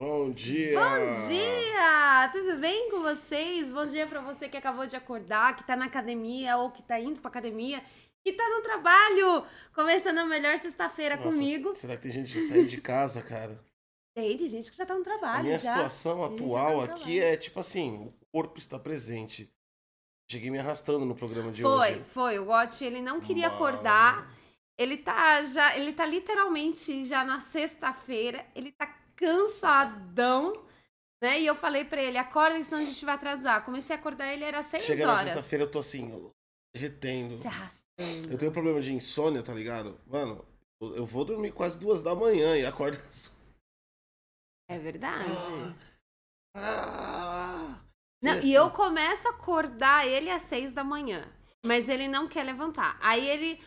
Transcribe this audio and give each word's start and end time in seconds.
Bom 0.00 0.30
dia! 0.30 0.80
Bom 0.80 1.28
dia! 1.28 2.28
Tudo 2.32 2.56
bem 2.56 2.90
com 2.90 3.02
vocês? 3.02 3.70
Bom 3.70 3.84
dia 3.84 4.06
pra 4.06 4.22
você 4.22 4.48
que 4.48 4.56
acabou 4.56 4.86
de 4.86 4.96
acordar, 4.96 5.54
que 5.54 5.62
tá 5.66 5.76
na 5.76 5.84
academia 5.84 6.56
ou 6.56 6.70
que 6.70 6.82
tá 6.82 6.98
indo 6.98 7.20
pra 7.20 7.28
academia, 7.28 7.82
que 8.24 8.32
tá 8.32 8.48
no 8.48 8.62
trabalho. 8.62 9.44
Começando 9.74 10.16
a 10.18 10.24
melhor 10.24 10.58
sexta-feira 10.58 11.18
comigo. 11.18 11.74
Será 11.74 11.96
que 11.96 12.02
tem 12.04 12.12
gente 12.12 12.32
que 12.32 12.40
saiu 12.48 12.66
de 12.66 12.80
casa, 12.80 13.20
cara? 13.20 13.62
Tem, 14.14 14.38
tem 14.38 14.48
gente 14.48 14.70
que 14.70 14.76
já 14.78 14.86
tá 14.86 14.94
no 14.94 15.02
A 15.02 15.04
trabalho 15.04 15.44
minha 15.44 15.58
já. 15.58 15.74
situação 15.74 16.28
Tem 16.30 16.38
já 16.38 16.44
atual 16.44 16.86
tá 16.88 16.94
aqui 16.94 17.20
é 17.20 17.36
tipo 17.36 17.60
assim, 17.60 18.06
o 18.06 18.26
corpo 18.32 18.58
está 18.58 18.78
presente. 18.78 19.52
Cheguei 20.30 20.50
me 20.50 20.58
arrastando 20.58 21.04
no 21.04 21.14
programa 21.14 21.52
de 21.52 21.60
Foi, 21.60 21.92
hoje. 21.92 22.04
foi. 22.08 22.38
O 22.38 22.46
Gotti, 22.46 22.84
ele 22.86 23.02
não 23.02 23.20
queria 23.20 23.50
Mano. 23.50 23.56
acordar. 23.56 24.32
Ele 24.78 24.96
tá 24.96 25.44
já, 25.44 25.76
ele 25.76 25.92
tá 25.92 26.06
literalmente 26.06 27.04
já 27.04 27.22
na 27.22 27.38
sexta-feira, 27.42 28.46
ele 28.54 28.72
tá 28.72 28.86
cansadão, 29.20 30.64
né? 31.22 31.40
E 31.40 31.46
eu 31.46 31.54
falei 31.54 31.84
pra 31.84 32.02
ele, 32.02 32.16
acorda, 32.18 32.62
senão 32.64 32.80
a 32.80 32.84
gente 32.84 33.04
vai 33.04 33.14
atrasar. 33.14 33.64
Comecei 33.64 33.94
a 33.94 33.98
acordar 33.98 34.32
ele 34.32 34.44
era 34.44 34.62
seis 34.62 34.82
Chega 34.84 35.06
na 35.06 35.12
horas. 35.12 35.24
sexta-feira, 35.24 35.64
eu 35.64 35.70
tô 35.70 35.78
assim, 35.78 36.10
ó, 36.12 36.30
derretendo. 36.74 37.38
Se 37.38 37.46
arrastando. 37.46 38.30
Eu 38.30 38.38
tenho 38.38 38.52
problema 38.52 38.80
de 38.80 38.92
insônia, 38.94 39.42
tá 39.42 39.52
ligado? 39.52 40.00
Mano, 40.06 40.44
eu 40.80 41.04
vou 41.04 41.24
dormir 41.24 41.52
quase 41.52 41.78
duas 41.78 42.02
da 42.02 42.14
manhã 42.14 42.56
e 42.56 42.64
acordo. 42.66 42.98
É 44.72 44.78
verdade. 44.78 45.24
Ah, 46.56 47.80
Não, 48.22 48.32
sexta. 48.34 48.46
e 48.46 48.54
eu 48.54 48.70
começo 48.70 49.26
a 49.26 49.32
acordar 49.32 50.06
ele 50.06 50.30
às 50.30 50.42
seis 50.42 50.72
da 50.72 50.84
manhã. 50.84 51.26
Mas 51.66 51.88
ele 51.88 52.06
não 52.06 52.28
quer 52.28 52.44
levantar. 52.44 52.96
Aí 53.00 53.28
ele. 53.28 53.60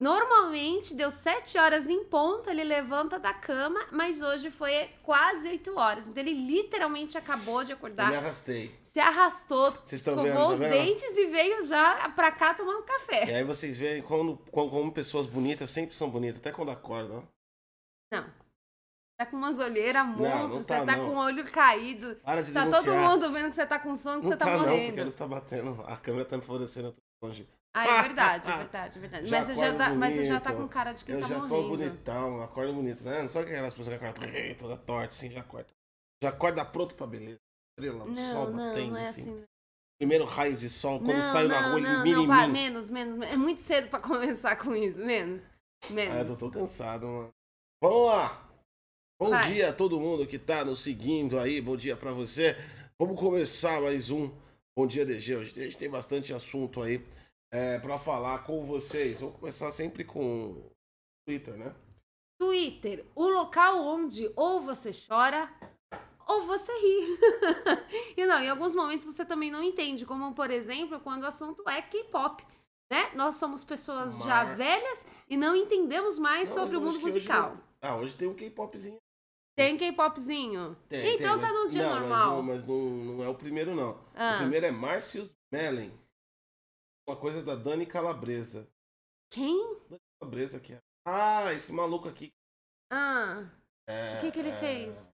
Normalmente 0.00 0.94
deu 0.94 1.10
sete 1.10 1.58
horas 1.58 1.90
em 1.90 2.02
ponto, 2.04 2.48
ele 2.48 2.64
levanta 2.64 3.18
da 3.18 3.34
cama, 3.34 3.86
mas 3.92 4.22
hoje 4.22 4.50
foi 4.50 4.88
quase 5.02 5.46
oito 5.48 5.76
horas. 5.78 6.08
Então 6.08 6.22
ele 6.22 6.32
literalmente 6.32 7.18
acabou 7.18 7.62
de 7.62 7.72
Eu 7.72 7.76
acordar, 7.76 8.08
me 8.08 8.16
arrastei. 8.16 8.74
se 8.82 8.98
arrastou, 8.98 9.76
escovou 9.92 10.24
vendo, 10.24 10.34
tá 10.36 10.48
os 10.48 10.58
vendo? 10.58 10.70
dentes 10.72 11.16
e 11.18 11.26
veio 11.26 11.62
já 11.64 12.08
pra 12.10 12.32
cá 12.32 12.54
tomando 12.54 12.80
E 12.80 12.86
café. 12.86 13.36
aí 13.36 13.44
vocês 13.44 13.76
veem 13.76 14.00
como, 14.02 14.38
como, 14.50 14.90
pessoas 14.90 15.26
bonitas 15.26 15.68
sempre 15.68 15.94
são 15.94 16.08
bonitas, 16.08 16.38
até 16.40 16.50
quando 16.50 16.70
acordam. 16.70 17.22
Não. 18.10 18.24
Tá 19.18 19.26
com 19.26 19.36
umas 19.36 19.58
olheiras 19.58 20.06
não 20.06 20.16
monstros, 20.16 20.64
tá, 20.64 20.80
você 20.80 20.86
tá 20.86 20.96
não. 20.96 21.10
com 21.10 21.16
o 21.16 21.18
olho 21.18 21.44
caído. 21.52 22.16
Para 22.24 22.42
de 22.42 22.52
Tá 22.54 22.60
denunciar. 22.64 22.84
todo 22.84 22.94
mundo 22.94 23.30
vendo 23.30 23.50
que 23.50 23.54
você 23.54 23.66
tá 23.66 23.78
com 23.78 23.94
sono, 23.94 24.20
que 24.22 24.22
Não 24.22 24.32
você 24.32 24.36
tá, 24.38 24.46
tá 24.46 24.50
não, 24.52 24.58
porque 24.60 24.70
a 24.70 24.80
morrendo. 24.80 25.04
luz 25.04 25.14
tá 25.14 25.26
batendo. 25.26 25.84
A 25.86 25.96
câmera 25.98 26.24
tá 26.24 26.38
me 26.38 26.42
favorecendo, 26.42 26.88
eu 26.88 26.92
tô 26.92 27.26
longe. 27.26 27.46
Ah, 27.72 27.84
é 27.84 28.02
verdade, 28.02 28.48
é 28.50 28.56
verdade, 28.56 28.98
é 28.98 29.00
verdade. 29.00 29.26
Já 29.30 29.38
mas, 29.38 29.46
você 29.46 29.54
já 29.54 29.74
tá, 29.76 29.94
mas 29.94 30.14
você 30.14 30.24
já 30.24 30.40
tá 30.40 30.52
com 30.52 30.68
cara 30.68 30.92
de 30.92 31.04
quem 31.04 31.14
eu 31.14 31.20
tá 31.20 31.28
já 31.28 31.38
morrendo. 31.38 31.54
tô 31.54 31.68
bonitão, 31.68 32.42
acordo 32.42 32.72
bonito, 32.74 33.04
né? 33.04 33.22
Não 33.22 33.28
sou 33.28 33.42
aquelas 33.42 33.72
pessoas 33.74 33.96
que 33.98 34.04
acordam 34.04 34.28
toda 34.58 34.76
torta, 34.76 35.14
assim, 35.14 35.30
já 35.30 35.40
acorda. 35.40 35.68
Já 36.22 36.30
acorda 36.30 36.64
pronto 36.64 36.94
pra 36.94 37.06
beleza. 37.06 37.38
Estrela, 37.78 38.04
Não, 38.04 38.14
sol 38.32 38.50
não, 38.50 38.68
batendo, 38.68 38.90
não 38.90 38.96
é 38.96 39.08
assim. 39.08 39.22
assim. 39.22 39.44
Primeiro 39.98 40.24
raio 40.24 40.56
de 40.56 40.68
sol, 40.68 40.98
quando 40.98 41.16
não, 41.16 41.22
saio 41.32 41.48
na 41.48 41.60
não, 41.62 41.70
rua, 41.72 41.80
não, 41.80 41.90
ele 41.90 42.02
mini 42.02 42.16
não, 42.16 42.26
vai, 42.26 42.46
mim. 42.46 42.52
menos, 42.52 42.90
menos, 42.90 43.16
menos. 43.18 43.34
É 43.34 43.36
muito 43.36 43.60
cedo 43.60 43.88
pra 43.88 44.00
começar 44.00 44.56
com 44.56 44.74
isso, 44.74 44.98
menos. 44.98 45.42
Menos. 45.90 46.14
Ah, 46.16 46.20
eu 46.32 46.38
tô 46.38 46.50
cansado, 46.50 47.06
mano. 47.06 47.30
Vamos 47.82 48.06
lá! 48.06 48.48
Bom 49.20 49.30
Vai. 49.30 49.52
dia 49.52 49.68
a 49.68 49.72
todo 49.72 50.00
mundo 50.00 50.26
que 50.26 50.38
tá 50.38 50.64
nos 50.64 50.80
seguindo 50.80 51.38
aí, 51.38 51.60
bom 51.60 51.76
dia 51.76 51.96
pra 51.96 52.12
você. 52.12 52.56
Vamos 52.98 53.18
começar 53.18 53.80
mais 53.80 54.10
um 54.10 54.30
Bom 54.76 54.86
Dia 54.86 55.04
DG. 55.04 55.36
Hoje 55.36 55.60
a 55.60 55.64
gente 55.64 55.76
tem 55.76 55.90
bastante 55.90 56.32
assunto 56.32 56.82
aí 56.82 57.04
é, 57.52 57.78
pra 57.78 57.98
falar 57.98 58.44
com 58.44 58.64
vocês. 58.64 59.20
Vamos 59.20 59.36
começar 59.38 59.70
sempre 59.70 60.04
com 60.04 60.70
Twitter, 61.26 61.56
né? 61.56 61.74
Twitter, 62.40 63.04
o 63.14 63.28
local 63.28 63.84
onde 63.84 64.30
ou 64.34 64.60
você 64.60 64.90
chora 64.92 65.52
ou 66.26 66.46
você 66.46 66.72
ri. 66.72 67.18
e 68.16 68.24
não, 68.24 68.40
em 68.40 68.48
alguns 68.48 68.74
momentos 68.74 69.04
você 69.04 69.24
também 69.24 69.50
não 69.50 69.62
entende, 69.62 70.06
como 70.06 70.32
por 70.34 70.50
exemplo, 70.50 71.00
quando 71.00 71.24
o 71.24 71.26
assunto 71.26 71.62
é 71.68 71.82
K-pop. 71.82 72.46
Né? 72.92 73.10
Nós 73.14 73.36
somos 73.36 73.62
pessoas 73.62 74.18
já 74.24 74.44
Mar- 74.44 74.56
velhas 74.56 75.06
e 75.28 75.36
não 75.36 75.54
entendemos 75.54 76.18
mais 76.18 76.48
Não, 76.48 76.56
sobre 76.56 76.76
o 76.76 76.80
mundo 76.80 76.96
hoje 76.96 77.04
musical. 77.04 77.54
não- 77.54 77.60
Ah, 77.82 77.96
hoje 77.96 78.16
tem 78.16 78.26
um 78.26 78.34
K-popzinho. 78.34 78.96
Tem 79.56 79.76
K-popzinho? 79.78 80.76
Tem, 80.88 81.14
então 81.14 81.38
tem, 81.38 81.46
tá 81.46 81.52
mas- 81.52 81.64
no 81.64 81.68
dia 81.70 81.82
não, 81.86 82.00
normal. 82.00 82.42
Mas, 82.42 82.64
não, 82.66 82.76
mas 82.78 82.96
não, 83.04 83.14
não 83.16 83.24
é 83.24 83.28
o 83.28 83.34
primeiro, 83.34 83.76
não. 83.76 83.96
Ah. 84.14 84.36
O 84.36 84.38
primeiro 84.38 84.66
é 84.66 84.70
Március 84.72 85.32
Mellen. 85.52 85.92
Uma 87.10 87.16
coisa 87.16 87.42
da 87.42 87.56
Dani 87.56 87.84
Calabresa. 87.86 88.68
Quem? 89.32 89.76
Calabresa 90.20 90.58
aqui. 90.58 90.76
Ah, 91.04 91.52
esse 91.52 91.72
maluco 91.72 92.08
aqui. 92.08 92.30
Ah, 92.88 93.46
É, 93.88 94.18
o 94.18 94.20
que, 94.20 94.30
que 94.30 94.38
ele 94.38 94.50
é, 94.50 94.60
fez? 94.60 95.10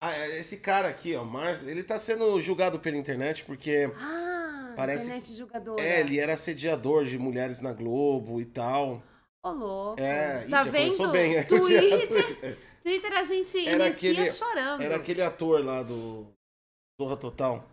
Ah, 0.00 0.14
é, 0.16 0.38
esse 0.38 0.58
cara 0.60 0.86
aqui, 0.88 1.16
ó, 1.16 1.24
Márcio, 1.24 1.68
ele 1.68 1.82
tá 1.82 1.98
sendo 1.98 2.40
julgado 2.40 2.78
pela 2.78 2.96
internet 2.96 3.44
porque 3.44 3.90
Ah, 3.96 4.74
Parece 4.76 5.06
internet 5.06 5.34
jogadora. 5.34 5.82
é, 5.82 6.00
ele 6.00 6.20
era 6.20 6.34
assediador 6.34 7.04
de 7.04 7.18
mulheres 7.18 7.60
na 7.60 7.72
Globo 7.72 8.40
e 8.40 8.44
tal. 8.46 9.02
Ô, 9.44 9.50
louco. 9.50 10.00
É, 10.00 10.46
ih, 10.46 10.50
tá 10.50 10.64
já 10.64 10.70
vendo? 10.70 11.10
bem. 11.10 11.34
é, 11.36 11.42
dia- 11.42 11.48
Twitter, 12.06 12.58
Twitter 12.80 13.12
a 13.12 13.22
gente 13.24 13.66
Era 13.68 13.88
inicia 13.88 14.12
aquele- 14.12 14.30
chorando. 14.30 14.82
Era 14.82 14.96
aquele 14.96 15.22
ator 15.22 15.64
lá 15.64 15.82
do 15.82 16.32
Zorra 17.00 17.16
Total. 17.16 17.68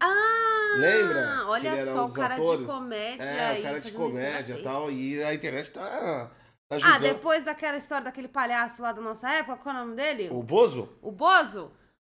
Ah, 0.00 0.49
Lembra? 0.78 1.44
Olha 1.48 1.86
só, 1.86 2.06
o 2.06 2.12
cara 2.12 2.34
de 2.36 2.40
atores? 2.42 2.66
comédia. 2.66 3.24
É, 3.24 3.46
aí 3.46 3.60
o 3.60 3.62
cara 3.64 3.80
de 3.80 3.92
comédia 3.92 4.54
e 4.58 4.62
tal. 4.62 4.90
E 4.90 5.22
a 5.22 5.34
internet 5.34 5.70
tá, 5.70 6.30
tá 6.68 6.76
Ah, 6.84 6.98
depois 6.98 7.44
daquela 7.44 7.76
história 7.76 8.04
daquele 8.04 8.28
palhaço 8.28 8.80
lá 8.82 8.92
da 8.92 9.00
nossa 9.00 9.28
época, 9.30 9.56
qual 9.56 9.74
é 9.74 9.78
o 9.78 9.80
nome 9.82 9.96
dele? 9.96 10.28
O 10.30 10.42
Bozo? 10.42 10.88
O 11.02 11.10
Bozo? 11.10 11.70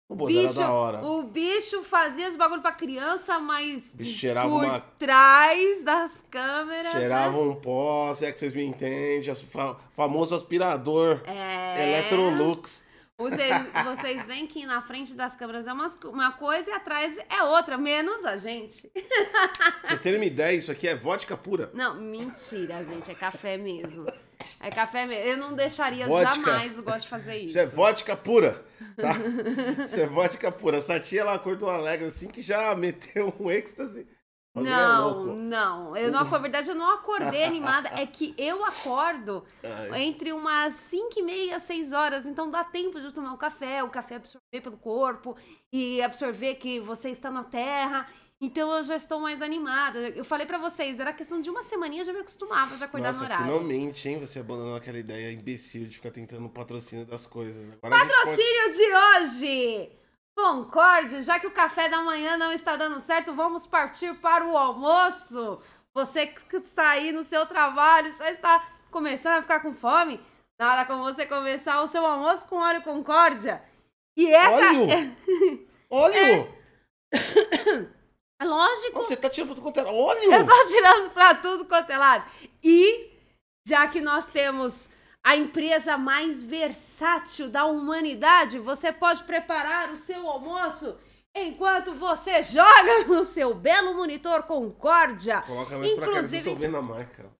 O 0.09 0.15
Bozo 0.15 0.39
era 0.39 0.53
da 0.53 0.71
hora. 0.73 1.03
o 1.03 1.23
bicho 1.23 1.83
fazia 1.85 2.29
os 2.29 2.37
bagulho 2.37 2.61
pra 2.61 2.73
criança, 2.73 3.39
mas 3.39 3.95
O 3.95 3.97
bicho 3.97 4.19
cheirava 4.19 4.51
por 4.51 4.63
uma- 4.65 4.81
trás 4.99 5.83
das 5.83 6.23
câmeras. 6.31 6.93
Cheirava 6.93 7.33
né? 7.33 7.39
um 7.43 7.55
pó, 7.55 8.15
se 8.15 8.27
é 8.27 8.31
que 8.33 8.39
vocês 8.39 8.53
me 8.53 8.63
entendem. 8.63 9.35
fa- 9.35 9.77
famoso 9.95 10.35
aspirador. 10.35 11.23
É. 11.25 11.89
Electrolux. 11.89 12.85
Vocês, 13.23 13.55
vocês 13.85 14.27
veem 14.27 14.47
que 14.47 14.67
na 14.67 14.83
frente 14.83 15.15
das 15.15 15.37
câmeras 15.37 15.67
é 15.67 15.73
umas- 15.73 15.95
uma 16.05 16.33
coisa 16.33 16.71
e 16.71 16.73
atrás 16.75 17.17
é 17.31 17.43
outra, 17.45 17.79
menos 17.79 18.25
a 18.25 18.37
gente. 18.37 18.89
Pra 18.89 19.89
vocês 19.89 20.01
terem 20.01 20.19
uma 20.19 20.25
ideia, 20.27 20.57
isso 20.57 20.71
aqui 20.73 20.89
é 20.89 20.95
vodka 20.95 21.37
pura. 21.37 21.71
Não, 21.73 21.95
mentira, 22.01 22.83
gente. 22.85 23.11
É 23.11 23.15
café 23.15 23.57
mesmo. 23.57 24.07
É 24.61 24.71
café 24.71 25.07
mesmo. 25.07 25.25
Eu 25.29 25.37
não 25.37 25.55
deixaria 25.55 26.07
Vodka. 26.07 26.35
jamais 26.35 26.79
o 26.79 26.83
gosto 26.83 27.03
de 27.03 27.09
fazer 27.09 27.37
isso. 27.37 27.51
Isso 27.51 27.59
é 27.61 27.67
vodka 27.67 28.17
pura, 28.17 28.65
tá? 28.97 29.15
Isso 29.85 30.01
é 30.01 30.07
vodka 30.07 30.51
pura. 30.51 30.79
Essa 30.79 30.99
tia, 30.99 31.21
ela 31.21 31.35
acordou 31.35 31.69
alegre 31.71 32.07
assim 32.09 32.29
que 32.29 32.43
já 32.43 32.75
meteu 32.75 33.33
um 33.39 33.51
êxtase. 33.51 34.07
O 34.55 34.61
bagulho 34.63 34.71
é 34.71 34.77
Não, 34.77 35.37
não. 35.37 35.97
Eu 35.97 36.11
não, 36.13 36.25
na 36.25 36.39
verdade, 36.39 36.69
eu 36.69 36.75
não 36.75 36.93
acordei 36.95 37.43
animada. 37.45 37.89
É 37.95 38.07
que 38.07 38.35
eu 38.37 38.65
acordo 38.65 39.45
Ai. 39.91 40.03
entre 40.03 40.33
umas 40.33 40.75
5 40.75 41.19
e 41.19 41.23
meia, 41.23 41.59
6 41.59 41.93
horas. 41.93 42.27
Então 42.27 42.51
dá 42.51 42.63
tempo 42.63 43.01
de 43.01 43.07
eu 43.07 43.13
tomar 43.13 43.33
um 43.33 43.37
café, 43.37 43.83
o 43.83 43.89
café 43.89 44.17
absorver 44.17 44.61
pelo 44.63 44.77
corpo 44.77 45.37
e 45.73 46.03
absorver 46.03 46.57
que 46.57 46.81
você 46.81 47.09
está 47.11 47.31
na 47.31 47.45
terra. 47.45 48.07
Então 48.45 48.71
eu 48.77 48.83
já 48.83 48.97
estou 48.97 49.21
mais 49.21 49.41
animada. 49.41 49.99
Eu 50.01 50.25
falei 50.25 50.45
pra 50.45 50.59
vocês, 50.59 50.99
era 51.01 51.13
questão 51.13 51.41
de 51.41 51.49
uma 51.49 51.63
semaninha, 51.63 52.05
já 52.05 52.13
me 52.13 52.19
acostumava 52.21 52.77
de 52.77 52.83
acordar 52.85 53.09
Nossa, 53.13 53.21
no 53.21 53.25
horário. 53.27 53.45
finalmente, 53.47 54.09
hein? 54.09 54.19
Você 54.19 54.41
abandonou 54.41 54.75
aquela 54.77 54.99
ideia 54.99 55.33
imbecil 55.33 55.87
de 55.87 55.95
ficar 55.95 56.11
tentando 56.11 56.45
o 56.47 56.51
patrocínio 56.51 57.07
das 57.07 57.25
coisas. 57.25 57.73
Agora 57.81 57.97
gente 58.01 58.09
pode- 58.09 58.25
Patrocínio 58.27 58.73
de 58.75 58.95
hoje! 58.97 60.02
Concorde, 60.37 61.23
já 61.23 61.39
que 61.39 61.47
o 61.47 61.51
café 61.53 61.89
da 61.89 62.03
manhã 62.03 62.37
não 62.37 62.53
está 62.53 62.75
dando 62.77 63.01
certo, 63.01 63.35
vamos 63.35 63.67
partir 63.67 64.15
para 64.17 64.45
o 64.47 64.57
almoço. 64.57 65.61
Você 65.95 66.27
que 66.27 66.57
está 66.57 66.91
aí 66.91 67.13
no 67.13 67.23
seu 67.23 67.45
trabalho, 67.47 68.13
já 68.15 68.31
está 68.31 68.67
começando 68.91 69.39
a 69.39 69.43
ficar 69.43 69.61
com 69.61 69.73
fome? 69.75 70.21
Nada 70.59 70.85
como 70.87 71.03
você 71.03 71.27
começar 71.27 71.83
o 71.83 71.87
seu 71.87 72.05
almoço 72.05 72.47
com 72.49 72.57
óleo 72.57 72.83
Concórdia. 72.83 73.63
E 74.17 74.27
essa 74.33 74.69
Óleo? 74.69 74.91
é, 74.91 75.67
Óleo! 75.91 76.55
é 78.41 78.45
lógico, 78.45 79.03
Você 79.03 79.17
tá 79.17 79.29
tirando 79.29 79.51
tudo 79.51 79.63
quanto 79.63 79.81
era 79.81 79.91
óleo? 79.91 80.33
eu 80.33 80.47
tô 80.47 80.67
tirando 80.69 81.11
pra 81.11 81.35
tudo 81.35 81.65
quanto 81.67 81.91
é 81.91 81.99
lado. 81.99 82.25
E 82.63 83.11
já 83.67 83.87
que 83.89 84.01
nós 84.01 84.27
temos 84.27 84.91
a 85.25 85.37
empresa 85.37 85.97
mais 85.97 86.43
versátil 86.43 87.49
da 87.49 87.65
humanidade, 87.65 88.59
você 88.59 88.93
pode 88.93 89.23
preparar 89.25 89.91
o 89.93 89.97
seu 89.97 90.29
almoço 90.29 90.99
enquanto 91.35 91.95
você 91.95 92.43
joga 92.43 93.05
no 93.07 93.25
seu 93.25 93.55
belo 93.55 93.95
monitor 93.95 94.43
Concórdia. 94.43 95.43
Coloca 95.43 95.79
mais 95.79 95.93
pra 95.93 96.01
cá, 96.07 96.11
eu 96.13 96.17
Inclusive- 96.17 96.51
tô 96.51 96.57
vendo 96.57 96.77
a 96.77 96.83
marca. 96.83 97.31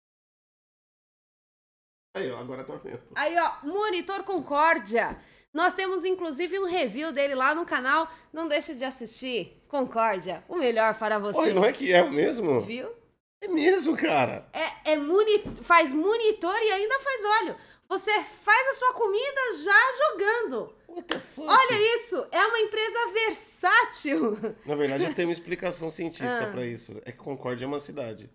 Aí, 2.15 2.29
ó, 2.31 2.37
agora 2.37 2.63
tá 2.63 2.75
vendo. 2.75 3.01
Aí, 3.15 3.35
ó, 3.37 3.65
Monitor 3.65 4.23
Concórdia. 4.23 5.17
Nós 5.51 5.73
temos 5.73 6.05
inclusive 6.05 6.59
um 6.59 6.65
review 6.65 7.11
dele 7.11 7.33
lá 7.33 7.55
no 7.55 7.65
canal. 7.65 8.07
Não 8.31 8.47
deixe 8.47 8.75
de 8.75 8.85
assistir. 8.85 9.63
Concórdia, 9.67 10.43
o 10.47 10.55
melhor 10.55 10.93
para 10.99 11.17
você. 11.17 11.37
Oi, 11.39 11.53
não 11.53 11.65
é 11.65 11.73
que 11.73 11.91
é 11.91 12.07
mesmo? 12.07 12.61
Viu? 12.61 12.91
É 13.41 13.47
mesmo, 13.47 13.97
cara. 13.97 14.47
É, 14.53 14.93
é 14.93 14.97
moni 14.97 15.39
faz 15.63 15.91
monitor 15.91 16.55
e 16.55 16.71
ainda 16.71 16.99
faz 16.99 17.21
óleo. 17.41 17.55
Você 17.89 18.11
faz 18.23 18.67
a 18.69 18.73
sua 18.73 18.93
comida 18.93 19.41
já 19.63 20.09
jogando. 20.09 20.73
Olha 21.37 21.95
isso, 21.97 22.25
é 22.31 22.45
uma 22.45 22.59
empresa 22.59 23.11
versátil. 23.13 24.37
Na 24.65 24.75
verdade, 24.75 25.03
eu 25.05 25.13
tenho 25.13 25.27
uma 25.27 25.33
explicação 25.33 25.89
científica 25.91 26.47
Ah. 26.47 26.51
pra 26.51 26.65
isso. 26.65 26.99
É 27.05 27.11
que 27.11 27.17
Concórdia 27.17 27.65
é 27.65 27.67
uma 27.67 27.79
cidade. 27.79 28.29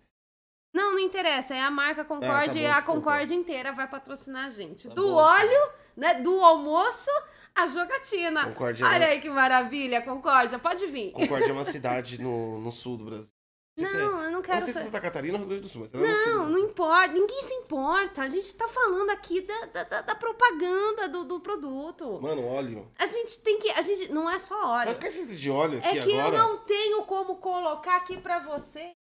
Não, 0.75 0.93
não 0.93 0.99
interessa, 0.99 1.55
é 1.55 1.63
a 1.63 1.71
marca 1.71 2.05
Concorde 2.05 2.51
Ah, 2.51 2.53
tá 2.53 2.59
e 2.59 2.67
a. 2.67 2.83
Concorde 2.83 3.35
inteira 3.35 3.73
vai 3.73 3.89
patrocinar 3.89 4.47
a 4.47 4.51
gente. 4.51 4.89
Tá 4.89 4.95
do 4.95 5.03
bom. 5.09 5.15
óleo, 5.15 5.71
né, 5.97 6.15
do 6.15 6.41
almoço, 6.43 7.11
a 7.55 7.67
jogatina. 7.69 8.45
Concórdia 8.45 8.85
é 8.85 8.87
Olha 8.89 8.99
uma- 8.99 9.07
aí 9.07 9.21
que 9.21 9.31
maravilha, 9.31 10.03
Concórdia, 10.03 10.59
pode 10.59 10.87
vir. 10.87 11.11
Concórdia 11.13 11.51
é 11.51 11.53
uma 11.53 11.65
cidade 11.65 12.21
no, 12.21 12.61
no 12.61 12.71
sul 12.71 12.97
do 12.99 13.05
Brasil. 13.07 13.33
Não, 13.83 13.89
é- 13.91 14.03
Não, 14.05 14.23
eu 14.25 14.31
não 14.33 14.43
quero... 14.43 14.57
não 14.59 14.63
sei 14.65 14.73
se 14.73 14.79
é 14.79 14.83
sa- 14.83 14.87
Santa 14.87 15.01
Catarina 15.01 15.35
ou 15.35 15.39
Rio 15.41 15.49
Grande 15.49 15.63
do 15.63 15.69
Sul, 15.69 15.81
mas 15.83 15.95
ela 15.95 16.05
é 16.05 16.09
no 16.11 16.17
sul. 16.25 16.33
Não, 16.35 16.49
não 16.51 16.59
importa, 16.59 17.13
ninguém 17.15 17.43
se 17.43 17.55
importa. 17.55 18.23
A 18.23 18.29
gente 18.29 18.55
tá 18.55 18.67
falando 18.69 19.11
aqui 19.11 19.41
da, 19.41 19.67
da, 19.67 19.83
da- 19.85 20.01
da 20.03 20.15
propaganda 20.15 21.09
do, 21.09 21.25
do 21.25 21.41
produto. 21.41 22.21
Mano, 22.21 22.45
óleo. 22.47 22.91
A 22.99 23.07
gente 23.07 23.43
tem 23.43 23.59
que. 23.59 23.71
A 23.71 23.83
gente. 23.83 24.11
Não 24.13 24.29
é 24.31 24.39
só 24.39 24.55
óleo. 24.73 24.95
ficar 24.95 25.09
escrito 25.09 25.35
de 25.37 25.51
óleo 25.51 25.81
É 25.83 25.91
aqui 25.91 26.03
que 26.03 26.19
agora? 26.21 26.37
eu 26.37 26.43
não 26.43 26.59
tenho 26.65 27.05
como 27.05 27.37
colocar 27.37 27.97
aqui 27.97 28.19
pra 28.19 28.39
você. 28.41 28.93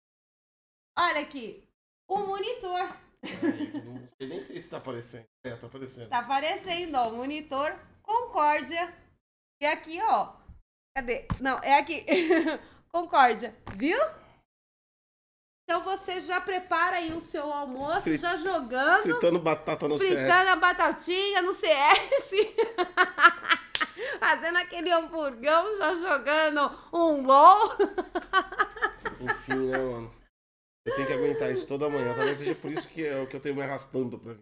Olha 0.99 1.20
aqui. 1.20 1.62
O 2.08 2.19
monitor. 2.19 2.81
Ai, 3.25 3.82
Não 3.84 4.06
sei 4.19 4.28
nem 4.28 4.40
sei 4.43 4.61
se 4.61 4.69
tá 4.70 4.76
aparecendo. 4.76 5.25
É, 5.44 5.56
tá 5.56 5.67
aparecendo. 5.67 6.08
Tá 6.08 6.19
aparecendo, 6.19 6.94
ó. 6.96 7.11
Monitor 7.11 7.75
Concórdia. 8.02 8.94
E 9.61 9.67
aqui, 9.67 9.99
ó. 10.02 10.32
Cadê? 10.96 11.26
Não, 11.40 11.58
é 11.58 11.78
aqui. 11.78 12.05
Concórdia. 12.93 13.55
Viu? 13.76 13.99
Então 15.68 15.82
você 15.82 16.20
já 16.20 16.40
prepara 16.40 16.96
aí 16.98 17.12
o 17.12 17.20
seu 17.20 17.52
almoço, 17.52 18.02
Frit- 18.02 18.20
já 18.20 18.36
jogando. 18.36 19.02
Fritando 19.02 19.40
batata 19.40 19.88
no 19.88 19.98
fritando 19.98 20.28
CS. 20.28 20.48
a 20.48 20.54
batatinha 20.56 21.42
no 21.42 21.52
CS. 21.52 22.30
Fazendo 24.20 24.58
aquele 24.58 24.92
hamburgão, 24.92 25.76
já 25.76 25.92
jogando 25.94 26.70
um 26.92 27.20
gol. 27.24 27.72
Enfim, 29.20 29.66
né, 29.70 29.78
mano? 29.78 30.14
Eu 30.86 30.94
tenho 30.94 31.06
que 31.08 31.12
aguentar 31.14 31.50
isso 31.50 31.66
toda 31.66 31.90
manhã. 31.90 32.14
Talvez 32.14 32.38
seja 32.38 32.54
por 32.54 32.70
isso 32.70 32.86
que 32.86 33.04
é 33.04 33.20
o 33.20 33.26
que 33.26 33.34
eu 33.34 33.40
tenho 33.40 33.56
me 33.56 33.62
arrastando 33.62 34.18
pra 34.20 34.34
mim. 34.34 34.40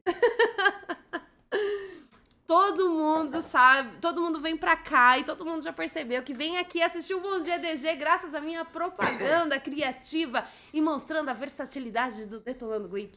Todo 2.46 2.90
mundo 2.90 3.40
sabe, 3.40 3.96
todo 4.02 4.20
mundo 4.20 4.38
vem 4.38 4.54
pra 4.56 4.76
cá 4.76 5.18
e 5.18 5.24
todo 5.24 5.46
mundo 5.46 5.62
já 5.64 5.72
percebeu 5.72 6.22
que 6.22 6.34
vem 6.34 6.58
aqui 6.58 6.82
assistir 6.82 7.14
o 7.14 7.20
Bom 7.20 7.40
Dia 7.40 7.58
DG 7.58 7.94
graças 7.96 8.34
à 8.34 8.40
minha 8.40 8.64
propaganda 8.66 9.58
criativa 9.58 10.46
e 10.72 10.80
mostrando 10.82 11.30
a 11.30 11.32
versatilidade 11.32 12.26
do 12.26 12.40
Detonando 12.40 12.88
Geek. 12.88 13.16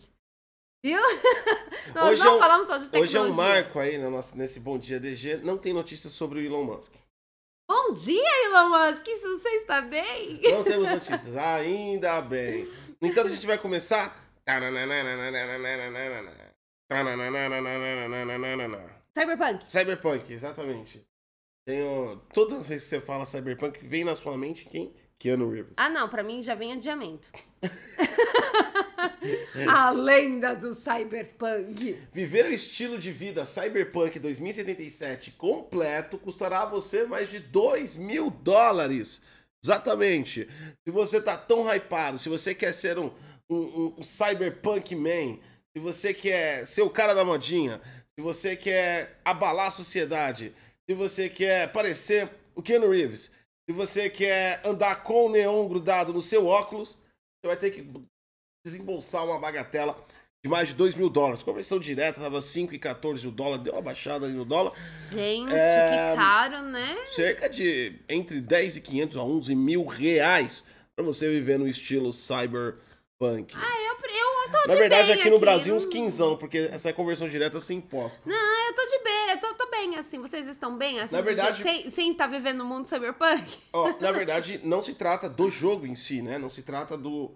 Viu? 0.82 1.02
Nós 1.94 2.12
Hoje 2.12 2.24
não 2.24 2.32
é 2.32 2.36
um- 2.36 2.40
falamos 2.40 2.68
só 2.68 2.78
de 2.78 2.86
tecnologia. 2.86 3.22
Hoje 3.22 3.30
é 3.30 3.34
um 3.34 3.36
marco 3.36 3.80
aí 3.80 3.98
no 3.98 4.10
nosso, 4.10 4.38
nesse 4.38 4.60
Bom 4.62 4.78
Dia 4.78 5.00
DG. 5.00 5.38
Não 5.38 5.58
tem 5.58 5.74
notícias 5.74 6.14
sobre 6.14 6.40
o 6.40 6.42
Elon 6.46 6.64
Musk. 6.64 6.94
Bom 7.70 7.92
dia, 7.94 8.46
Elon 8.46 8.70
Musk! 8.70 9.06
Você 9.06 9.50
está 9.58 9.82
bem? 9.82 10.40
Não 10.42 10.64
temos 10.64 10.90
notícias. 10.90 11.36
Ainda 11.36 12.22
bem. 12.22 12.66
No 13.02 13.10
entanto, 13.10 13.28
a 13.28 13.32
gente 13.32 13.46
vai 13.46 13.58
começar. 13.58 14.16
Cyberpunk. 19.18 19.64
Cyberpunk, 19.68 20.32
exatamente. 20.32 21.04
Tenho... 21.66 22.22
Toda 22.34 22.60
vez 22.60 22.84
que 22.84 22.90
você 22.90 23.02
fala 23.02 23.26
Cyberpunk, 23.26 23.86
vem 23.86 24.04
na 24.04 24.16
sua 24.16 24.38
mente 24.38 24.66
quem? 24.66 24.94
Keanu 25.18 25.50
Reeves. 25.50 25.74
Ah, 25.76 25.90
não, 25.90 26.08
pra 26.08 26.22
mim 26.22 26.42
já 26.42 26.54
vem 26.54 26.74
adiamento. 26.74 27.30
a 29.68 29.90
lenda 29.90 30.54
do 30.54 30.76
Cyberpunk. 30.76 32.00
Viver 32.14 32.46
o 32.46 32.54
estilo 32.54 33.00
de 33.00 33.12
vida 33.12 33.44
Cyberpunk 33.44 34.20
2077 34.20 35.32
completo 35.32 36.20
custará 36.20 36.62
a 36.62 36.68
você 36.68 37.06
mais 37.06 37.30
de 37.30 37.40
2 37.40 37.96
mil 37.96 38.30
dólares. 38.30 39.24
Exatamente. 39.64 40.48
Se 40.86 40.92
você 40.92 41.20
tá 41.20 41.36
tão 41.36 41.68
hypado, 41.68 42.20
se 42.20 42.30
você 42.30 42.54
quer 42.54 42.74
ser 42.74 43.00
um, 43.00 43.12
um, 43.50 43.96
um 43.98 44.04
Cyberpunk 44.04 44.96
Man, 44.96 45.40
se 45.76 45.82
você 45.82 46.14
quer 46.14 46.68
ser 46.68 46.84
o 46.84 46.90
cara 46.90 47.14
da 47.14 47.26
modinha, 47.26 47.82
se 48.18 48.24
você 48.24 48.56
quer 48.56 49.20
abalar 49.24 49.68
a 49.68 49.72
sociedade, 49.72 50.52
se 50.90 50.96
você 50.96 51.30
quer 51.30 51.72
parecer 51.72 52.28
o 52.56 52.64
Keanu 52.64 52.90
Reeves, 52.90 53.30
se 53.70 53.76
você 53.76 54.10
quer 54.10 54.60
andar 54.66 55.04
com 55.04 55.28
o 55.28 55.30
neon 55.30 55.68
grudado 55.68 56.12
no 56.12 56.22
seu 56.22 56.48
óculos, 56.48 56.96
você 57.40 57.48
vai 57.48 57.58
ter 57.58 57.70
que 57.70 57.88
desembolsar 58.66 59.24
uma 59.24 59.40
bagatela 59.40 59.96
de 60.44 60.50
mais 60.50 60.70
de 60.70 60.74
2 60.74 60.96
mil 60.96 61.12
dólares. 61.12 61.44
Conversão 61.44 61.78
direta 61.78 62.20
tava 62.20 62.40
5,14 62.40 63.28
o 63.28 63.32
dólar, 63.32 63.60
deu 63.60 63.74
uma 63.74 63.82
baixada 63.84 64.26
ali 64.26 64.34
no 64.34 64.46
dólar. 64.46 64.72
Gente, 64.72 65.54
É, 65.54 66.12
que 66.12 66.16
caro, 66.16 66.64
né? 66.64 66.98
Cerca 67.12 67.48
de 67.48 68.00
entre 68.10 68.42
10 68.42 68.78
e 68.78 68.82
500 68.82 69.18
a 69.18 69.24
11 69.24 69.54
mil 69.54 69.86
reais 69.86 70.64
pra 70.96 71.06
você 71.06 71.30
viver 71.30 71.60
no 71.60 71.68
estilo 71.68 72.12
cyberpunk. 73.22 73.56
Ah, 73.56 73.82
eu, 73.82 73.88
eu 73.94 74.52
tô 74.52 74.62
de 74.62 74.68
Na 74.70 74.76
verdade, 74.76 75.08
bem 75.12 75.20
aqui 75.20 75.30
no 75.30 75.40
Brasil, 75.40 75.74
não- 75.74 75.80
uns 75.82 75.86
quinzão, 75.86 76.38
porque 76.38 76.58
essa 76.72 76.90
é 76.90 76.94
conversão 76.94 77.28
direta 77.28 77.60
sem 77.60 77.80
imposto. 77.80 78.28
Não, 78.28 78.36
eu 78.68 78.74
tô 78.74 78.82
de 78.86 79.04
bem, 79.04 79.30
eu 79.32 79.40
tô, 79.40 79.54
tô 79.56 79.70
bem 79.70 79.96
assim. 79.98 80.20
Vocês 80.20 80.48
estão 80.48 80.78
bem 80.78 81.00
assim? 81.00 81.16
Na 81.16 81.22
verdade- 81.22 81.62
sem, 81.62 81.90
sem 81.90 82.14
tá 82.14 82.28
vivendo 82.28 82.60
no 82.60 82.66
mundo 82.66 82.86
cyberpunk? 82.88 83.58
Ó, 83.74 83.92
na 84.00 84.12
verdade, 84.12 84.62
não 84.64 84.82
se 84.82 84.94
trata 84.94 85.28
do 85.30 85.50
jogo 85.50 85.86
em 85.86 85.96
si, 85.96 86.22
né? 86.22 86.38
Não 86.38 86.50
se 86.50 86.62
trata 86.62 86.98
do 86.98 87.32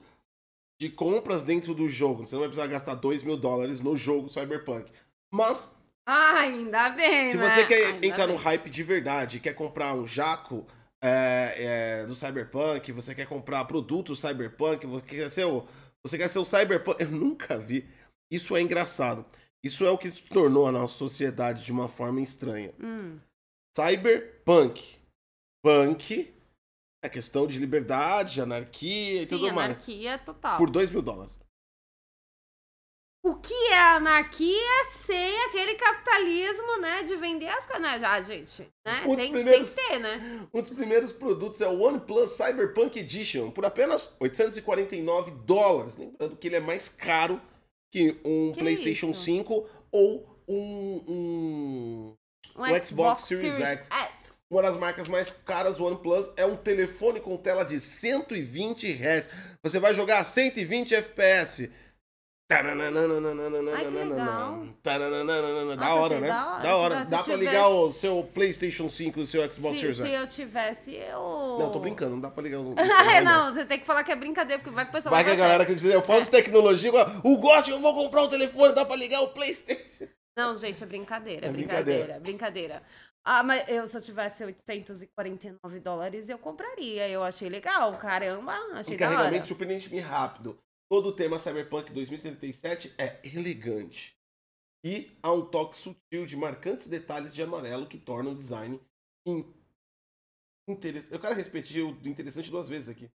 de 0.80 0.90
compras 0.90 1.44
dentro 1.44 1.74
do 1.76 1.88
jogo. 1.88 2.26
Você 2.26 2.34
não 2.34 2.40
vai 2.42 2.50
precisar 2.50 2.68
gastar 2.68 2.96
2 2.96 3.22
mil 3.24 3.38
dólares 3.38 3.82
no 3.82 3.96
jogo 3.96 4.30
Cyberpunk. 4.30 4.92
Mas, 5.32 5.68
Ah, 6.08 6.40
ainda 6.40 6.90
bem, 6.90 7.30
se 7.30 7.38
né? 7.38 7.48
você 7.50 7.66
quer 7.66 7.86
Ainda 7.86 8.08
entrar 8.08 8.26
bem. 8.26 8.36
no 8.36 8.42
hype 8.42 8.68
de 8.70 8.84
verdade, 8.84 9.40
quer 9.40 9.54
comprar 9.54 9.94
um 9.94 10.08
jaco 10.08 10.66
é, 11.04 11.56
é, 11.58 12.06
do 12.06 12.14
Cyberpunk, 12.14 12.92
você 12.92 13.16
quer 13.16 13.28
comprar 13.28 13.66
produtos 13.66 14.20
Cyberpunk, 14.22 14.86
você 14.86 15.06
quer 15.06 15.30
ser 15.30 15.46
o, 15.46 15.66
você 16.04 16.18
quer 16.18 16.30
ser 16.30 16.40
o 16.40 16.46
Cyberpunk... 16.46 17.02
Eu 17.02 17.10
nunca 17.10 17.58
vi. 17.58 17.88
Isso 18.32 18.56
é 18.56 18.62
engraçado. 18.62 19.26
Isso 19.64 19.86
é 19.86 19.92
o 19.92 19.98
que 19.98 20.10
se 20.10 20.24
tornou 20.24 20.68
a 20.68 20.72
nossa 20.72 20.94
sociedade 20.94 21.64
de 21.64 21.72
uma 21.72 21.88
forma 21.88 22.22
estranha. 22.22 22.74
Hum. 22.80 23.20
Cyberpunk. 23.76 25.00
Punk 25.64 26.34
é 27.04 27.10
questão 27.10 27.46
de 27.46 27.60
liberdade, 27.60 28.36
de 28.36 28.42
anarquia 28.42 29.22
e 29.22 29.26
Sim, 29.26 29.38
tudo 29.38 29.54
mais. 29.54 29.72
anarquia 29.72 30.18
total. 30.20 30.58
Por 30.58 30.70
2 30.70 30.90
mil 30.90 31.02
dólares. 31.02 31.40
O 33.24 33.36
que 33.36 33.54
é 33.72 33.78
anarquia 33.80 34.86
sem 34.90 35.40
aquele 35.46 35.76
capitalismo, 35.76 36.78
né? 36.82 37.04
De 37.04 37.16
vender 37.18 37.50
as 37.50 37.68
coisas. 37.68 37.84
Né? 37.84 38.00
Já, 38.00 38.20
gente, 38.22 38.68
né? 38.86 39.04
Um 39.06 39.16
Tem, 39.16 39.32
primeiros- 39.32 39.74
tem 39.74 39.84
que 39.86 39.90
ter, 39.92 40.00
né? 40.00 40.48
Um 40.52 40.60
dos 40.62 40.72
primeiros 40.72 41.12
produtos 41.12 41.62
é 41.62 41.68
o 41.68 41.80
OnePlus 41.82 42.32
Cyberpunk 42.32 42.98
Edition, 43.00 43.52
por 43.52 43.64
apenas 43.64 44.12
849 44.20 45.32
dólares. 45.46 45.98
Lembrando 45.98 46.36
que 46.36 46.48
ele 46.48 46.56
é 46.56 46.60
mais 46.60 46.90
caro 46.90 47.40
que 47.94 48.20
um 48.26 48.52
Que 48.54 48.60
PlayStation 48.62 49.12
isso? 49.12 49.22
5 49.22 49.70
ou 49.92 50.28
um, 50.48 51.04
um- 51.08 52.16
Um, 52.56 52.64
O 52.64 52.84
Xbox 52.84 53.22
Series 53.22 53.56
X. 53.60 53.90
Uma 54.50 54.64
das 54.64 54.76
marcas 54.76 55.08
mais 55.08 55.32
caras, 55.46 55.80
o 55.80 55.86
OnePlus, 55.86 56.30
é 56.36 56.46
um 56.46 56.58
telefone 56.58 57.22
com 57.22 57.38
tela 57.38 57.64
de 57.64 57.80
120 57.80 58.92
Hz. 58.92 59.30
Você 59.64 59.80
vai 59.80 59.94
jogar 59.94 60.20
a 60.20 60.24
120 60.26 60.94
FPS. 60.94 61.72
Ai, 63.74 63.86
que 63.86 63.92
legal. 63.92 64.64
Da 65.78 65.96
hora, 65.96 66.20
né? 66.20 66.28
da 66.28 66.76
hora. 66.76 67.06
Dá 67.06 67.24
pra 67.24 67.36
ligar 67.36 67.68
o 67.70 67.92
seu 67.92 68.24
PlayStation 68.34 68.90
5 68.90 69.20
e 69.20 69.24
o 69.24 69.28
seu 69.28 69.42
Xbox 69.50 69.76
Se, 69.76 69.82
Series 69.82 69.98
se 69.98 70.10
eu 70.10 70.28
tivesse, 70.28 70.96
eu. 70.96 71.58
Não, 71.60 71.72
tô 71.72 71.80
brincando, 71.80 72.12
não 72.12 72.20
dá 72.20 72.30
pra 72.30 72.44
ligar 72.44 72.60
o. 72.60 72.76
Não, 73.24 73.54
você 73.54 73.66
tem 73.66 73.80
que 73.80 73.86
falar 73.86 74.04
que 74.04 74.12
é 74.12 74.16
brincadeira, 74.16 74.62
porque 74.62 74.76
vai 74.76 74.86
que 74.86 74.90
o 74.90 74.94
pessoal 74.94 75.16
Vai 75.16 75.24
que 75.24 75.32
a 75.32 75.36
galera 75.36 75.64
acredita, 75.64 75.88
eu 75.88 76.02
falo 76.02 76.24
de 76.24 76.30
tecnologia, 76.30 76.92
o 77.24 77.38
GOT, 77.38 77.72
eu 77.72 77.80
vou 77.80 77.94
comprar 77.94 78.24
um 78.24 78.30
telefone, 78.30 78.74
dá 78.74 78.84
pra 78.86 78.96
ligar 78.96 79.22
o 79.22 79.30
PlayStation. 79.30 79.82
Não, 80.38 80.56
gente, 80.56 80.82
é 80.82 80.86
brincadeira, 80.86 81.48
é 81.48 81.52
brincadeira, 81.52 82.20
brincadeira. 82.20 82.84
Ah, 83.24 83.44
mas 83.44 83.68
eu, 83.68 83.86
se 83.88 83.96
eu 83.96 84.02
tivesse 84.02 84.44
849 84.44 85.80
dólares, 85.80 86.28
eu 86.28 86.40
compraria. 86.40 87.08
Eu 87.08 87.24
achei 87.24 87.50
legal, 87.50 87.96
caramba, 87.98 88.54
achei 88.74 88.98
da 88.98 89.06
hora. 89.06 89.14
Encarregamento 89.14 89.48
surpreendentemente 89.48 90.04
rápido. 90.04 90.58
Todo 90.92 91.08
o 91.08 91.12
tema 91.14 91.40
Cyberpunk 91.40 91.90
2077 91.94 92.94
é 92.98 93.18
elegante. 93.24 94.14
E 94.84 95.10
há 95.24 95.32
um 95.32 95.46
toque 95.46 95.78
sutil 95.78 96.26
de 96.26 96.36
marcantes 96.36 96.86
detalhes 96.88 97.34
de 97.34 97.42
amarelo 97.42 97.86
que 97.88 97.98
tornam 97.98 98.34
o 98.34 98.36
design 98.36 98.78
in... 99.26 99.46
interessante. 100.68 101.14
Eu 101.14 101.20
quero 101.22 101.34
repetir 101.34 101.82
o 101.82 101.92
interessante 102.06 102.52
duas 102.52 102.68
vezes 102.68 102.90
aqui. 102.90 103.10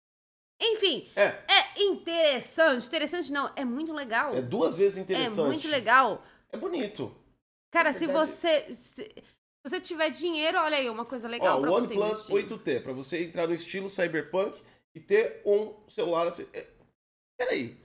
Enfim, 0.59 1.07
É, 1.15 1.25
é 1.53 1.83
interessante. 1.83 2.87
Interessante 2.87 3.31
não, 3.31 3.53
é 3.55 3.63
muito 3.63 3.93
legal. 3.93 4.35
é 4.35 4.41
duas 4.41 4.75
vezes 4.75 4.97
É 4.97 5.03
interessante. 5.03 5.47
muito 5.47 5.69
legal. 5.69 6.25
É 6.51 6.57
bonito. 6.57 7.15
Cara, 7.71 7.93
se 7.93 8.07
você. 8.07 8.73
Se 8.73 9.07
você 9.63 9.81
tiver 9.83 10.09
dinheiro, 10.09 10.59
olha 10.59 10.79
aí, 10.79 10.89
uma 10.89 11.05
coisa 11.05 11.29
legal 11.29 11.59
Ó, 11.59 11.61
pra 11.61 11.71
o 11.71 11.75
você 11.75 11.93
OnePlus 11.95 12.31
investir. 12.31 12.59
8T, 12.59 12.83
pra 12.85 12.93
você 12.95 13.23
entrar 13.23 13.47
no 13.47 13.53
estilo 13.53 13.91
Cyberpunk 13.91 14.63
e 14.95 15.01
ter 15.01 15.43
um 15.45 15.75
celular 15.91 16.29
assim. 16.29 16.47
é- 16.55 16.76
Peraí. 17.39 17.77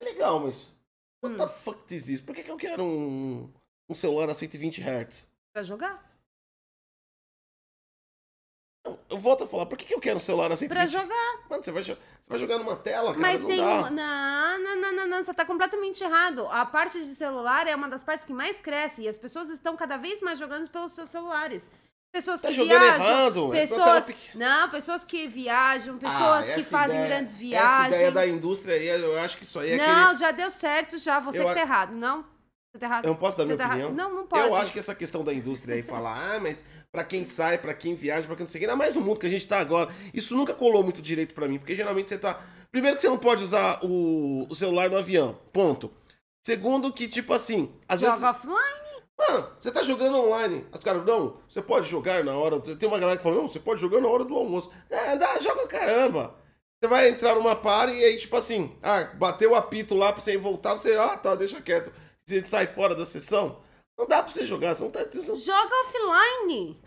É 0.00 0.04
legal, 0.04 0.40
mas. 0.40 0.74
What 1.22 1.34
Hum. 1.34 1.38
the 1.38 1.48
fuck 1.48 1.94
is 1.94 2.06
this? 2.06 2.20
Por 2.20 2.34
que, 2.34 2.42
que 2.42 2.50
eu 2.50 2.56
quero 2.56 2.82
um, 2.82 3.52
um 3.88 3.94
celular 3.94 4.28
a 4.30 4.34
120 4.34 4.80
Hz? 4.82 5.26
Pra 5.52 5.62
jogar? 5.62 6.04
Eu 9.08 9.18
volto 9.18 9.42
a 9.42 9.48
falar, 9.48 9.66
por 9.66 9.76
que, 9.76 9.84
que 9.84 9.94
eu 9.94 10.00
quero 10.00 10.16
um 10.18 10.20
celular 10.20 10.52
assim? 10.52 10.68
Pra 10.68 10.86
jogar. 10.86 11.48
Mano, 11.50 11.62
você 11.62 11.72
vai, 11.72 11.82
você 11.82 11.96
vai 12.28 12.38
jogar 12.38 12.58
numa 12.58 12.76
tela, 12.76 13.08
cara, 13.08 13.18
Mas 13.20 13.40
não 13.40 13.48
tem 13.48 13.58
dá. 13.58 13.66
um. 13.66 13.90
Não, 13.90 14.58
não, 14.60 14.76
não, 14.80 14.92
não, 14.92 15.06
não, 15.08 15.22
você 15.22 15.34
tá 15.34 15.44
completamente 15.44 16.04
errado. 16.04 16.46
A 16.48 16.64
parte 16.64 17.00
de 17.00 17.06
celular 17.14 17.66
é 17.66 17.74
uma 17.74 17.88
das 17.88 18.04
partes 18.04 18.24
que 18.24 18.32
mais 18.32 18.60
cresce 18.60 19.02
e 19.02 19.08
as 19.08 19.18
pessoas 19.18 19.48
estão 19.50 19.76
cada 19.76 19.96
vez 19.96 20.20
mais 20.20 20.38
jogando 20.38 20.68
pelos 20.70 20.92
seus 20.92 21.08
celulares. 21.08 21.68
Pessoas 22.16 22.40
Tá 22.40 22.48
que 22.48 22.54
viajam, 22.54 23.06
errado, 23.06 23.54
é 23.54 23.60
pessoas, 23.60 24.06
não, 24.34 24.70
pessoas 24.70 25.04
que 25.04 25.28
viajam, 25.28 25.98
pessoas 25.98 26.48
Ah, 26.48 26.54
que 26.54 26.60
essa 26.60 26.70
fazem 26.70 26.96
ideia- 26.96 27.08
grandes 27.08 27.34
Essa 27.34 27.42
viagens. 27.42 27.94
ideia 27.94 28.10
da 28.10 28.26
indústria 28.26 28.74
aí, 28.74 28.88
eu 28.88 29.18
acho 29.20 29.36
que 29.36 29.44
isso 29.44 29.58
aí 29.58 29.72
é 29.72 29.76
não, 29.76 30.04
aquele... 30.04 30.18
já 30.20 30.30
deu 30.30 30.50
certo, 30.50 30.96
já. 30.96 31.20
Você 31.20 31.42
Eu 31.42 31.46
que 31.46 31.52
tá 31.52 31.60
errado, 31.60 31.92
não? 31.92 32.22
Você 32.72 32.78
tá 32.78 32.86
errado. 32.86 33.04
Eu 33.04 33.10
não 33.10 33.16
posso 33.16 33.36
dar 33.36 33.44
Você 33.44 33.48
minha 33.48 33.58
tá 33.58 33.64
errado. 33.64 33.76
opinião? 33.90 34.08
Não, 34.08 34.16
não 34.16 34.26
pode. 34.26 34.48
Eu 34.48 34.54
acho 34.54 34.72
que 34.72 34.78
essa 34.78 34.94
questão 34.94 35.22
da 35.22 35.34
indústria 35.34 35.74
aí, 35.74 35.82
falar, 35.82 36.16
ah, 36.36 36.40
mas 36.40 36.64
pra 36.90 37.04
quem 37.04 37.26
sai, 37.26 37.58
pra 37.58 37.74
quem 37.74 37.94
viaja, 37.94 38.26
pra 38.26 38.34
quem 38.34 38.44
não 38.44 38.50
sei 38.50 38.60
o 38.60 38.64
que, 38.64 38.64
ainda 38.70 38.76
mais 38.76 38.94
no 38.94 39.02
mundo 39.02 39.20
que 39.20 39.26
a 39.26 39.30
gente 39.30 39.46
tá 39.46 39.58
agora, 39.60 39.90
isso 40.14 40.34
nunca 40.34 40.54
colou 40.54 40.82
muito 40.82 41.02
direito 41.02 41.34
pra 41.34 41.46
mim, 41.46 41.58
porque 41.58 41.76
geralmente 41.76 42.08
você 42.08 42.16
tá... 42.16 42.40
Primeiro 42.72 42.96
que 42.96 43.02
você 43.02 43.10
não 43.10 43.18
pode 43.18 43.42
usar 43.42 43.78
o, 43.84 44.46
o 44.48 44.54
celular 44.54 44.88
no 44.88 44.96
avião, 44.96 45.38
ponto. 45.52 45.92
Segundo 46.46 46.90
que, 46.92 47.08
tipo 47.08 47.34
assim, 47.34 47.70
às 47.86 48.00
vezes... 48.00 48.14
Joga 48.20 48.30
offline. 48.30 48.85
Mano, 49.18 49.48
você 49.58 49.70
tá 49.70 49.82
jogando 49.82 50.18
online. 50.18 50.66
Os 50.72 50.80
caras, 50.80 51.04
não, 51.04 51.40
você 51.48 51.62
pode 51.62 51.88
jogar 51.88 52.22
na 52.22 52.36
hora. 52.36 52.60
Tem 52.60 52.88
uma 52.88 52.98
galera 52.98 53.16
que 53.16 53.22
fala, 53.22 53.36
não, 53.36 53.48
você 53.48 53.58
pode 53.58 53.80
jogar 53.80 54.00
na 54.00 54.08
hora 54.08 54.24
do 54.24 54.36
almoço. 54.36 54.70
É, 54.90 55.16
dá, 55.16 55.38
joga 55.40 55.66
caramba. 55.66 56.34
Você 56.78 56.88
vai 56.88 57.08
entrar 57.08 57.34
numa 57.34 57.56
party 57.56 57.94
e 57.94 58.04
aí, 58.04 58.16
tipo 58.18 58.36
assim, 58.36 58.76
ah, 58.82 59.04
bateu 59.14 59.52
o 59.52 59.54
apito 59.54 59.94
lá 59.94 60.12
pra 60.12 60.20
você 60.20 60.36
voltar, 60.36 60.72
você, 60.76 60.94
ah, 60.94 61.16
tá, 61.16 61.34
deixa 61.34 61.60
quieto. 61.62 61.90
Você 62.24 62.44
sai 62.46 62.66
fora 62.66 62.94
da 62.94 63.06
sessão. 63.06 63.62
Não 63.98 64.06
dá 64.06 64.22
pra 64.22 64.30
você 64.30 64.44
jogar, 64.44 64.74
você 64.74 64.82
não 64.82 64.90
tá. 64.90 65.00
Você 65.04 65.34
Joga 65.34 65.74
offline. 65.86 66.78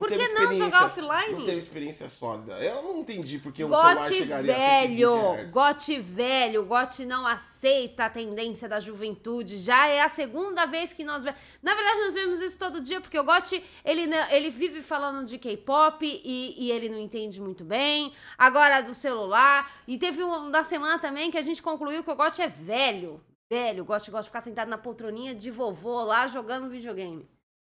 Por 0.00 0.08
que 0.08 0.28
não 0.28 0.54
jogar 0.54 0.86
offline? 0.86 1.34
Não 1.34 1.44
teve 1.44 1.58
experiência 1.58 2.08
sólida. 2.08 2.58
Eu 2.58 2.82
não 2.82 3.00
entendi 3.00 3.38
porque 3.38 3.62
celular 3.62 3.96
Gote 3.96 4.14
chegaria 4.14 4.54
a 4.54 4.58
120 4.58 4.96
velho, 4.96 5.34
Hz. 5.34 5.50
Gote 5.50 5.98
velho, 5.98 6.64
Gote 6.64 7.04
não 7.04 7.26
aceita 7.26 8.06
a 8.06 8.08
tendência 8.08 8.66
da 8.66 8.80
juventude. 8.80 9.58
Já 9.58 9.88
é 9.88 10.00
a 10.00 10.08
segunda 10.08 10.64
vez 10.64 10.94
que 10.94 11.04
nós 11.04 11.22
vemos. 11.22 11.38
Na 11.62 11.74
verdade, 11.74 12.00
nós 12.00 12.14
vemos 12.14 12.40
isso 12.40 12.58
todo 12.58 12.80
dia, 12.80 12.98
porque 12.98 13.18
o 13.18 13.24
Gote, 13.24 13.62
ele, 13.84 14.08
ele 14.30 14.48
vive 14.48 14.80
falando 14.80 15.26
de 15.26 15.36
K-pop 15.36 16.02
e, 16.02 16.54
e 16.56 16.72
ele 16.72 16.88
não 16.88 16.98
entende 16.98 17.38
muito 17.38 17.62
bem. 17.62 18.14
Agora 18.38 18.80
do 18.80 18.94
celular. 18.94 19.70
E 19.86 19.98
teve 19.98 20.24
um 20.24 20.50
da 20.50 20.64
semana 20.64 20.98
também 20.98 21.30
que 21.30 21.36
a 21.36 21.42
gente 21.42 21.62
concluiu 21.62 22.02
que 22.02 22.10
o 22.10 22.16
Gote 22.16 22.40
é 22.40 22.48
velho. 22.48 23.20
Velho, 23.50 23.82
o 23.82 23.86
Gote 23.86 24.10
gosta 24.10 24.22
de 24.22 24.28
ficar 24.28 24.40
sentado 24.40 24.68
na 24.68 24.78
poltroninha 24.78 25.34
de 25.34 25.50
vovô 25.50 26.02
lá 26.04 26.26
jogando 26.26 26.70
videogame. 26.70 27.28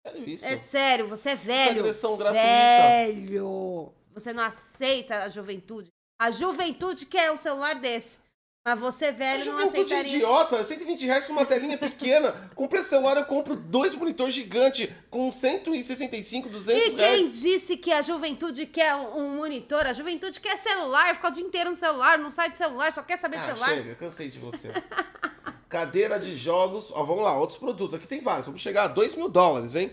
Sério 0.05 0.29
isso? 0.29 0.45
É 0.45 0.57
sério, 0.57 1.07
você 1.07 1.29
é 1.29 1.35
velho. 1.35 1.79
agressão 1.79 2.17
gratuita. 2.17 2.43
Velho. 2.45 3.93
Você 4.13 4.33
não 4.33 4.43
aceita 4.43 5.19
a 5.23 5.29
juventude. 5.29 5.89
A 6.19 6.29
juventude 6.29 7.05
quer 7.05 7.31
um 7.31 7.37
celular 7.37 7.75
desse. 7.79 8.21
Mas 8.65 8.79
você, 8.79 9.11
velho, 9.11 9.43
não 9.43 9.59
juventude 9.59 9.93
aceitaria. 9.93 10.15
idiota, 10.15 10.63
120 10.63 11.05
Hz 11.09 11.27
uma 11.29 11.45
telinha 11.45 11.77
pequena. 11.77 12.31
Com 12.55 12.65
preço 12.65 12.89
celular 12.89 13.17
eu 13.17 13.25
compro 13.25 13.57
dois 13.57 13.93
monitores 13.93 14.33
gigantes 14.33 14.89
com 15.09 15.33
165, 15.33 16.47
200 16.47 16.81
E 16.87 16.95
quem 16.95 17.25
disse 17.27 17.75
que 17.75 17.91
a 17.91 18.01
juventude 18.01 18.65
quer 18.65 18.95
um 18.95 19.35
monitor? 19.35 19.85
A 19.85 19.91
juventude 19.91 20.39
quer 20.39 20.55
celular, 20.57 21.13
fica 21.13 21.27
o 21.27 21.31
dia 21.31 21.43
inteiro 21.43 21.71
no 21.71 21.75
celular, 21.75 22.17
não 22.17 22.31
sai 22.31 22.49
do 22.49 22.55
celular, 22.55 22.93
só 22.93 23.03
quer 23.03 23.17
saber 23.17 23.35
Ah, 23.37 23.47
celular. 23.47 23.75
chega, 23.75 23.95
cansei 23.95 24.29
de 24.29 24.39
você. 24.39 24.69
Cadeira 25.73 26.19
de 26.19 26.37
jogos, 26.37 26.91
ó, 26.93 27.03
vamos 27.03 27.23
lá, 27.23 27.35
outros 27.35 27.57
produtos. 27.57 27.95
Aqui 27.95 28.05
tem 28.05 28.21
vários, 28.21 28.45
vamos 28.45 28.61
chegar 28.61 28.83
a 28.83 28.87
2 28.87 29.15
mil 29.15 29.27
dólares, 29.27 29.73
hein? 29.73 29.91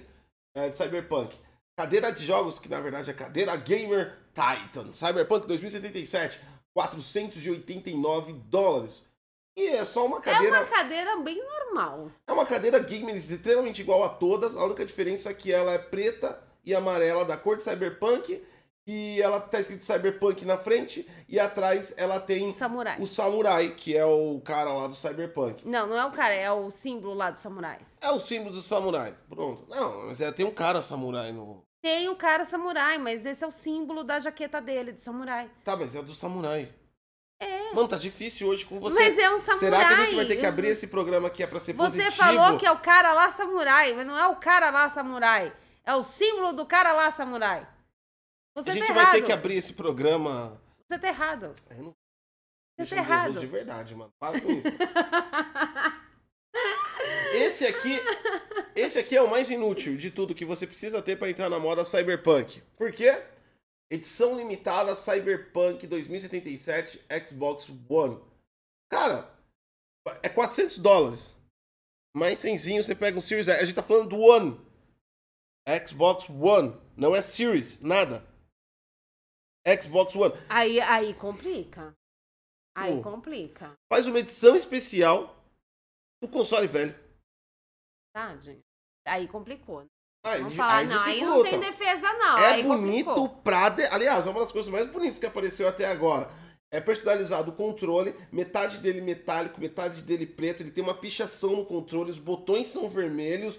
É, 0.55 0.69
de 0.69 0.77
Cyberpunk. 0.77 1.35
Cadeira 1.75 2.13
de 2.13 2.23
jogos, 2.27 2.59
que 2.59 2.69
na 2.69 2.79
verdade 2.83 3.09
é 3.11 3.15
cadeira 3.15 3.57
Gamer 3.57 4.15
Titan. 4.35 4.93
Cyberpunk 4.93 5.47
2077, 5.47 6.39
489 6.75 8.35
dólares. 8.45 9.03
E 9.57 9.69
é 9.69 9.83
só 9.87 10.05
uma 10.05 10.19
É 10.19 10.21
cadeira. 10.21 10.59
uma 10.59 10.67
cadeira 10.67 11.17
bem 11.21 11.43
normal. 11.43 12.11
É 12.27 12.33
uma 12.33 12.45
cadeira 12.45 12.79
gamer 12.79 13.17
extremamente 13.17 13.81
igual 13.81 14.05
a 14.05 14.11
todas. 14.11 14.55
A 14.55 14.65
única 14.67 14.85
diferença 14.85 15.31
é 15.31 15.35
que 15.35 15.51
ela 15.51 15.73
é 15.73 15.79
preta 15.79 16.43
e 16.63 16.75
amarela 16.75 17.25
da 17.25 17.39
cor 17.39 17.57
de 17.57 17.63
Cyberpunk. 17.63 18.45
E 18.93 19.23
ela 19.23 19.39
tá 19.39 19.61
escrito 19.61 19.85
Cyberpunk 19.85 20.45
na 20.45 20.57
frente. 20.57 21.09
E 21.29 21.39
atrás 21.39 21.95
ela 21.97 22.19
tem 22.19 22.51
Samurai. 22.51 22.97
o 22.99 23.07
Samurai, 23.07 23.69
que 23.69 23.97
é 23.97 24.05
o 24.05 24.41
cara 24.45 24.73
lá 24.73 24.89
do 24.89 24.97
Cyberpunk. 24.97 25.63
Não, 25.65 25.87
não 25.87 25.97
é 25.97 26.05
o 26.05 26.11
cara, 26.11 26.35
é 26.35 26.51
o 26.51 26.69
símbolo 26.73 27.15
lá 27.15 27.31
dos 27.31 27.41
samurais. 27.41 27.97
É 28.01 28.11
o 28.11 28.19
símbolo 28.19 28.53
do 28.57 28.61
Samurai. 28.61 29.15
Pronto. 29.29 29.65
Não, 29.69 30.07
mas 30.09 30.21
é, 30.21 30.33
tem 30.33 30.45
um 30.45 30.51
cara 30.51 30.83
Samurai 30.83 31.31
no. 31.31 31.63
Tem 31.81 32.09
o 32.09 32.17
cara 32.17 32.45
samurai, 32.45 32.99
mas 32.99 33.25
esse 33.25 33.43
é 33.43 33.47
o 33.47 33.51
símbolo 33.51 34.05
da 34.05 34.19
jaqueta 34.19 34.61
dele, 34.61 34.93
do 34.93 35.01
samurai. 35.01 35.49
Tá, 35.65 35.75
mas 35.77 35.95
é 35.95 36.03
do 36.03 36.15
Samurai. 36.15 36.69
É. 37.41 37.73
Mano, 37.73 37.89
tá 37.89 37.97
difícil 37.97 38.49
hoje 38.49 38.67
com 38.67 38.79
você. 38.79 38.97
Mas 38.97 39.17
é 39.17 39.31
um 39.31 39.39
samurai. 39.39 39.61
Será 39.71 39.79
que 39.89 39.95
a 39.95 40.05
gente 40.05 40.17
vai 40.17 40.27
ter 40.27 40.37
que 40.37 40.45
abrir 40.45 40.67
esse 40.69 40.89
programa 40.89 41.31
que 41.31 41.43
é 41.43 41.47
pra 41.47 41.59
ser 41.59 41.73
Você 41.73 42.03
positivo? 42.03 42.17
falou 42.17 42.59
que 42.59 42.67
é 42.67 42.71
o 42.73 42.81
cara 42.81 43.15
lá 43.15 43.31
samurai, 43.31 43.95
mas 43.95 44.07
não 44.07 44.19
é 44.19 44.27
o 44.27 44.37
cara 44.37 44.69
lá 44.69 44.91
samurai. 44.91 45.53
É 45.85 45.95
o 45.95 46.05
símbolo 46.05 46.53
do 46.53 46.67
cara 46.67 46.93
lá 46.93 47.11
samurai. 47.11 47.67
Você 48.57 48.71
A 48.71 48.75
gente 48.75 48.87
tá 48.87 48.93
vai 48.93 49.03
errado. 49.05 49.15
ter 49.17 49.27
que 49.27 49.33
abrir 49.33 49.55
esse 49.57 49.73
programa. 49.73 50.61
Você 50.89 50.99
tá 50.99 51.09
errado. 51.09 51.53
Eu 51.71 51.77
não 51.79 51.85
Você 51.91 51.95
Deixa 52.79 52.97
tá 52.97 53.03
errado. 53.03 53.39
de 53.41 53.47
verdade, 53.47 53.95
mano. 53.95 54.13
Para 54.19 54.41
com 54.41 54.51
isso. 54.51 54.67
esse 57.35 57.67
aqui, 57.67 57.99
esse 58.75 58.99
aqui 58.99 59.17
é 59.17 59.23
o 59.23 59.31
mais 59.31 59.51
inútil 59.51 59.97
de 59.97 60.11
tudo 60.11 60.35
que 60.35 60.45
você 60.45 60.67
precisa 60.67 61.01
ter 61.03 61.17
pra 61.17 61.31
entrar 61.31 61.49
na 61.49 61.59
moda 61.59 61.85
Cyberpunk. 61.85 62.61
Por 62.77 62.93
quê? 62.93 63.23
Edição 63.91 64.37
limitada 64.37 64.95
Cyberpunk 64.97 65.87
2077 65.87 67.01
Xbox 67.27 67.69
One. 67.89 68.21
Cara, 68.91 69.31
é 70.23 70.29
400 70.29 70.79
dólares. 70.79 71.37
Mais 72.17 72.39
cenzinho 72.39 72.83
você 72.83 72.95
pega 72.95 73.17
um 73.19 73.21
Series 73.21 73.49
X. 73.49 73.61
A 73.61 73.65
gente 73.65 73.75
tá 73.77 73.83
falando 73.83 74.09
do 74.09 74.19
One. 74.21 74.61
Xbox 75.87 76.29
One. 76.29 76.77
Não 76.97 77.15
é 77.15 77.23
Series, 77.23 77.81
nada. 77.81 78.25
Xbox 79.81 80.15
One. 80.15 80.35
Aí, 80.49 80.81
aí 80.81 81.15
complica. 81.15 81.93
Aí 82.77 82.97
Pô. 82.97 83.03
complica. 83.11 83.73
Faz 83.93 84.07
uma 84.07 84.19
edição 84.19 84.55
especial 84.57 85.37
do 86.23 86.29
console 86.29 86.67
velho. 86.69 86.95
Gente? 88.41 88.61
Aí 89.07 89.29
complicou. 89.29 89.85
Aí, 90.25 90.39
Vamos 90.43 90.55
falar, 90.55 90.77
aí 90.79 90.87
não, 90.87 91.01
aí 91.01 91.21
não 91.23 91.43
tem 91.43 91.59
defesa, 91.59 92.13
não. 92.13 92.39
É 92.39 92.53
aí 92.53 92.63
bonito 92.63 93.07
complicou. 93.07 93.29
pra. 93.43 93.69
de- 93.71 93.87
Aliás, 93.87 94.27
é 94.27 94.31
uma 94.31 94.41
das 94.41 94.53
coisas 94.53 94.71
mais 94.71 94.87
bonitas 94.91 95.19
que 95.19 95.25
apareceu 95.27 95.67
até 95.67 95.87
agora. 95.87 96.31
É 96.73 96.81
personalizado 96.81 97.51
o 97.51 97.55
controle, 97.55 98.15
metade 98.31 98.79
dele 98.79 99.01
metálico, 99.01 99.61
metade 99.61 100.03
dele 100.03 100.27
preto. 100.27 100.63
Ele 100.63 100.71
tem 100.71 100.85
uma 100.85 100.95
pichação 100.95 101.57
no 101.57 101.65
controle, 101.67 102.11
os 102.11 102.19
botões 102.19 102.69
são 102.69 102.89
vermelhos. 102.89 103.59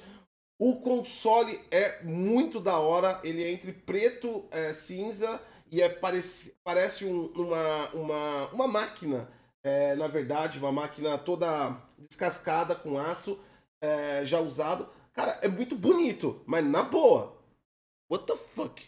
O 0.60 0.80
console 0.82 1.60
é 1.72 2.04
muito 2.04 2.60
da 2.60 2.78
hora. 2.78 3.20
Ele 3.24 3.44
é 3.44 3.52
entre 3.52 3.74
preto, 3.74 4.48
é, 4.52 4.74
cinza 4.74 5.42
e 5.72 5.82
é 5.82 5.90
parece, 5.90 6.56
parece 6.64 7.06
um- 7.06 7.32
uma, 7.34 7.90
uma, 7.94 8.48
uma 8.50 8.68
máquina. 8.68 9.28
é, 9.64 9.96
na 9.96 10.08
verdade, 10.08 10.58
uma 10.60 10.72
máquina 10.72 11.18
toda 11.20 11.78
descascada 12.00 12.74
com 12.76 12.98
aço, 12.98 13.40
é, 13.80 14.26
já 14.26 14.40
usado. 14.40 14.90
Cara, 15.14 15.38
é 15.44 15.48
muito 15.48 15.76
bonito, 15.76 16.42
mas 16.48 16.66
na 16.66 16.82
boa. 16.82 17.38
What 18.12 18.26
the 18.26 18.36
fuck? 18.36 18.84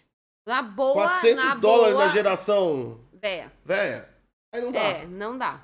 Na 0.47 0.61
boa, 0.63 0.93
400 0.93 1.45
na 1.45 1.55
dólares 1.55 1.93
boa, 1.93 2.05
na 2.05 2.11
geração 2.11 2.99
Véia. 3.13 3.53
velha? 3.63 4.09
Aí 4.53 4.61
não 4.61 4.71
dá. 4.71 4.79
É, 4.79 5.05
não 5.05 5.37
dá. 5.37 5.61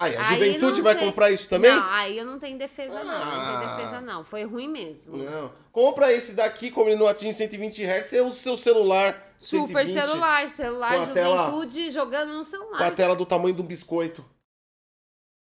Aí, 0.00 0.16
a 0.16 0.28
Aí 0.28 0.34
juventude 0.34 0.82
vai 0.82 0.96
tem- 0.96 1.06
comprar 1.08 1.30
isso 1.30 1.48
também? 1.48 1.70
Não, 1.70 1.88
aí 1.90 2.18
eu 2.18 2.24
não 2.24 2.38
tenho 2.38 2.58
defesa, 2.58 3.02
não. 3.04 3.04
Não 3.04 3.12
Ah. 3.40 3.58
tem 3.58 3.68
defesa, 3.68 4.00
não. 4.00 4.24
Foi 4.24 4.42
ruim 4.44 4.68
mesmo. 4.68 5.16
Não. 5.16 5.52
Compra 5.70 6.12
esse 6.12 6.32
daqui, 6.34 6.70
como 6.70 6.90
ele 6.90 6.98
não 6.98 7.06
atinge 7.06 7.34
120 7.38 7.82
Hz, 7.84 8.12
é 8.12 8.20
o 8.20 8.32
seu 8.32 8.56
celular 8.56 9.32
Super 9.38 9.86
120, 9.86 9.92
celular, 9.92 10.48
celular, 10.50 11.00
a 11.00 11.06
tela- 11.06 11.46
juventude 11.46 11.90
jogando 11.90 12.32
no 12.32 12.44
celular. 12.44 12.78
com 12.78 12.84
a 12.84 12.90
tela 12.90 13.14
do 13.14 13.24
tamanho 13.24 13.54
de 13.54 13.62
um 13.62 13.66
biscoito. 13.66 14.24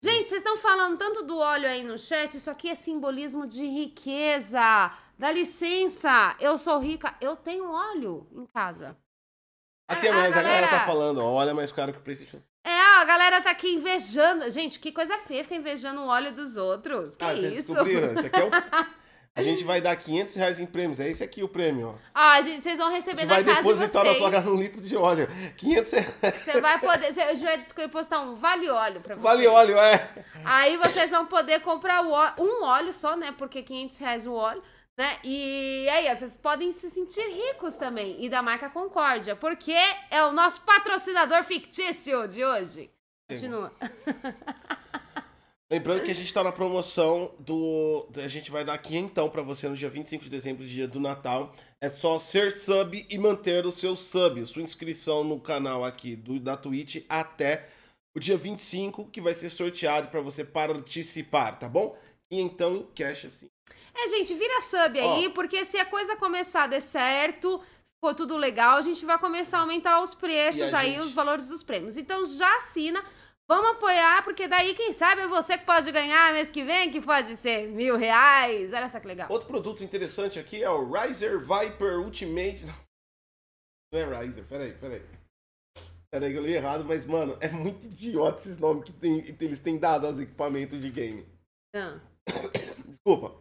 Gente, 0.05 0.29
vocês 0.29 0.41
estão 0.43 0.57
falando 0.59 0.99
tanto 0.99 1.23
do 1.23 1.39
óleo 1.39 1.69
aí 1.69 1.85
no 1.85 1.97
chat, 1.97 2.37
isso 2.37 2.51
aqui 2.51 2.69
é 2.69 2.75
simbolismo 2.75 3.47
de 3.47 3.65
riqueza. 3.65 4.91
Dá 5.17 5.31
licença, 5.31 6.37
eu 6.41 6.59
sou 6.59 6.79
rica, 6.81 7.15
eu 7.21 7.37
tenho 7.37 7.71
óleo 7.71 8.27
em 8.33 8.45
casa. 8.47 8.97
Aqui 9.89 10.07
é 10.07 10.11
A- 10.11 10.13
a 10.13 10.17
mais, 10.17 10.33
a 10.33 10.43
galera 10.43 10.61
galera- 10.67 10.79
tá 10.79 10.87
falando, 10.87 11.19
ó, 11.21 11.33
olha 11.33 11.51
é 11.51 11.55
mais 11.55 11.73
caro 11.73 11.93
que 11.93 11.99
o 11.99 12.03
PlayStation. 12.03 12.39
É, 12.65 12.81
a 13.01 13.05
galera 13.05 13.41
tá 13.41 13.51
aqui 13.51 13.75
invejando. 13.75 14.49
Gente, 14.51 14.79
que 14.79 14.93
coisa 14.93 15.19
feia 15.19 15.43
ficar 15.43 15.57
invejando 15.57 16.01
o 16.03 16.07
óleo 16.07 16.33
dos 16.33 16.57
outros. 16.57 17.17
Que 17.17 17.25
ah, 17.25 17.35
vocês 17.35 17.59
isso? 17.59 17.73
descobriram? 17.73 18.13
Esse 18.15 18.27
aqui 18.27 18.41
é 18.41 18.45
o... 18.45 18.51
A 19.35 19.41
gente 19.41 19.65
vai 19.65 19.81
dar 19.81 19.97
500 19.97 20.35
reais 20.35 20.61
em 20.61 20.67
prêmios. 20.67 21.01
É 21.01 21.09
esse 21.09 21.25
aqui 21.25 21.43
o 21.43 21.49
prêmio, 21.49 21.89
ó. 21.89 21.95
Ah, 22.15 22.39
gente, 22.43 22.61
vocês 22.63 22.77
vão 22.77 22.91
receber 22.93 23.25
na 23.25 23.35
vai 23.37 23.43
casa 23.43 23.57
de 23.57 23.63
depositar 23.63 24.05
na 24.05 24.11
vocês. 24.11 24.19
sua 24.19 24.31
casa 24.31 24.51
um 24.51 24.57
litro 24.61 24.81
de 24.83 24.95
óleo. 24.95 25.27
500 25.57 25.91
reais. 25.93 26.15
Você 26.45 26.61
vai 26.61 26.79
poder. 26.79 27.15
Você, 27.15 27.35
vai 27.37 27.67
depositar 27.75 28.23
um 28.23 28.35
vale 28.35 28.69
óleo 28.69 29.01
pra 29.01 29.15
vocês. 29.15 29.23
Vale 29.25 29.47
óleo, 29.47 29.79
é. 29.79 30.09
Aí 30.45 30.77
vocês 30.77 31.11
vão 31.11 31.25
poder 31.25 31.61
comprar 31.61 32.03
um 32.03 32.63
óleo 32.63 32.93
só, 32.93 33.17
né? 33.17 33.33
Porque 33.39 33.63
500 33.63 33.97
reais 33.97 34.27
o 34.27 34.35
óleo. 34.35 34.63
Né? 34.99 35.19
E 35.25 35.89
aí, 35.89 36.15
vocês 36.15 36.37
podem 36.37 36.71
se 36.73 36.91
sentir 36.91 37.27
ricos 37.29 37.77
também. 37.77 38.23
E 38.23 38.29
da 38.29 38.43
marca 38.43 38.69
Concórdia, 38.69 39.35
porque 39.35 39.75
é 40.11 40.23
o 40.25 40.33
nosso 40.33 40.61
patrocinador 40.63 41.43
fictício 41.45 42.29
de 42.29 42.45
hoje. 42.45 42.91
Continua. 43.29 43.73
Lembrando 45.73 46.03
que 46.03 46.11
a 46.11 46.15
gente 46.15 46.31
tá 46.31 46.45
na 46.45 46.53
promoção 46.53 47.35
do. 47.39 48.07
A 48.23 48.29
gente 48.29 48.51
vai 48.51 48.63
dar 48.63 48.77
quinhentão 48.77 49.31
pra 49.31 49.41
você 49.41 49.67
no 49.67 49.75
dia 49.75 49.89
25 49.89 50.25
de 50.25 50.29
dezembro, 50.29 50.67
dia 50.67 50.87
do 50.87 51.01
Natal. 51.01 51.51
É 51.81 51.89
só 51.89 52.19
ser 52.19 52.53
sub 52.53 53.07
e 53.09 53.19
manter 53.19 53.65
o 53.65 53.73
seu 53.73 53.97
sub, 53.97 54.45
sua 54.45 54.61
inscrição 54.61 55.25
no 55.25 55.41
canal 55.41 55.83
aqui 55.83 56.15
do, 56.15 56.39
da 56.39 56.59
Twitch 56.59 57.07
até 57.09 57.71
o 58.15 58.21
dia 58.21 58.37
25, 58.37 59.07
que 59.07 59.19
vai 59.19 59.33
ser 59.33 59.49
sorteado 59.49 60.09
pra 60.09 60.21
você 60.21 60.45
participar, 60.45 61.59
tá 61.59 61.71
bom? 61.71 61.97
E 62.31 62.39
então 62.39 62.87
cash 62.95 63.25
assim. 63.25 63.49
É, 63.95 64.09
gente, 64.09 64.35
vira 64.35 64.61
sub 64.63 64.99
aí, 64.99 65.29
porque 65.31 65.65
se 65.65 65.77
a 65.79 65.85
coisa 65.85 66.17
começar 66.17 66.65
a 66.65 66.67
dar 66.69 66.81
certo, 66.81 67.63
ficou 67.97 68.15
tudo 68.15 68.37
legal, 68.37 68.79
a 68.79 68.83
gente 68.83 69.05
vai 69.05 69.19
começar 69.19 69.59
a 69.59 69.61
aumentar 69.63 70.03
os 70.03 70.15
preços 70.15 70.73
aí, 70.75 70.93
gente- 70.93 71.01
os 71.01 71.13
valores 71.13 71.49
dos 71.49 71.63
prêmios. 71.63 71.97
Então 71.99 72.25
já 72.27 72.57
assina, 72.57 73.05
vamos 73.49 73.73
apoiar, 73.73 74.25
porque 74.25 74.49
daí, 74.49 74.75
quem 74.75 74.93
sabe, 74.93 75.23
é 75.23 75.27
você 75.27 75.59
que 75.59 75.67
pode 75.67 75.91
ganhar 75.93 76.33
mês 76.33 76.51
que 76.51 76.65
vem, 76.65 76.91
que 76.91 77.01
pode 77.01 77.37
ser 77.37 77.69
mil 77.69 77.97
reais. 77.97 78.73
Olha 78.73 78.89
só 78.89 78.99
que 78.99 79.07
legal. 79.07 79.29
Outro 79.31 79.47
produto 79.49 79.85
interessante 79.85 80.39
aqui 80.39 80.63
é 80.63 80.71
o 80.71 80.91
Riser 80.91 81.39
Viper 81.41 81.99
Ultimate. 82.01 82.63
Não 83.93 84.01
é 84.01 84.21
Riser, 84.25 84.45
peraí, 84.47 84.73
peraí. 84.73 85.03
Peraí 86.11 86.31
que 86.33 86.39
eu 86.39 86.43
li 86.43 86.53
errado, 86.55 86.85
mas, 86.85 87.05
mano, 87.07 87.37
é 87.41 87.49
muito 87.49 87.87
idiota 87.87 88.39
esses 88.39 88.59
nomes 88.59 88.85
que 88.85 88.93
tem- 88.93 89.23
que 89.23 89.45
eles 89.45 89.61
têm 89.61 89.79
dado 89.79 90.07
aos 90.07 90.19
equipamentos 90.19 90.81
de 90.81 90.91
game. 90.91 91.27
Ah. 91.75 91.99
Desculpa. 92.89 93.35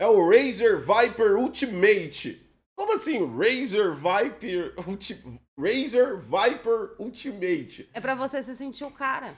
É 0.00 0.06
o 0.06 0.30
Razer 0.30 0.78
Viper 0.80 1.36
Ultimate. 1.36 2.40
Como 2.74 2.94
assim? 2.94 3.18
Razer 3.36 3.94
Viper 3.94 4.72
Ulti... 4.88 5.22
Razer 5.58 6.16
Viper 6.20 6.94
Ultimate. 6.98 7.90
É 7.92 8.00
pra 8.00 8.14
você 8.14 8.42
se 8.42 8.54
sentir 8.54 8.84
o 8.84 8.90
cara. 8.90 9.30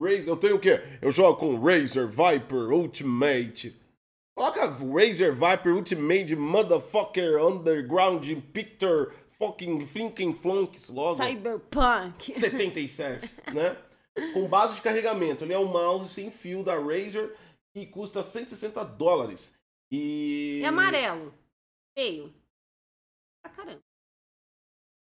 Razer, 0.00 0.26
eu 0.26 0.38
tenho 0.38 0.56
o 0.56 0.58
quê? 0.58 0.80
Eu 1.02 1.12
jogo 1.12 1.38
com 1.38 1.60
Razer 1.60 2.08
Viper 2.08 2.70
Ultimate. 2.72 3.76
Coloca 4.34 4.64
Razer 4.64 5.34
Viper 5.34 5.74
Ultimate 5.74 6.34
Motherfucker 6.34 7.44
Underground 7.44 8.26
Picture 8.54 9.12
Fucking 9.38 9.84
Thinking 9.84 10.32
Flunks 10.32 10.88
logo. 10.88 11.16
Cyberpunk. 11.16 12.40
77, 12.40 13.30
né? 13.52 13.76
Com 14.32 14.48
base 14.48 14.76
de 14.76 14.80
carregamento. 14.80 15.44
Ele 15.44 15.52
é 15.52 15.58
um 15.58 15.66
mouse 15.66 16.08
sem 16.08 16.30
fio 16.30 16.64
da 16.64 16.74
Razer 16.78 17.36
que 17.74 17.84
custa 17.84 18.22
160 18.22 18.82
dólares. 18.82 19.54
E. 19.90 20.60
E 20.60 20.64
amarelo. 20.64 21.32
Feio. 21.96 22.32
Pra 23.42 23.52
caramba. 23.52 23.82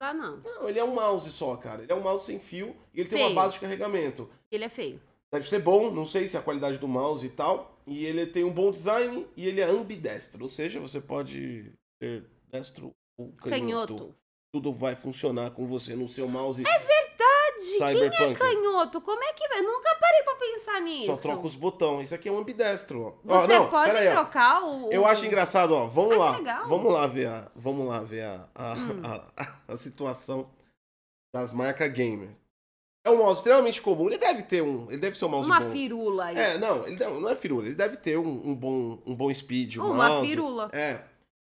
Dá 0.01 0.15
não. 0.15 0.39
Não, 0.39 0.69
ele 0.69 0.79
é 0.79 0.85
um 0.85 0.95
mouse 0.95 1.31
só, 1.31 1.57
cara. 1.57 1.83
Ele 1.83 1.93
é 1.93 1.95
um 1.95 2.01
mouse 2.03 2.25
sem 2.25 2.41
fio 2.41 2.75
e 2.95 3.01
ele 3.01 3.09
tem 3.09 3.19
uma 3.19 3.27
Feio. 3.27 3.37
base 3.37 3.55
de 3.55 3.61
carregamento. 3.61 4.31
Ele 4.51 4.65
é 4.65 4.69
feio. 4.69 5.01
Deve 5.33 5.49
ser 5.49 5.61
bom, 5.61 5.91
não 5.91 6.07
sei 6.07 6.29
se 6.29 6.37
é 6.37 6.41
a 6.41 6.43
qualidade 6.43 6.79
do 6.79 6.89
mouse 6.89 7.25
e 7.25 7.31
tal. 7.31 7.79
E 7.87 8.05
ele 8.05 8.27
tem 8.27 8.43
um 8.43 8.53
bom 8.53 8.71
design 8.71 9.27
e 9.37 9.47
ele 9.47 9.61
é 9.61 9.65
ambidestro. 9.65 10.43
Ou 10.43 10.49
seja, 10.49 10.81
você 10.81 11.01
pode 11.01 11.73
ter 12.01 12.25
destro 12.49 12.93
ou 13.19 13.33
canhoto. 13.33 13.95
Canhoto. 13.95 14.15
Tudo 14.53 14.73
vai 14.73 14.97
funcionar 14.97 15.51
com 15.53 15.67
você 15.67 15.95
no 15.95 16.09
seu 16.09 16.27
mouse. 16.27 16.63
É 16.63 16.79
verdade! 16.79 17.00
Cyberpunk. 17.61 18.17
Quem 18.19 18.31
é 18.33 18.35
canhoto? 18.35 19.01
Como 19.01 19.23
é 19.23 19.33
que 19.33 19.49
vai? 19.49 19.63
Nunca 19.63 19.95
parei 20.01 20.23
pra 20.23 20.35
pensar 20.37 20.81
nisso. 20.81 21.07
Só 21.15 21.17
troca 21.17 21.47
os 21.47 21.55
botões. 21.55 22.07
Isso 22.07 22.15
aqui 22.15 22.29
é 22.29 22.33
um 22.33 22.39
ambidestro, 22.39 23.03
ó. 23.03 23.11
Você 23.25 23.45
Ó, 23.45 23.47
não, 23.61 23.71
pode 23.71 23.97
aí, 23.97 24.11
trocar 24.11 24.65
o. 24.65 24.91
Eu 24.91 25.07
acho 25.07 25.27
engraçado, 25.27 25.73
ó. 25.75 25.87
Vamos 25.87 26.15
Ah, 26.17 26.19
lá. 26.19 26.37
legal. 26.37 26.65
Hum. 26.65 26.69
Vamos 26.69 26.93
lá 26.93 27.07
ver 27.07 27.27
a, 27.29 27.49
vamos 27.55 27.87
lá 27.89 28.01
ver 28.01 28.23
a, 28.25 28.49
a, 28.55 28.73
a, 29.37 29.73
a 29.75 29.77
situação 29.77 30.51
das 31.35 31.53
marcas 31.53 31.91
gamer. 31.93 32.31
É 33.03 33.11
um 33.11 33.17
mouse 33.19 33.39
extremamente 33.41 33.81
comum. 33.81 34.09
Ele 34.09 34.19
deve 34.19 34.43
ter 34.43 34.63
um, 34.63 34.87
ele 34.91 34.99
deve 34.99 35.17
ser 35.17 35.25
um 35.25 35.29
mouse 35.29 35.47
Uma 35.47 35.61
bom. 35.61 35.71
firula 35.73 36.25
aí. 36.27 36.37
É, 36.37 36.59
não, 36.59 36.87
ele 36.87 36.97
não, 37.03 37.21
não 37.21 37.29
é 37.31 37.35
firula. 37.35 37.65
Ele 37.65 37.75
deve 37.75 37.97
ter 37.97 38.19
um, 38.19 38.49
um 38.49 38.55
bom, 38.55 38.99
um 39.07 39.15
bom 39.15 39.33
speed, 39.33 39.79
um 39.79 39.87
Uma 39.91 40.09
mouse. 40.09 40.29
firula. 40.29 40.69
É. 40.73 41.01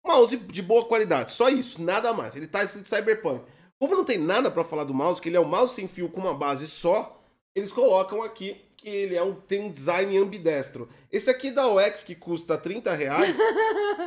Mouse 0.04 0.36
de 0.36 0.62
boa 0.62 0.84
qualidade, 0.84 1.32
só 1.32 1.48
isso, 1.48 1.82
nada 1.82 2.12
mais. 2.12 2.34
Ele 2.36 2.46
tá 2.46 2.62
escrito 2.62 2.86
Cyberpunk. 2.88 3.44
Como 3.78 3.94
não 3.94 4.04
tem 4.04 4.18
nada 4.18 4.50
pra 4.50 4.64
falar 4.64 4.84
do 4.84 4.94
mouse, 4.94 5.20
que 5.20 5.28
ele 5.28 5.36
é 5.36 5.40
um 5.40 5.44
mouse 5.44 5.74
sem 5.74 5.86
fio 5.86 6.08
com 6.08 6.20
uma 6.20 6.34
base 6.34 6.66
só, 6.66 7.22
eles 7.54 7.72
colocam 7.72 8.22
aqui 8.22 8.60
que 8.76 8.88
ele 8.88 9.16
é 9.16 9.22
um, 9.22 9.34
tem 9.34 9.60
um 9.60 9.70
design 9.70 10.16
ambidestro. 10.16 10.88
Esse 11.10 11.30
aqui 11.30 11.50
da 11.50 11.66
OX, 11.66 12.04
que 12.04 12.14
custa 12.14 12.56
30 12.56 12.92
reais, 12.94 13.36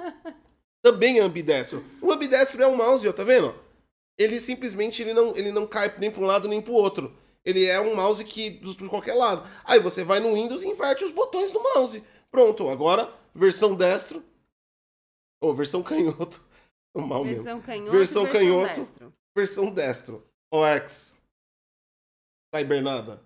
também 0.82 1.20
é 1.20 1.22
ambidestro. 1.22 1.84
O 2.02 2.12
ambidestro 2.12 2.62
é 2.64 2.68
um 2.68 2.76
mouse, 2.76 3.08
ó, 3.08 3.12
tá 3.12 3.24
vendo? 3.24 3.54
Ele 4.18 4.40
simplesmente 4.40 5.02
ele 5.02 5.14
não, 5.14 5.36
ele 5.36 5.52
não 5.52 5.66
cai 5.66 5.94
nem 5.98 6.12
pra 6.12 6.22
um 6.22 6.26
lado 6.26 6.48
nem 6.48 6.62
pro 6.62 6.74
outro. 6.74 7.16
Ele 7.44 7.66
é 7.66 7.80
um 7.80 7.96
mouse 7.96 8.24
que 8.26 8.50
de 8.50 8.90
qualquer 8.90 9.14
lado. 9.14 9.48
Aí 9.64 9.80
você 9.80 10.04
vai 10.04 10.20
no 10.20 10.34
Windows 10.34 10.62
e 10.62 10.68
inverte 10.68 11.04
os 11.04 11.12
botões 11.12 11.52
do 11.52 11.62
mouse. 11.62 12.04
Pronto, 12.30 12.70
agora 12.70 13.12
versão 13.34 13.76
destro. 13.76 14.24
Ou 15.42 15.54
versão 15.54 15.82
canhoto. 15.82 16.48
O 16.92 17.02
mal. 17.02 17.24
Versão 17.24 17.62
canhoto. 17.62 17.92
Versão 17.92 18.24
e 18.24 18.32
canhoto. 18.32 18.80
destro. 18.80 19.14
Versão 19.40 19.70
destro. 19.72 20.26
OX. 20.54 21.16
Cybernada. 22.54 23.22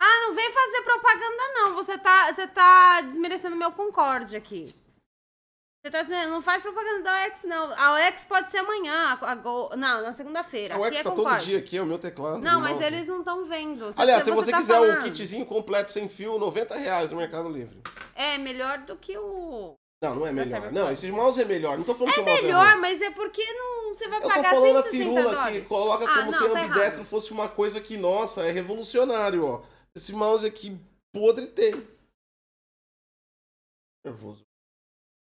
Ah, 0.00 0.20
não 0.26 0.34
vem 0.34 0.50
fazer 0.50 0.82
propaganda, 0.82 1.52
não. 1.54 1.74
Você 1.74 1.96
tá, 1.98 2.32
você 2.32 2.46
tá 2.48 3.00
desmerecendo 3.02 3.56
meu 3.56 3.70
Concorde 3.72 4.36
aqui. 4.36 4.64
Você 4.66 5.90
tá 5.90 6.00
desmerecendo. 6.00 6.32
Não 6.34 6.42
faz 6.42 6.62
propaganda 6.62 7.02
da 7.02 7.26
OX, 7.26 7.44
não. 7.44 7.72
A 7.78 7.94
OX 8.08 8.24
pode 8.24 8.50
ser 8.50 8.58
amanhã. 8.58 9.18
a- 9.20 9.30
a 9.30 9.34
Go- 9.36 9.70
Não, 9.76 10.02
na 10.02 10.12
segunda-feira. 10.12 10.76
O 10.78 10.84
Aqui 10.84 10.96
OX 10.96 11.00
é 11.00 11.04
tá 11.04 11.10
todo 11.14 11.38
dia 11.44 11.58
aqui, 11.58 11.76
é 11.76 11.82
o 11.82 11.86
meu 11.86 11.98
teclado. 11.98 12.38
Não, 12.40 12.60
mas 12.60 12.80
eles 12.80 13.06
não 13.06 13.20
estão 13.20 13.44
vendo. 13.44 13.88
Aliás, 13.96 14.24
se 14.24 14.30
você 14.30 14.50
tá 14.50 14.58
quiser 14.58 14.80
um 14.80 14.86
falando. 14.86 15.04
kitzinho 15.04 15.46
completo 15.46 15.92
sem 15.92 16.08
fio, 16.08 16.38
90 16.38 16.74
reais 16.76 17.10
no 17.10 17.18
Mercado 17.18 17.48
Livre. 17.48 17.80
É 18.14 18.36
melhor 18.38 18.78
do 18.78 18.96
que 18.96 19.16
o. 19.16 19.74
Não, 20.02 20.14
não 20.14 20.26
é 20.26 20.32
melhor. 20.32 20.72
Não, 20.72 20.90
esse 20.92 21.10
mouse 21.10 21.40
é 21.40 21.44
melhor. 21.44 21.78
Não 21.78 21.84
tô 21.84 21.94
falando 21.94 22.12
que 22.12 22.20
É 22.20 22.22
o 22.22 22.26
mouse 22.26 22.38
é 22.40 22.42
melhor, 22.42 22.76
mas 22.78 23.00
é 23.00 23.10
porque 23.12 23.42
não, 23.54 23.75
você 23.98 24.08
vai 24.08 24.18
Eu 24.18 24.22
tô 24.22 24.28
pagar 24.28 24.50
falando 24.54 24.76
a 24.78 24.82
160 24.82 24.90
firula 24.90 25.52
que 25.52 25.62
coloca 25.62 26.04
Ah, 26.04 26.18
como 26.18 26.30
não, 26.32 26.38
se 26.38 26.44
tá 26.44 26.60
ambidestro 26.60 26.94
errado. 26.94 27.04
fosse 27.06 27.32
uma 27.32 27.48
coisa 27.48 27.80
que, 27.80 27.96
nossa, 27.96 28.42
é 28.42 28.50
revolucionário, 28.50 29.44
ó. 29.44 29.62
Esse 29.94 30.12
mouse 30.12 30.44
aqui 30.46 30.78
podre 31.12 31.46
tem. 31.46 31.72
Nervoso. 34.04 34.44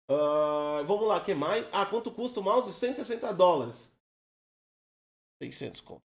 Ah, 0.09 0.83
vamos 0.85 1.07
lá, 1.07 1.21
que 1.23 1.33
mais? 1.33 1.65
Ah, 1.71 1.85
quanto 1.85 2.11
custa 2.11 2.39
o 2.39 2.43
mouse? 2.43 2.73
160 2.73 3.33
dólares. 3.33 3.91
600 5.41 5.81
conto. 5.81 6.01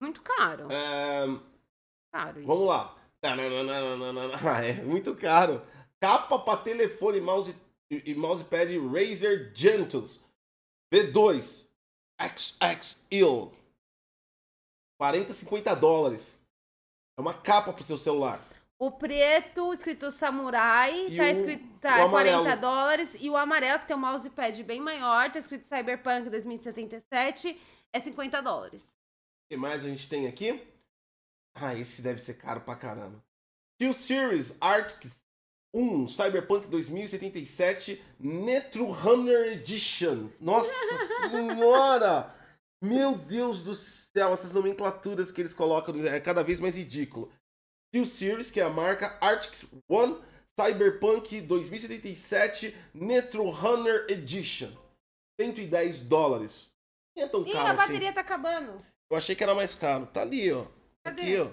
Muito 0.00 0.20
caro. 0.22 0.68
É, 0.70 1.24
Caro 2.12 2.38
isso. 2.38 2.46
Vamos 2.46 2.66
lá. 2.66 2.96
Ah, 3.22 4.64
é 4.64 4.74
muito 4.82 5.14
caro. 5.16 5.62
Capa 6.00 6.38
para 6.38 6.62
telefone 6.62 7.20
mouse, 7.20 7.54
e 7.90 8.14
mousepad 8.14 8.78
Razer 8.78 9.52
Gentus 9.54 10.20
V2 10.92 11.65
XXL. 12.20 13.52
40, 15.00 15.34
50 15.34 15.74
dólares. 15.76 16.36
É 17.18 17.20
uma 17.20 17.34
capa 17.34 17.72
pro 17.72 17.84
seu 17.84 17.98
celular. 17.98 18.40
O 18.78 18.90
preto, 18.90 19.72
escrito 19.72 20.10
samurai, 20.10 21.06
E 21.08 21.16
tá 21.16 21.22
o- 21.22 21.26
escrito 21.26 21.78
tá, 21.80 22.02
amarelo. 22.04 22.42
40 22.42 22.60
dólares. 22.60 23.16
E 23.18 23.30
o 23.30 23.36
amarelo, 23.36 23.80
que 23.80 23.86
tem 23.86 23.96
um 23.96 24.00
mousepad 24.00 24.62
bem 24.64 24.80
maior, 24.80 25.30
tá 25.30 25.38
escrito 25.38 25.66
Cyberpunk 25.66 26.28
2077, 26.28 27.58
é 27.92 28.00
50 28.00 28.42
dólares. 28.42 28.94
O 29.44 29.48
que 29.50 29.56
mais 29.56 29.82
a 29.84 29.88
gente 29.88 30.08
tem 30.08 30.26
aqui? 30.26 30.62
Ah, 31.54 31.74
esse 31.74 32.02
deve 32.02 32.18
ser 32.20 32.34
caro 32.34 32.60
pra 32.60 32.76
caramba. 32.76 33.22
Steel 33.76 33.94
Series 33.94 34.56
Arctic 34.60 35.10
1 35.76 36.08
Cyberpunk 36.08 36.68
2077 36.68 38.02
Netrunner 38.18 39.52
Edition. 39.52 40.30
Nossa 40.40 40.72
senhora! 41.30 42.34
Meu 42.82 43.14
Deus 43.14 43.62
do 43.62 43.74
céu, 43.74 44.32
essas 44.32 44.52
nomenclaturas 44.52 45.30
que 45.30 45.42
eles 45.42 45.52
colocam 45.52 45.94
é 46.06 46.18
cada 46.18 46.42
vez 46.42 46.60
mais 46.60 46.76
ridículo. 46.76 47.30
Steel 47.88 48.06
Series, 48.06 48.50
que 48.50 48.58
é 48.58 48.64
a 48.64 48.70
marca 48.70 49.18
Arctic 49.20 49.68
One 49.86 50.18
Cyberpunk 50.58 51.42
2077 51.42 52.74
Netrunner 52.94 54.06
Edition. 54.08 54.70
110 55.38 56.00
dólares. 56.00 56.70
Nem 57.14 57.26
é 57.26 57.28
tão 57.28 57.46
Ih, 57.46 57.52
caro 57.52 57.66
a 57.66 57.70
assim. 57.72 57.76
bateria 57.76 58.12
tá 58.14 58.22
acabando. 58.22 58.82
Eu 59.10 59.16
achei 59.18 59.36
que 59.36 59.42
era 59.42 59.54
mais 59.54 59.74
caro. 59.74 60.06
Tá 60.06 60.22
ali, 60.22 60.50
ó. 60.50 60.64
Tá 61.02 61.10
Cadê? 61.10 61.22
Aqui, 61.22 61.36
ó. 61.38 61.50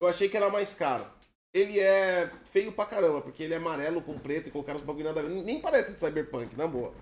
Eu 0.00 0.08
achei 0.08 0.28
que 0.28 0.36
era 0.36 0.48
mais 0.48 0.72
caro. 0.72 1.19
Ele 1.52 1.80
é 1.80 2.30
feio 2.44 2.72
pra 2.72 2.86
caramba, 2.86 3.20
porque 3.20 3.42
ele 3.42 3.54
é 3.54 3.56
amarelo 3.56 4.00
com 4.02 4.18
preto 4.18 4.48
e 4.48 4.52
colocaram 4.52 4.78
os 4.78 4.84
bagulho 4.84 5.06
nada 5.06 5.20
a 5.20 5.22
ver. 5.22 5.30
Nem 5.30 5.60
parece 5.60 5.92
de 5.92 5.98
Cyberpunk, 5.98 6.56
na 6.56 6.66
boa. 6.66 6.94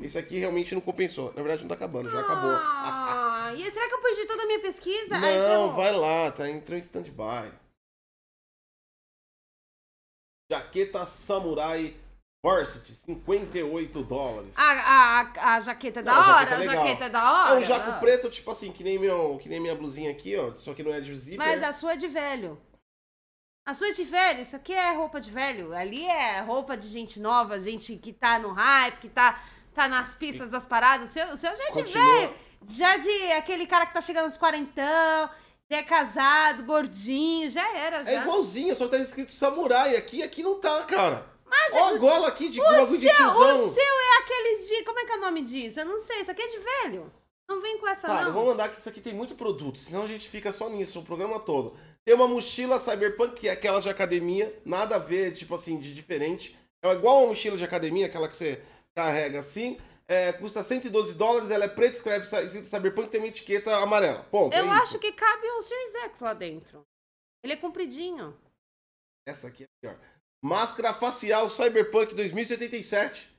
Esse 0.00 0.18
aqui 0.18 0.38
realmente 0.38 0.74
não 0.74 0.80
compensou. 0.80 1.28
Na 1.28 1.42
verdade, 1.42 1.62
não 1.62 1.68
tá 1.68 1.74
acabando, 1.74 2.10
já 2.10 2.20
acabou. 2.20 2.50
Ah, 2.50 3.54
e 3.56 3.70
será 3.70 3.88
que 3.88 3.94
eu 3.94 4.02
perdi 4.02 4.26
toda 4.26 4.42
a 4.42 4.46
minha 4.46 4.60
pesquisa? 4.60 5.14
Ai, 5.14 5.38
Não, 5.38 5.46
ferrou. 5.48 5.72
vai 5.72 5.92
lá, 5.92 6.30
tá 6.32 6.50
entrando 6.50 6.78
em 6.78 6.82
stand-by. 6.82 7.52
Jaqueta 10.50 11.06
Samurai 11.06 11.96
Varsity, 12.44 12.94
58 12.94 14.02
dólares. 14.04 14.56
A, 14.56 14.62
a, 14.62 15.54
a 15.54 15.60
jaqueta 15.60 15.98
é 15.98 16.02
da 16.02 16.12
Não, 16.14 16.20
a 16.20 16.36
hora, 16.36 16.50
jaqueta 16.50 16.54
é 16.54 16.56
a 16.56 16.74
jaqueta 16.74 17.04
é 17.06 17.08
da 17.08 17.32
hora. 17.32 17.54
É 17.54 17.58
um 17.58 17.62
jaco 17.62 18.00
preto, 18.00 18.30
tipo 18.30 18.50
assim, 18.50 18.70
que 18.70 18.84
nem, 18.84 18.98
meu, 18.98 19.38
que 19.42 19.48
nem 19.48 19.58
minha 19.58 19.74
blusinha 19.74 20.12
aqui, 20.12 20.36
ó. 20.36 20.52
Só 20.58 20.72
que 20.72 20.82
não 20.84 20.94
é 20.94 21.00
de 21.00 21.16
zíper. 21.16 21.38
Mas 21.38 21.62
a 21.62 21.72
sua 21.72 21.94
é 21.94 21.96
de 21.96 22.06
velho. 22.06 22.60
A 23.66 23.74
sua 23.74 23.88
é 23.88 23.92
de 23.92 24.04
velho, 24.04 24.42
isso 24.42 24.54
aqui 24.54 24.72
é 24.72 24.92
roupa 24.94 25.20
de 25.20 25.28
velho. 25.28 25.74
Ali 25.74 26.04
é 26.04 26.40
roupa 26.40 26.76
de 26.76 26.86
gente 26.86 27.18
nova, 27.18 27.58
gente 27.58 27.96
que 27.96 28.12
tá 28.12 28.38
no 28.38 28.52
hype, 28.52 28.98
que 28.98 29.08
tá, 29.08 29.42
tá 29.74 29.88
nas 29.88 30.14
pistas 30.14 30.50
das 30.50 30.64
paradas. 30.64 31.10
O 31.10 31.12
seu, 31.12 31.28
o 31.30 31.36
seu 31.36 31.56
já 31.56 31.64
é 31.64 31.72
de 31.72 31.92
velho. 31.92 32.34
Já 32.64 32.96
de 32.96 33.32
aquele 33.32 33.66
cara 33.66 33.84
que 33.84 33.92
tá 33.92 34.00
chegando 34.00 34.26
aos 34.26 34.38
quarentão, 34.38 35.30
já 35.68 35.78
é 35.78 35.82
casado, 35.82 36.62
gordinho, 36.62 37.50
já 37.50 37.68
era, 37.76 38.04
já. 38.04 38.12
É 38.12 38.22
igualzinho, 38.22 38.76
só 38.76 38.86
tá 38.86 38.98
escrito 38.98 39.32
samurai 39.32 39.96
aqui, 39.96 40.22
aqui 40.22 40.44
não 40.44 40.60
tá, 40.60 40.84
cara. 40.84 41.26
Mas 41.44 41.74
Ó 41.74 41.88
a 41.88 41.98
gola 41.98 42.28
aqui 42.28 42.48
de 42.48 42.60
o, 42.60 42.64
bagulho 42.64 43.00
de 43.00 43.08
seu, 43.08 43.26
o 43.28 43.74
seu 43.74 43.82
é 43.82 44.18
aqueles 44.22 44.68
de. 44.68 44.84
Como 44.84 44.98
é 45.00 45.04
que 45.04 45.12
é 45.12 45.16
o 45.16 45.20
nome 45.20 45.42
disso? 45.42 45.80
Eu 45.80 45.86
não 45.86 45.98
sei, 45.98 46.20
isso 46.20 46.30
aqui 46.30 46.42
é 46.42 46.46
de 46.46 46.58
velho. 46.58 47.12
Não 47.48 47.60
vem 47.60 47.78
com 47.78 47.88
essa, 47.88 48.06
Tá, 48.06 48.20
não. 48.22 48.28
eu 48.28 48.32
vou 48.32 48.46
mandar 48.46 48.68
que 48.68 48.78
isso 48.78 48.88
aqui 48.88 49.00
tem 49.00 49.14
muito 49.14 49.34
produto, 49.36 49.78
senão 49.78 50.02
a 50.02 50.08
gente 50.08 50.28
fica 50.28 50.52
só 50.52 50.68
nisso 50.68 50.98
o 51.00 51.04
programa 51.04 51.38
todo. 51.40 51.76
Tem 52.06 52.14
uma 52.14 52.28
mochila 52.28 52.78
Cyberpunk, 52.78 53.34
que 53.40 53.48
é 53.48 53.52
aquelas 53.52 53.82
de 53.82 53.90
academia, 53.90 54.56
nada 54.64 54.94
a 54.94 54.98
ver, 54.98 55.32
tipo 55.32 55.56
assim, 55.56 55.76
de 55.76 55.92
diferente. 55.92 56.56
É 56.80 56.92
igual 56.92 57.18
uma 57.18 57.28
mochila 57.28 57.56
de 57.56 57.64
academia, 57.64 58.06
aquela 58.06 58.28
que 58.28 58.36
você 58.36 58.62
carrega 58.94 59.40
assim. 59.40 59.76
É, 60.08 60.32
custa 60.32 60.62
112 60.62 61.14
dólares, 61.14 61.50
ela 61.50 61.64
é 61.64 61.68
preta, 61.68 61.96
escreve 61.96 62.24
escrito 62.24 62.68
Cyberpunk, 62.68 63.08
tem 63.08 63.20
uma 63.20 63.26
etiqueta 63.26 63.76
amarela. 63.78 64.22
Ponto. 64.30 64.54
Eu 64.54 64.66
é 64.66 64.68
acho 64.76 65.00
que 65.00 65.10
cabe 65.10 65.48
o 65.48 65.62
Series 65.62 65.94
X 65.96 66.20
lá 66.20 66.32
dentro. 66.32 66.86
Ele 67.42 67.54
é 67.54 67.56
compridinho. 67.56 68.38
Essa 69.26 69.48
aqui 69.48 69.64
é 69.64 69.66
pior. 69.82 69.98
Máscara 70.44 70.94
facial 70.94 71.50
Cyberpunk 71.50 72.14
2077. 72.14 73.34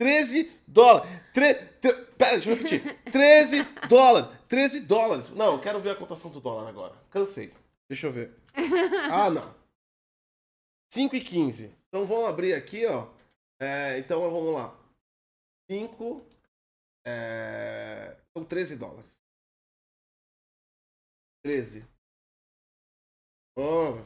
13 0.00 0.50
dólares. 0.66 1.08
Tre... 1.32 1.54
tre- 1.54 2.04
Pera, 2.18 2.32
deixa 2.32 2.50
eu 2.50 2.56
repetir. 2.56 2.98
13 3.12 3.62
dólares. 3.88 4.28
13 4.48 4.80
dólares. 4.80 5.28
Não, 5.30 5.60
quero 5.60 5.80
ver 5.80 5.90
a 5.90 5.94
cotação 5.94 6.32
do 6.32 6.40
dólar 6.40 6.68
agora. 6.68 6.94
Cansei. 7.10 7.52
Deixa 7.92 8.06
eu 8.06 8.12
ver. 8.12 8.32
Ah, 9.12 9.28
não. 9.28 9.54
5 10.90 11.14
e 11.14 11.20
15. 11.20 11.70
Então 11.88 12.06
vamos 12.06 12.26
abrir 12.26 12.54
aqui, 12.54 12.86
ó. 12.86 13.06
É, 13.60 13.98
então 13.98 14.22
vamos 14.30 14.54
lá. 14.54 14.74
5. 15.70 16.24
É... 17.06 18.16
São 18.32 18.46
13 18.46 18.76
dólares. 18.76 19.10
13. 21.44 21.86
Oh, 23.58 23.96
R$ 23.96 24.04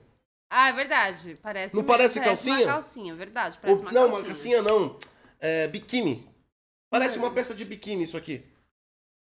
Ah, 0.48 0.68
é 0.68 0.72
verdade. 0.72 1.36
Parece 1.42 1.74
Não 1.74 1.82
mesmo, 1.82 1.92
parece 1.96 2.20
calcinha? 2.20 2.58
uma 2.58 2.66
calcinha, 2.74 3.14
verdade. 3.16 3.58
Parece 3.60 3.82
Ou- 3.82 3.88
uma 3.88 3.92
não, 3.92 4.02
calcinha. 4.02 4.18
uma 4.20 4.26
calcinha 4.26 4.62
não. 4.62 4.96
É 5.40 5.66
biquíni. 5.66 6.28
Parece 6.88 7.18
Hum. 7.18 7.22
uma 7.22 7.32
peça 7.32 7.52
de 7.54 7.64
biquíni 7.64 8.04
isso 8.04 8.16
aqui. 8.16 8.44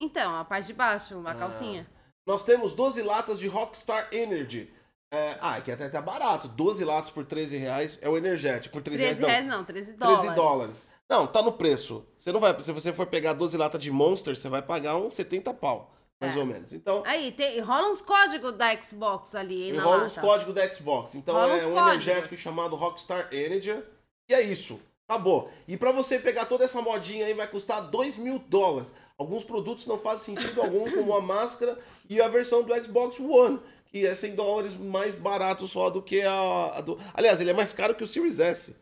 Então, 0.00 0.34
a 0.34 0.44
parte 0.44 0.68
de 0.68 0.72
baixo, 0.72 1.14
Ah. 1.14 1.18
uma 1.18 1.34
calcinha. 1.34 1.86
Nós 2.26 2.42
temos 2.42 2.74
12 2.74 3.02
latas 3.02 3.38
de 3.38 3.46
Rockstar 3.48 4.08
Energy. 4.12 4.72
É, 5.12 5.36
ah, 5.40 5.56
aqui 5.56 5.72
até 5.72 5.88
tá 5.88 6.00
barato. 6.00 6.46
12 6.48 6.84
latas 6.84 7.10
por 7.10 7.24
13 7.24 7.56
reais. 7.56 7.98
É 8.00 8.08
o 8.08 8.16
energético. 8.16 8.72
Por 8.74 8.82
13, 8.82 9.02
13 9.02 9.22
reais, 9.24 9.46
não. 9.46 9.58
não, 9.58 9.64
13 9.64 9.94
dólares. 9.94 10.20
13 10.20 10.36
dólares. 10.36 10.86
Não, 11.08 11.26
tá 11.26 11.42
no 11.42 11.52
preço. 11.52 12.06
Você 12.18 12.30
não 12.30 12.38
vai. 12.38 12.60
Se 12.62 12.70
você 12.72 12.92
for 12.92 13.06
pegar 13.06 13.32
12 13.32 13.56
latas 13.56 13.80
de 13.82 13.90
Monster, 13.90 14.36
você 14.36 14.48
vai 14.48 14.62
pagar 14.62 14.96
uns 14.96 15.14
70 15.14 15.52
pau. 15.54 15.92
Mais 16.20 16.36
É. 16.36 16.38
ou 16.38 16.44
menos. 16.46 16.72
Então, 16.72 17.02
Aí, 17.06 17.32
tem, 17.32 17.58
rola 17.60 17.88
uns 17.88 18.02
códigos 18.02 18.52
da 18.52 18.80
Xbox 18.80 19.34
ali 19.34 19.72
na 19.72 19.88
os 20.04 20.14
lata. 20.16 20.20
códigos 20.20 20.54
da 20.54 20.70
Xbox. 20.72 21.14
Então 21.14 21.34
Rola 21.34 21.54
é 21.54 21.56
uns 21.56 21.64
um 21.64 21.72
códigos. 21.74 22.06
energético 22.06 22.36
chamado 22.36 22.76
Rockstar 22.76 23.28
Energy. 23.32 23.82
E 24.28 24.34
é 24.34 24.42
isso. 24.42 24.78
Acabou. 25.08 25.50
E 25.66 25.76
pra 25.76 25.90
você 25.90 26.18
pegar 26.18 26.44
toda 26.46 26.64
essa 26.64 26.80
modinha 26.82 27.24
aí 27.26 27.32
vai 27.34 27.48
custar 27.48 27.80
2 27.90 28.16
mil 28.18 28.38
dólares. 28.38 28.94
Alguns 29.18 29.42
produtos 29.42 29.86
não 29.86 29.98
fazem 29.98 30.36
sentido 30.36 30.60
algum, 30.62 30.88
como 30.90 31.16
a 31.16 31.20
máscara 31.22 31.76
e 32.08 32.20
a 32.20 32.28
versão 32.28 32.62
do 32.62 32.84
Xbox 32.84 33.18
One, 33.18 33.58
que 33.90 34.06
é 34.06 34.14
100 34.14 34.34
dólares 34.36 34.76
mais 34.76 35.14
barato 35.14 35.66
só 35.66 35.90
do 35.90 36.00
que 36.02 36.22
a, 36.22 36.76
a 36.76 36.80
do. 36.80 36.98
Aliás, 37.14 37.40
ele 37.40 37.50
é 37.50 37.54
mais 37.54 37.72
caro 37.72 37.94
que 37.94 38.04
o 38.04 38.06
Series 38.06 38.38
S. 38.38 38.76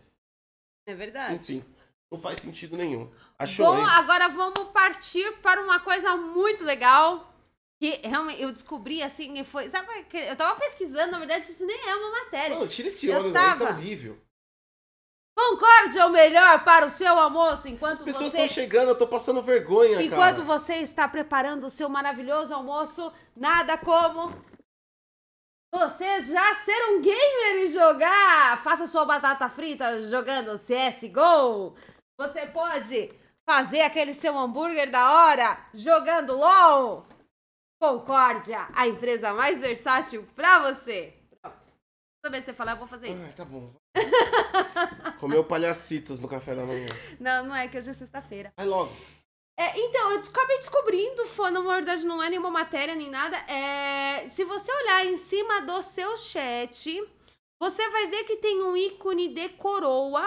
É 0.87 0.95
verdade. 0.95 1.35
Enfim, 1.35 1.65
não 2.13 2.19
faz 2.21 2.41
sentido 2.41 2.77
nenhum. 2.77 3.11
Achou 3.39 3.67
Bom, 3.67 3.77
aí? 3.85 3.91
agora 3.99 4.29
vamos 4.29 4.69
partir 4.73 5.31
para 5.39 5.63
uma 5.63 5.81
coisa 5.81 6.15
muito 6.17 6.65
legal. 6.65 7.27
Que 7.81 8.01
realmente 8.03 8.43
eu 8.43 8.51
descobri 8.51 9.01
assim, 9.03 9.39
e 9.39 9.45
foi. 9.45 9.71
Sabe 9.71 9.89
é 9.93 10.03
que- 10.03 10.17
Eu 10.17 10.35
tava 10.35 10.59
pesquisando, 10.59 11.13
na 11.13 11.19
verdade, 11.21 11.49
isso 11.49 11.65
nem 11.65 11.89
é 11.89 11.95
uma 11.95 12.11
matéria. 12.25 12.57
Mano, 12.57 12.67
tira 12.69 12.89
esse 12.89 13.07
daí, 13.07 13.33
tá 13.33 13.57
tava- 13.57 13.71
horrível. 13.71 14.19
Concorde 15.37 15.97
é 15.97 16.05
o 16.05 16.11
melhor 16.11 16.65
para 16.65 16.85
o 16.87 16.91
seu 16.91 17.17
almoço 17.17 17.69
enquanto 17.69 17.99
As 17.99 18.03
pessoas 18.03 18.33
você. 18.33 18.39
estão 18.39 18.49
chegando, 18.49 18.89
eu 18.89 18.99
tô 18.99 19.07
passando 19.07 19.41
vergonha, 19.41 20.03
Enquanto 20.03 20.43
cara. 20.43 20.59
você 20.59 20.75
está 20.79 21.07
preparando 21.07 21.65
o 21.69 21.71
seu 21.71 21.89
maravilhoso 21.89 22.53
almoço, 22.53 23.13
nada 23.37 23.79
como 23.79 24.35
você 25.73 26.21
já 26.21 26.55
ser 26.57 26.91
um 26.91 27.01
gamer 27.01 27.65
e 27.65 27.69
jogar. 27.69 28.63
Faça 28.63 28.87
sua 28.87 29.05
batata 29.05 29.49
frita 29.49 30.09
jogando 30.09 30.59
CSGO. 30.59 31.77
Você 32.19 32.47
pode 32.47 33.13
fazer 33.49 33.83
aquele 33.83 34.15
seu 34.15 34.37
hambúrguer 34.37 34.91
da 34.91 35.11
hora 35.13 35.59
jogando 35.75 36.37
LOL. 36.37 37.07
Concórdia, 37.81 38.69
a 38.75 38.89
empresa 38.89 39.33
mais 39.33 39.61
versátil 39.61 40.27
pra 40.35 40.59
você. 40.59 41.15
Pronto. 41.41 41.57
Toda 42.23 42.33
vez 42.33 42.45
que 42.45 42.51
você 42.51 42.57
falar, 42.57 42.73
eu 42.73 42.79
vou 42.79 42.89
fazer 42.89 43.09
isso. 43.09 43.33
tá 43.35 43.45
bom. 43.45 43.73
Comeu 45.21 45.45
palhacitos 45.45 46.19
no 46.19 46.29
café 46.29 46.55
da 46.55 46.65
manhã. 46.65 46.89
Não, 47.21 47.45
não 47.47 47.55
é 47.55 47.69
que 47.69 47.79
hoje 47.79 47.91
é 47.91 47.93
sexta-feira. 47.93 48.53
Vai 48.57 48.67
logo. 48.67 48.93
É, 49.61 49.77
então, 49.77 50.13
eu 50.13 50.21
acabei 50.21 50.57
descobrindo, 50.59 51.27
foi, 51.27 51.51
na 51.51 51.59
verdade 51.61 52.07
não 52.07 52.23
é 52.23 52.31
nenhuma 52.31 52.49
matéria 52.49 52.95
nem 52.95 53.11
nada. 53.11 53.37
É, 53.53 54.29
se 54.29 54.45
você 54.45 54.71
olhar 54.73 55.05
em 55.05 55.17
cima 55.17 55.63
do 55.63 55.83
seu 55.83 56.17
chat, 56.17 57.03
você 57.59 57.91
vai 57.91 58.07
ver 58.07 58.23
que 58.23 58.37
tem 58.37 58.63
um 58.63 58.77
ícone 58.77 59.27
de 59.27 59.49
coroa. 59.49 60.25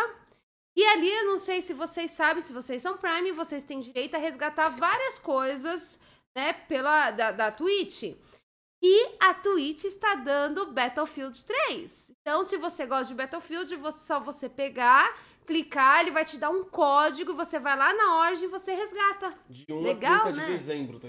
E 0.76 0.84
ali, 0.84 1.10
eu 1.10 1.26
não 1.28 1.38
sei 1.38 1.62
se 1.62 1.74
vocês 1.74 2.12
sabem, 2.12 2.44
se 2.44 2.52
vocês 2.52 2.82
são 2.82 2.98
Prime, 2.98 3.32
vocês 3.32 3.64
têm 3.64 3.80
direito 3.80 4.16
a 4.16 4.20
resgatar 4.20 4.68
várias 4.68 5.18
coisas, 5.18 5.98
né, 6.36 6.52
pela, 6.52 7.12
da, 7.12 7.32
da 7.32 7.52
Twitch. 7.52 8.14
E 8.84 9.16
a 9.22 9.34
Twitch 9.34 9.86
está 9.86 10.16
dando 10.16 10.74
Battlefield 10.74 11.46
3. 11.46 12.12
Então, 12.20 12.44
se 12.44 12.58
você 12.58 12.86
gosta 12.86 13.06
de 13.06 13.14
Battlefield, 13.14 13.78
você, 13.78 14.00
só 14.00 14.20
você 14.20 14.50
pegar, 14.50 15.10
clicar, 15.46 16.02
ele 16.02 16.12
vai 16.12 16.26
te 16.26 16.38
dar 16.38 16.50
um 16.50 16.64
código, 16.64 17.34
você 17.34 17.60
vai 17.60 17.78
lá 17.78 17.94
na 17.94 18.20
Origin 18.20 18.46
e 18.46 18.48
você 18.48 18.74
resgata. 18.74 19.38
De 19.50 19.66
1 19.72 19.82
Legal, 19.82 20.16
a 20.16 20.24
30 20.24 20.38
né? 20.38 20.46
de 20.46 20.52
dezembro. 20.52 21.00
Tá? 21.00 21.08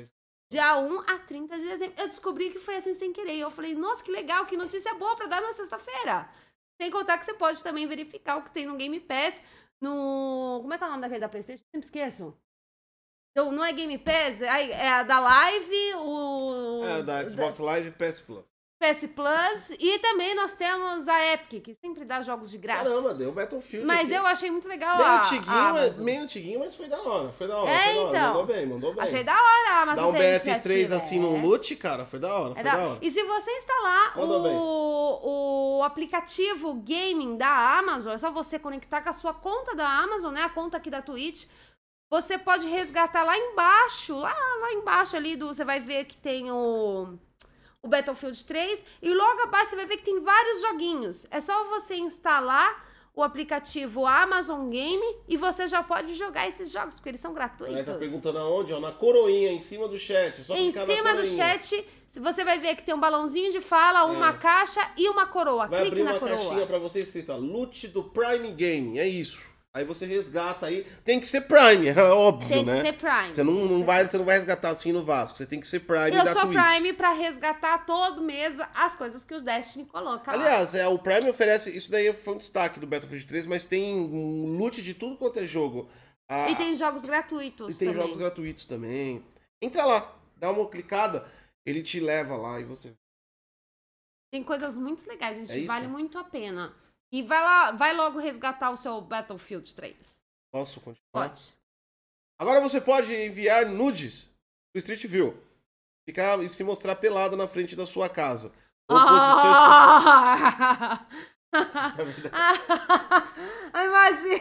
Dia 0.50 0.78
1 0.78 1.00
a 1.00 1.18
30 1.18 1.58
de 1.58 1.64
dezembro. 1.64 1.94
Eu 1.98 2.08
descobri 2.08 2.50
que 2.50 2.58
foi 2.58 2.76
assim 2.76 2.94
sem 2.94 3.12
querer. 3.12 3.38
Eu 3.38 3.50
falei, 3.50 3.74
nossa, 3.74 4.04
que 4.04 4.10
legal, 4.10 4.44
que 4.46 4.56
notícia 4.56 4.94
boa 4.94 5.16
pra 5.16 5.26
dar 5.26 5.40
na 5.40 5.52
sexta-feira. 5.52 6.28
Sem 6.80 6.90
contar 6.90 7.18
que 7.18 7.24
você 7.24 7.34
pode 7.34 7.62
também 7.62 7.86
verificar 7.86 8.36
o 8.36 8.42
que 8.42 8.50
tem 8.50 8.66
no 8.66 8.76
Game 8.76 8.98
Pass, 9.00 9.42
no... 9.80 10.58
Como 10.60 10.74
é 10.74 10.78
que 10.78 10.84
é 10.84 10.86
o 10.86 10.90
nome 10.90 11.02
daquele 11.02 11.20
da 11.20 11.28
Playstation? 11.28 11.64
Sempre 11.70 11.86
esqueço. 11.86 12.36
Então, 13.30 13.50
não 13.50 13.64
é 13.64 13.72
Game 13.72 13.96
Pass, 13.98 14.42
é 14.42 14.70
é 14.72 14.88
a 14.88 15.02
da 15.02 15.18
Live, 15.20 15.94
o... 15.96 16.84
É, 16.84 17.02
da 17.02 17.28
Xbox 17.28 17.58
Live 17.58 17.88
e 17.88 17.92
PS 17.92 18.20
Plus. 18.20 18.51
PS 18.82 19.06
Plus. 19.14 19.70
E 19.78 19.98
também 20.00 20.34
nós 20.34 20.54
temos 20.54 21.06
a 21.08 21.32
Epic, 21.32 21.62
que 21.62 21.74
sempre 21.74 22.04
dá 22.04 22.20
jogos 22.22 22.50
de 22.50 22.58
graça. 22.58 22.82
Caramba, 22.82 23.14
deu 23.14 23.30
Battlefield. 23.30 23.86
Mas 23.86 24.08
aqui. 24.08 24.14
eu 24.14 24.26
achei 24.26 24.50
muito 24.50 24.66
legal 24.66 24.96
Meio 24.96 25.08
a, 25.08 25.18
antiguinho, 25.20 25.52
a 25.52 25.72
mas, 25.72 25.98
meio 26.00 26.22
antiguinho, 26.22 26.58
mas 26.58 26.74
foi 26.74 26.88
da 26.88 27.00
hora. 27.00 27.30
Foi 27.30 27.46
da 27.46 27.56
hora. 27.58 27.70
É, 27.70 27.78
foi 27.78 27.94
da 27.94 28.00
hora. 28.00 28.08
então. 28.10 28.28
Mandou 28.28 28.46
bem, 28.46 28.66
mandou 28.66 28.94
bem. 28.94 29.04
Achei 29.04 29.22
da 29.22 29.34
hora 29.34 29.70
a 29.70 29.72
Dá 29.72 29.82
Amazon 29.92 30.08
um 30.10 30.12
ter 30.12 30.40
BF3 30.40 30.50
iniciativa, 30.54 30.96
assim 30.96 31.16
é. 31.16 31.20
no 31.20 31.40
loot, 31.40 31.76
cara. 31.76 32.04
Foi 32.04 32.18
da 32.18 32.34
hora. 32.34 32.52
É 32.52 32.54
Foi 32.54 32.64
da- 32.64 32.76
da 32.76 32.86
hora. 32.88 32.98
E 33.00 33.10
se 33.10 33.22
você 33.22 33.50
instalar 33.56 34.18
o, 34.18 35.78
o 35.78 35.82
aplicativo 35.84 36.74
gaming 36.74 37.36
da 37.36 37.78
Amazon, 37.78 38.14
é 38.14 38.18
só 38.18 38.30
você 38.30 38.58
conectar 38.58 39.00
com 39.00 39.10
a 39.10 39.12
sua 39.12 39.32
conta 39.32 39.74
da 39.74 39.88
Amazon, 39.88 40.34
né? 40.34 40.42
A 40.42 40.48
conta 40.48 40.76
aqui 40.76 40.90
da 40.90 41.00
Twitch. 41.02 41.46
Você 42.10 42.36
pode 42.36 42.68
resgatar 42.68 43.22
lá 43.22 43.38
embaixo, 43.38 44.18
lá, 44.18 44.34
lá 44.60 44.72
embaixo 44.74 45.16
ali, 45.16 45.34
do, 45.34 45.46
você 45.46 45.64
vai 45.64 45.80
ver 45.80 46.04
que 46.04 46.14
tem 46.14 46.50
o, 46.50 47.18
o 47.82 47.88
Battlefield 47.88 48.44
3. 48.44 48.84
E 49.02 49.12
logo 49.12 49.42
abaixo 49.42 49.70
você 49.70 49.76
vai 49.76 49.86
ver 49.86 49.96
que 49.98 50.04
tem 50.04 50.20
vários 50.20 50.60
joguinhos. 50.62 51.26
É 51.30 51.40
só 51.40 51.64
você 51.64 51.96
instalar 51.96 52.90
o 53.14 53.22
aplicativo 53.22 54.06
Amazon 54.06 54.70
Game 54.70 55.04
e 55.28 55.36
você 55.36 55.68
já 55.68 55.82
pode 55.82 56.14
jogar 56.14 56.48
esses 56.48 56.70
jogos, 56.70 56.94
porque 56.94 57.10
eles 57.10 57.20
são 57.20 57.34
gratuitos. 57.34 57.76
Aí 57.76 57.84
tá 57.84 57.92
perguntando 57.94 58.38
aonde? 58.38 58.72
Ó, 58.72 58.80
na 58.80 58.90
coroinha, 58.92 59.52
em 59.52 59.60
cima 59.60 59.86
do 59.86 59.98
chat. 59.98 60.40
É 60.50 60.58
Em 60.58 60.72
cima 60.72 61.14
do 61.14 61.26
chat, 61.26 61.86
se 62.06 62.20
você 62.20 62.42
vai 62.42 62.58
ver 62.58 62.74
que 62.76 62.82
tem 62.82 62.94
um 62.94 63.00
balãozinho 63.00 63.52
de 63.52 63.60
fala, 63.60 64.04
uma 64.06 64.30
É. 64.30 64.32
caixa 64.38 64.80
e 64.96 65.08
uma 65.10 65.26
coroa. 65.26 65.66
Vai 65.66 65.80
Clique 65.80 65.88
abrir 66.00 66.04
na 66.04 66.10
uma 66.12 66.20
coroa. 66.20 66.36
caixinha 66.38 66.66
pra 66.66 66.78
você 66.78 67.00
escrita 67.00 67.36
Loot 67.36 67.88
do 67.88 68.02
Prime 68.04 68.50
Game. 68.52 68.98
É 68.98 69.06
isso. 69.06 69.42
Aí 69.74 69.84
você 69.84 70.04
resgata 70.04 70.66
aí. 70.66 70.84
Tem 71.02 71.18
que 71.18 71.26
ser 71.26 71.42
Prime, 71.42 71.88
é 71.96 72.02
óbvio, 72.02 72.46
Tem 72.48 72.58
que 72.64 72.70
né? 72.70 72.80
ser 72.82 72.92
Prime. 72.92 73.34
Você 73.34 73.42
não, 73.42 73.54
que 73.66 73.72
não 73.72 73.84
vai, 73.84 74.06
você 74.06 74.18
não 74.18 74.24
vai 74.26 74.36
resgatar 74.36 74.68
assim 74.68 74.92
no 74.92 75.02
Vasco. 75.02 75.38
Você 75.38 75.46
tem 75.46 75.60
que 75.60 75.66
ser 75.66 75.80
Prime 75.80 76.10
Eu 76.14 76.24
da 76.24 76.32
sou 76.34 76.42
Twitch. 76.42 76.60
Prime 76.62 76.92
pra 76.92 77.12
resgatar 77.12 77.86
todo 77.86 78.20
mês 78.20 78.58
as 78.74 78.94
coisas 78.94 79.24
que 79.24 79.34
o 79.34 79.40
Destiny 79.40 79.86
coloca 79.86 80.30
lá. 80.30 80.38
Aliás, 80.38 80.74
é, 80.74 80.86
o 80.86 80.98
Prime 80.98 81.30
oferece. 81.30 81.74
Isso 81.74 81.90
daí 81.90 82.12
foi 82.12 82.34
um 82.34 82.38
destaque 82.38 82.78
do 82.78 82.86
Battlefield 82.86 83.24
3, 83.26 83.46
mas 83.46 83.64
tem 83.64 83.94
um 83.94 84.58
loot 84.58 84.82
de 84.82 84.92
tudo 84.92 85.16
quanto 85.16 85.38
é 85.38 85.44
jogo. 85.46 85.88
Ah, 86.28 86.50
E 86.50 86.56
tem 86.56 86.74
jogos 86.74 87.02
gratuitos 87.02 87.74
e 87.74 87.78
tem 87.78 87.88
também. 87.88 88.02
jogos 88.02 88.18
gratuitos 88.18 88.64
também. 88.66 89.24
Entra 89.60 89.84
lá, 89.86 90.14
dá 90.36 90.50
uma 90.50 90.68
clicada, 90.68 91.26
ele 91.64 91.82
te 91.82 91.98
leva 91.98 92.36
lá 92.36 92.60
e 92.60 92.64
você. 92.64 92.92
Tem 94.30 94.42
coisas 94.44 94.76
muito 94.76 95.06
legais, 95.08 95.36
gente. 95.36 95.64
É 95.64 95.66
vale 95.66 95.86
muito 95.86 96.18
a 96.18 96.24
pena. 96.24 96.74
E 97.12 97.22
vai 97.22 97.40
lá, 97.42 97.72
vai 97.72 97.94
logo 97.94 98.18
resgatar 98.18 98.70
o 98.70 98.76
seu 98.76 99.00
Battlefield 99.00 99.74
3. 99.74 100.18
Posso 100.50 100.80
continuar? 100.80 101.28
Pode. 101.28 101.54
Agora 102.38 102.60
você 102.60 102.80
pode 102.80 103.14
enviar 103.14 103.66
nudes 103.66 104.24
do 104.74 104.78
Street 104.78 105.04
View. 105.06 105.36
Ficar 106.08 106.42
e 106.42 106.48
se 106.48 106.64
mostrar 106.64 106.96
pelado 106.96 107.36
na 107.36 107.46
frente 107.46 107.76
da 107.76 107.86
sua 107.86 108.08
casa. 108.08 108.50
Ou 108.90 108.98
posições. 108.98 109.56
Ah! 109.56 111.06
Verdade, 111.96 112.30
Imagina 113.84 114.40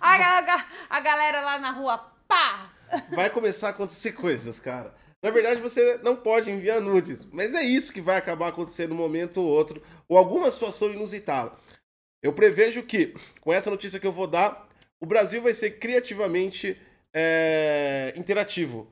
a, 0.00 0.40
ga- 0.42 0.66
a 0.90 1.00
galera 1.00 1.40
lá 1.40 1.58
na 1.58 1.70
rua, 1.70 1.98
pá! 2.26 2.72
Vai 3.14 3.30
começar 3.30 3.68
a 3.68 3.70
acontecer 3.70 4.12
coisas, 4.12 4.58
cara. 4.58 4.92
Na 5.22 5.30
verdade, 5.30 5.60
você 5.60 5.98
não 6.02 6.14
pode 6.16 6.50
enviar 6.50 6.80
nudes. 6.80 7.24
Mas 7.32 7.54
é 7.54 7.62
isso 7.62 7.92
que 7.92 8.00
vai 8.00 8.16
acabar 8.16 8.48
acontecendo 8.48 8.90
num 8.90 8.96
momento 8.96 9.38
ou 9.40 9.46
outro. 9.46 9.82
Ou 10.08 10.18
alguma 10.18 10.50
situação 10.50 10.90
inusitada. 10.92 11.52
Eu 12.26 12.32
prevejo 12.32 12.82
que, 12.82 13.14
com 13.40 13.52
essa 13.52 13.70
notícia 13.70 14.00
que 14.00 14.06
eu 14.06 14.12
vou 14.12 14.26
dar, 14.26 14.68
o 15.00 15.06
Brasil 15.06 15.40
vai 15.40 15.54
ser 15.54 15.78
criativamente 15.78 16.76
é, 17.14 18.12
interativo 18.16 18.88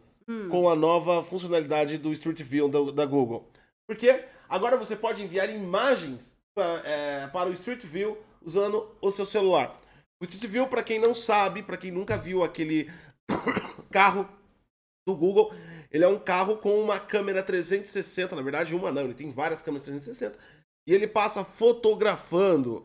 com 0.48 0.68
a 0.68 0.74
nova 0.76 1.22
funcionalidade 1.22 1.98
do 1.98 2.12
Street 2.12 2.40
View 2.42 2.68
da, 2.68 2.92
da 2.92 3.04
Google. 3.04 3.46
Porque 3.86 4.24
agora 4.48 4.76
você 4.76 4.96
pode 4.96 5.22
enviar 5.22 5.50
imagens 5.50 6.34
pra- 6.56 6.80
é, 6.84 7.26
para 7.26 7.50
o 7.50 7.52
Street 7.52 7.84
View 7.84 8.16
usando 8.40 8.88
o 9.02 9.10
seu 9.10 9.26
celular. 9.26 9.78
O 10.22 10.24
Street 10.24 10.46
View, 10.50 10.66
para 10.68 10.82
quem 10.82 10.98
não 10.98 11.12
sabe, 11.14 11.62
para 11.62 11.76
quem 11.76 11.90
nunca 11.90 12.16
viu 12.16 12.42
aquele 12.42 12.90
carro 13.90 14.28
do 15.06 15.14
Google, 15.16 15.52
ele 15.90 16.04
é 16.04 16.08
um 16.08 16.18
carro 16.18 16.56
com 16.56 16.80
uma 16.80 16.98
câmera 16.98 17.42
360, 17.42 18.34
na 18.34 18.42
verdade 18.42 18.74
uma 18.74 18.90
não, 18.92 19.02
ele 19.02 19.12
tem 19.14 19.30
várias 19.30 19.60
câmeras 19.60 19.84
360, 19.84 20.38
e 20.88 20.94
ele 20.94 21.06
passa 21.06 21.44
fotografando. 21.44 22.84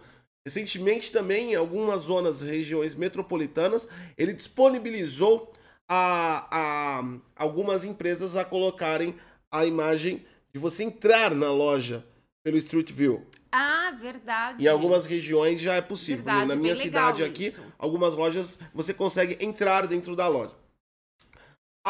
Recentemente 0.50 1.12
também, 1.12 1.52
em 1.52 1.56
algumas 1.56 2.02
zonas, 2.02 2.42
regiões 2.42 2.96
metropolitanas, 2.96 3.88
ele 4.18 4.34
disponibilizou 4.34 5.54
a, 5.88 6.48
a 6.52 7.04
algumas 7.36 7.86
empresas 7.86 8.36
a 8.36 8.44
colocarem 8.44 9.14
a 9.52 9.64
imagem 9.64 10.26
de 10.52 10.60
você 10.60 10.84
entrar 10.84 11.36
na 11.36 11.52
loja 11.52 12.04
pelo 12.42 12.58
Street 12.58 12.92
View. 12.92 13.28
Ah, 13.52 13.92
verdade. 13.92 14.64
Em 14.64 14.68
algumas 14.68 15.06
regiões 15.06 15.62
já 15.62 15.76
é 15.76 15.82
possível. 15.82 16.26
Verdade, 16.26 16.48
na 16.48 16.56
minha 16.56 16.76
cidade 16.76 17.24
aqui, 17.24 17.50
isso. 17.50 17.62
algumas 17.78 18.16
lojas 18.16 18.58
você 18.74 18.92
consegue 18.92 19.38
entrar 19.46 19.86
dentro 19.86 20.16
da 20.16 20.28
loja. 20.28 20.54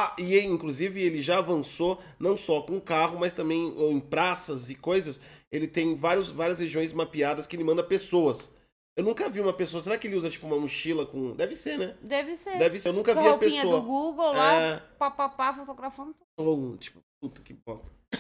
Ah, 0.02 0.16
e 0.18 0.40
inclusive 0.40 1.02
ele 1.02 1.22
já 1.22 1.40
avançou 1.40 2.00
não 2.18 2.38
só 2.38 2.62
com 2.62 2.80
carro, 2.80 3.20
mas 3.20 3.34
também 3.34 3.68
em 3.92 4.00
praças 4.00 4.70
e 4.70 4.76
coisas. 4.76 5.20
Ele 5.52 5.68
tem 5.68 5.96
vários, 5.96 6.30
várias 6.32 6.60
regiões 6.60 6.94
mapeadas 6.94 7.46
que 7.48 7.56
ele 7.56 7.64
manda 7.64 7.84
pessoas. 7.84 8.50
Eu 8.96 9.04
nunca 9.04 9.30
vi 9.30 9.40
uma 9.40 9.54
pessoa. 9.54 9.82
Será 9.82 9.98
que 9.98 10.08
ele 10.08 10.16
usa 10.16 10.30
tipo 10.30 10.46
uma 10.46 10.58
mochila 10.60 11.06
com. 11.06 11.32
Deve 11.36 11.56
ser, 11.56 11.78
né? 11.78 11.96
Deve 12.02 12.36
ser. 12.36 12.58
Deve 12.58 12.80
ser. 12.80 12.90
Eu 12.90 12.94
nunca 12.94 13.14
Com 13.16 13.22
vi 13.22 13.28
a 13.28 13.32
roupinha 13.32 13.62
pessoa. 13.62 13.80
do 13.80 13.86
Google 13.86 14.34
lá, 14.34 14.54
É. 14.54 14.80
pá, 14.98 15.10
pá, 15.10 15.30
pá, 15.30 15.54
fotografando. 15.54 16.16
Ou, 16.38 16.78
tipo, 16.78 17.00
puta 17.22 17.42
que 17.42 17.54
bosta. 17.54 17.88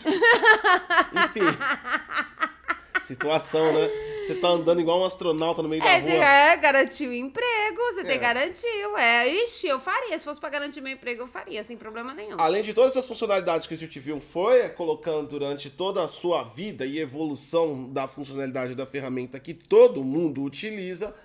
Enfim. 1.13 1.41
Situação, 3.03 3.73
né? 3.73 3.87
Você 4.25 4.35
tá 4.35 4.49
andando 4.49 4.79
igual 4.79 4.99
um 4.99 5.05
astronauta 5.05 5.61
no 5.63 5.69
meio 5.69 5.81
da 5.81 5.89
É, 5.89 5.99
rua. 5.99 6.07
tem- 6.07 6.21
é, 6.23 6.57
garantiu 6.57 7.11
emprego, 7.13 7.81
você 7.91 8.01
É. 8.01 8.03
tem 8.03 8.19
garantiu. 8.19 8.97
É, 8.97 9.27
ixi, 9.27 9.67
eu 9.67 9.79
faria. 9.79 10.17
Se 10.19 10.23
fosse 10.25 10.39
pra 10.39 10.49
garantir 10.49 10.81
meu 10.81 10.93
emprego, 10.93 11.23
eu 11.23 11.27
faria, 11.27 11.63
sem 11.63 11.75
problema 11.75 12.13
nenhum. 12.13 12.35
Além 12.39 12.61
de 12.61 12.73
todas 12.73 12.91
essas 12.91 13.07
funcionalidades 13.07 13.65
que 13.65 13.73
o 13.73 13.75
Street 13.75 13.97
View 13.97 14.19
foi 14.19 14.69
colocando 14.69 15.27
durante 15.29 15.69
toda 15.69 16.03
a 16.03 16.07
sua 16.07 16.43
vida 16.43 16.85
e 16.85 16.99
evolução 16.99 17.91
da 17.91 18.07
funcionalidade 18.07 18.75
da 18.75 18.85
ferramenta 18.85 19.39
que 19.39 19.53
todo 19.53 20.03
mundo 20.03 20.43
utiliza, 20.43 21.15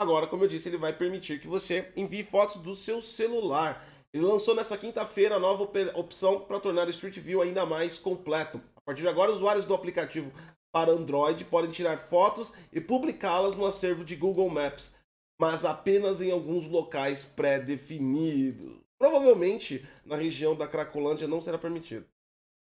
agora, 0.00 0.26
como 0.26 0.44
eu 0.44 0.48
disse, 0.48 0.68
ele 0.68 0.78
vai 0.78 0.92
permitir 0.92 1.40
que 1.40 1.46
você 1.48 1.88
envie 1.96 2.22
fotos 2.24 2.56
do 2.56 2.74
seu 2.74 3.02
celular. 3.02 3.86
Ele 4.14 4.24
lançou 4.24 4.54
nessa 4.54 4.78
quinta-feira 4.78 5.34
a 5.34 5.38
nova 5.38 5.64
op- 5.64 5.90
opção 5.94 6.40
para 6.40 6.58
tornar 6.58 6.86
o 6.86 6.90
Street 6.90 7.18
View 7.18 7.42
ainda 7.42 7.66
mais 7.66 7.98
completo. 7.98 8.58
A 8.74 8.80
partir 8.80 9.02
de 9.02 9.08
agora, 9.08 9.30
usuários 9.30 9.66
do 9.66 9.74
aplicativo 9.74 10.32
para 10.72 10.92
Android 10.92 11.44
podem 11.44 11.70
tirar 11.70 11.98
fotos 11.98 12.52
e 12.72 12.80
publicá-las 12.80 13.54
no 13.54 13.66
acervo 13.66 14.04
de 14.04 14.16
Google 14.16 14.50
Maps, 14.50 14.94
mas 15.40 15.64
apenas 15.64 16.20
em 16.20 16.30
alguns 16.30 16.66
locais 16.66 17.24
pré-definidos. 17.24 18.78
Provavelmente 18.98 19.86
na 20.04 20.16
região 20.16 20.56
da 20.56 20.66
Cracolândia 20.66 21.28
não 21.28 21.40
será 21.40 21.56
permitido. 21.56 22.06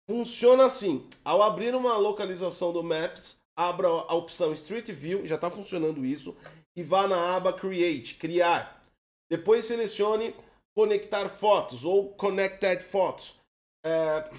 Funciona 0.09 0.65
assim: 0.65 1.07
ao 1.23 1.41
abrir 1.41 1.73
uma 1.73 1.97
localização 1.97 2.71
do 2.71 2.83
Maps, 2.83 3.37
abra 3.55 3.87
a 3.87 4.13
opção 4.13 4.53
Street 4.53 4.89
View, 4.91 5.25
já 5.25 5.35
está 5.35 5.49
funcionando 5.49 6.05
isso, 6.05 6.35
e 6.75 6.83
vá 6.83 7.07
na 7.07 7.35
aba 7.35 7.53
Create, 7.53 8.15
criar. 8.15 8.81
Depois 9.29 9.65
selecione 9.65 10.35
conectar 10.75 11.29
fotos 11.29 11.83
ou 11.83 12.09
Connected 12.13 12.83
Fotos. 12.83 13.39
É, 13.83 14.29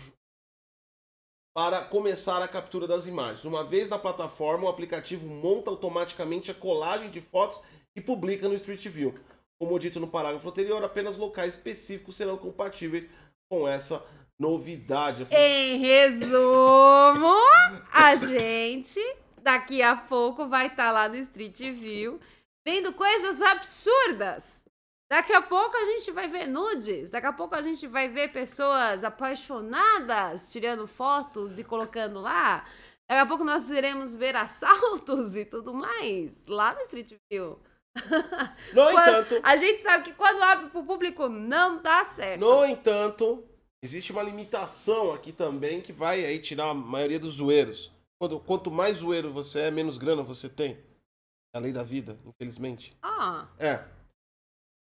para 1.54 1.82
começar 1.82 2.42
a 2.42 2.48
captura 2.48 2.86
das 2.86 3.06
imagens. 3.06 3.44
Uma 3.44 3.62
vez 3.62 3.88
na 3.88 3.98
plataforma, 3.98 4.64
o 4.64 4.68
aplicativo 4.68 5.26
monta 5.26 5.70
automaticamente 5.70 6.50
a 6.50 6.54
colagem 6.54 7.10
de 7.10 7.20
fotos 7.20 7.60
e 7.94 8.00
publica 8.00 8.48
no 8.48 8.54
Street 8.54 8.86
View. 8.88 9.14
Como 9.58 9.78
dito 9.78 10.00
no 10.00 10.08
parágrafo 10.08 10.48
anterior, 10.48 10.82
apenas 10.82 11.16
locais 11.16 11.54
específicos 11.54 12.16
serão 12.16 12.36
compatíveis 12.36 13.08
com 13.48 13.68
essa 13.68 14.04
novidade. 14.38 15.26
Em 15.30 15.78
resumo, 15.78 17.36
a 17.92 18.16
gente 18.16 19.00
daqui 19.40 19.82
a 19.82 19.94
pouco 19.94 20.48
vai 20.48 20.68
estar 20.68 20.90
lá 20.90 21.08
no 21.08 21.16
Street 21.16 21.58
View 21.58 22.18
vendo 22.64 22.92
coisas 22.92 23.42
absurdas. 23.42 24.62
Daqui 25.12 25.35
a 25.35 25.42
pouco 25.42 25.77
a 25.77 25.85
gente 25.85 26.11
vai 26.11 26.27
ver 26.27 26.46
nudes, 26.46 27.11
daqui 27.11 27.27
a 27.27 27.33
pouco 27.35 27.55
a 27.55 27.61
gente 27.61 27.87
vai 27.87 28.09
ver 28.09 28.33
pessoas 28.33 29.05
apaixonadas 29.05 30.51
tirando 30.51 30.87
fotos 30.87 31.59
e 31.59 31.64
colocando 31.64 32.18
lá. 32.18 32.64
Daqui 33.07 33.20
a 33.20 33.27
pouco 33.27 33.44
nós 33.44 33.68
iremos 33.68 34.14
ver 34.14 34.35
assaltos 34.35 35.37
e 35.37 35.44
tudo 35.44 35.75
mais 35.75 36.46
lá 36.48 36.72
no 36.72 36.81
Street 36.81 37.12
View. 37.31 37.61
No 38.72 38.83
Quando- 38.90 39.09
entanto, 39.11 39.40
a 39.42 39.55
gente 39.57 39.83
sabe 39.83 40.05
que 40.05 40.14
quando 40.14 40.42
abre 40.42 40.70
pro 40.70 40.83
público 40.83 41.29
não 41.29 41.83
dá 41.83 42.03
certo. 42.07 42.40
no 42.40 42.64
entanto, 42.64 43.44
existe 43.85 44.12
uma 44.12 44.22
limitação 44.22 45.12
aqui 45.12 45.31
também 45.31 45.83
que 45.83 45.92
vai 45.92 46.25
aí 46.25 46.38
tirar 46.38 46.70
a 46.70 46.75
maioria 46.75 47.18
dos 47.20 47.35
zoeiros. 47.35 47.92
Quanto, 48.18 48.40
quanto 48.40 48.70
mais 48.70 48.96
zoeiro 48.96 49.31
você 49.31 49.61
é, 49.61 49.70
menos 49.70 49.98
grana 49.98 50.22
você 50.22 50.48
tem. 50.48 50.79
É 51.55 51.59
a 51.59 51.61
lei 51.61 51.70
da 51.70 51.83
vida, 51.83 52.18
infelizmente. 52.25 52.96
Ah, 53.03 53.46
É. 53.59 53.85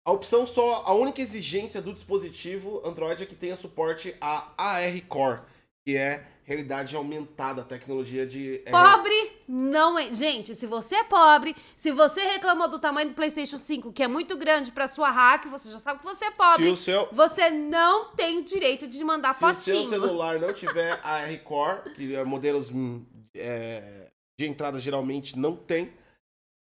A 0.05 0.13
opção 0.13 0.47
só, 0.47 0.83
a 0.87 0.95
única 0.95 1.21
exigência 1.21 1.81
do 1.83 1.93
dispositivo 1.93 2.81
Android 2.85 3.23
é 3.23 3.27
que 3.27 3.35
tenha 3.35 3.57
suporte 3.57 4.15
a 4.21 4.53
AR 4.57 5.03
Core, 5.07 5.43
que 5.87 5.97
é 5.97 6.27
realidade 6.43 6.97
aumentada, 6.97 7.63
tecnologia 7.63 8.27
de 8.27 8.65
Pobre 8.71 9.33
não 9.47 9.99
é. 9.99 10.13
Gente, 10.13 10.55
se 10.55 10.67
você 10.67 10.97
é 10.97 11.05
pobre, 11.05 11.55
se 11.77 11.93
você 11.93 12.23
reclamou 12.23 12.69
do 12.69 12.79
tamanho 12.79 13.09
do 13.11 13.15
PlayStation 13.15 13.59
5, 13.59 13.93
que 13.93 14.03
é 14.03 14.09
muito 14.09 14.37
grande 14.37 14.73
pra 14.73 14.89
sua 14.89 15.11
hack, 15.11 15.47
você 15.47 15.71
já 15.71 15.79
sabe 15.79 16.01
que 16.01 16.05
você 16.05 16.25
é 16.25 16.31
se 16.31 16.37
pobre. 16.37 16.69
o 16.69 16.77
seu 16.77 17.09
Você 17.13 17.51
não 17.51 18.13
tem 18.17 18.43
direito 18.43 18.89
de 18.89 19.05
mandar 19.05 19.35
se 19.35 19.45
o 19.45 19.55
seu 19.55 19.77
fotinho. 19.77 19.89
celular 19.89 20.41
não 20.41 20.53
tiver 20.55 20.99
AR 21.05 21.39
Core, 21.45 21.95
que 21.95 22.15
é 22.17 22.25
modelos 22.25 22.69
hum, 22.69 23.05
é, 23.35 24.09
de 24.39 24.47
entrada 24.47 24.81
geralmente 24.81 25.39
não 25.39 25.55
tem, 25.55 25.93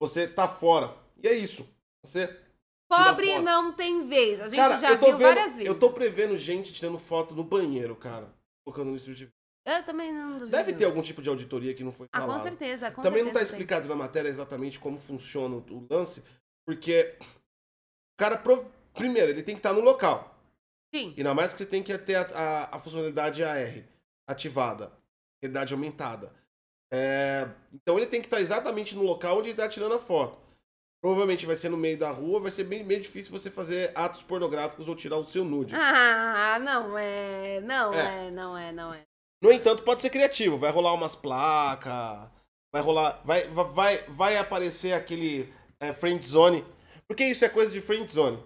você 0.01 0.27
tá 0.27 0.49
fora. 0.49 0.95
E 1.23 1.29
é 1.29 1.35
isso. 1.35 1.69
Você 2.03 2.46
Pobre 2.88 3.38
não 3.40 3.72
tem 3.72 4.07
vez. 4.09 4.40
A 4.40 4.46
gente 4.46 4.57
Cara, 4.57 4.77
já 4.77 4.94
viu 4.94 5.07
vendo- 5.07 5.18
várias 5.18 5.53
vezes. 5.57 5.66
Eu 5.66 5.79
tô 5.79 5.90
prevendo 5.90 6.37
gente 6.38 6.72
tirando 6.72 6.99
foto 6.99 7.35
no 7.35 7.42
banheiro, 7.42 7.96
cara. 7.96 8.33
Colocando 8.64 8.90
no 8.90 8.96
Street. 8.96 9.29
Eu 9.64 9.83
também 9.85 10.12
não 10.12 10.33
duvido. 10.35 10.51
Deve 10.51 10.72
ter 10.72 10.85
algum 10.85 11.03
tipo 11.03 11.20
de 11.20 11.29
auditoria 11.29 11.75
que 11.75 11.83
não 11.83 11.90
foi 11.90 12.07
Ah, 12.12 12.20
falado. 12.20 12.37
com 12.38 12.42
certeza, 12.44 12.90
com 12.92 13.03
Também 13.03 13.22
não 13.25 13.31
tá 13.33 13.40
certeza 13.40 13.53
tem. 13.53 13.61
explicado 13.61 13.88
na 13.88 13.96
matéria 13.96 14.29
exatamente 14.29 14.79
como 14.79 14.99
funciona 15.01 15.57
o 15.57 15.87
lance, 15.90 16.22
porque 16.64 17.16
o 17.20 18.16
cara, 18.16 18.40
primeiro, 18.94 19.33
ele 19.33 19.42
tem 19.42 19.57
que 19.57 19.59
estar 19.59 19.72
no 19.72 19.81
local. 19.81 20.33
Sim. 20.94 21.12
Ainda 21.18 21.35
mais 21.35 21.53
que 21.53 21.59
você 21.59 21.66
tem 21.66 21.83
que 21.83 21.96
ter 21.99 22.14
a, 22.14 22.20
a- 22.22 22.77
a 22.77 22.79
funcionalidade 22.79 23.42
AR 23.42 23.83
ativada, 24.29 24.92
realidade 25.42 25.75
aumentada. 25.75 26.33
É, 26.92 27.49
então 27.72 27.96
ele 27.96 28.07
tem 28.07 28.20
que 28.20 28.29
estar 28.29 28.40
exatamente 28.40 28.94
no 28.94 29.03
local 29.03 29.38
onde 29.38 29.49
ele 29.49 29.55
está 29.55 29.68
tirando 29.68 29.94
a 29.94 29.99
foto. 29.99 30.38
Provavelmente 31.01 31.47
vai 31.47 31.57
ser 31.57 31.69
no 31.69 31.77
meio 31.77 31.99
da 31.99 32.11
rua, 32.11 32.41
vai 32.41 32.51
ser 32.51 32.65
bem, 32.65 32.83
meio 32.83 33.01
difícil 33.01 33.31
você 33.31 33.51
fazer 33.51 33.93
atos 33.95 34.23
pornográficos 34.23 34.89
ou 34.89 34.97
tirar 34.97 35.19
o 35.19 35.25
seu 35.25 35.45
nude. 35.45 35.75
Ah, 35.75 36.59
não 36.61 36.99
é. 36.99 37.61
Não 37.61 37.95
É. 37.95 38.27
é, 38.27 38.31
não 38.31 38.57
é, 38.57 38.73
não 38.73 38.95
é. 38.95 39.03
No 39.43 39.53
entanto, 39.53 39.83
pode 39.83 40.03
ser 40.03 40.11
criativo. 40.11 40.59
Vai 40.59 40.71
rolar 40.73 40.95
umas 40.95 41.15
placas, 41.15 42.29
vai 42.73 42.83
rolar. 42.83 43.21
Vai, 43.25 43.47
vai, 43.49 43.65
vai, 43.67 43.97
vai 44.09 44.37
aparecer 44.39 44.93
aquele 44.95 45.53
é, 45.79 45.93
friend 45.93 46.27
zone. 46.27 46.65
Porque 47.07 47.25
isso 47.25 47.45
é 47.45 47.49
coisa 47.49 47.71
de 47.71 47.81
friend 47.81 48.11
zone. 48.11 48.43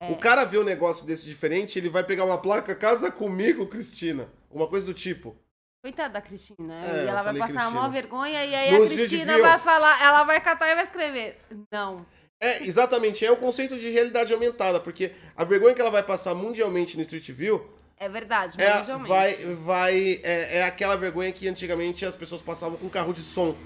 É. 0.00 0.10
O 0.10 0.16
cara 0.16 0.44
vê 0.44 0.58
um 0.58 0.64
negócio 0.64 1.06
desse 1.06 1.24
diferente, 1.24 1.78
ele 1.78 1.88
vai 1.88 2.02
pegar 2.02 2.24
uma 2.24 2.38
placa, 2.38 2.74
casa 2.74 3.10
comigo, 3.12 3.66
Cristina. 3.68 4.28
Uma 4.50 4.66
coisa 4.66 4.84
do 4.86 4.94
tipo. 4.94 5.36
Coitada 5.82 6.14
da 6.14 6.20
Cristina. 6.20 6.74
É, 6.84 7.04
e 7.04 7.08
ela 7.08 7.22
vai 7.22 7.34
passar 7.34 7.44
a 7.44 7.46
Cristina. 7.48 7.70
maior 7.70 7.90
vergonha 7.90 8.44
e 8.44 8.54
aí 8.54 8.78
Nos 8.78 8.88
a 8.90 8.94
Cristina 8.94 9.38
vai 9.38 9.58
falar, 9.58 10.00
ela 10.00 10.22
vai 10.22 10.40
catar 10.40 10.68
e 10.70 10.74
vai 10.76 10.84
escrever. 10.84 11.40
Não. 11.72 12.06
É, 12.40 12.62
exatamente, 12.62 13.24
é 13.26 13.30
o 13.32 13.36
conceito 13.36 13.76
de 13.76 13.90
realidade 13.90 14.32
aumentada, 14.32 14.78
porque 14.78 15.12
a 15.36 15.42
vergonha 15.44 15.74
que 15.74 15.80
ela 15.80 15.90
vai 15.90 16.02
passar 16.04 16.34
mundialmente 16.36 16.96
no 16.96 17.02
Street 17.02 17.28
View 17.32 17.68
É 17.98 18.08
verdade, 18.08 18.54
é, 18.62 18.78
mundialmente. 18.78 19.08
vai, 19.08 19.34
vai, 19.56 20.20
é, 20.22 20.58
é 20.58 20.62
aquela 20.64 20.96
vergonha 20.96 21.32
que 21.32 21.48
antigamente 21.48 22.04
as 22.06 22.14
pessoas 22.14 22.40
passavam 22.42 22.78
com 22.78 22.88
carro 22.88 23.12
de 23.12 23.20
som. 23.22 23.56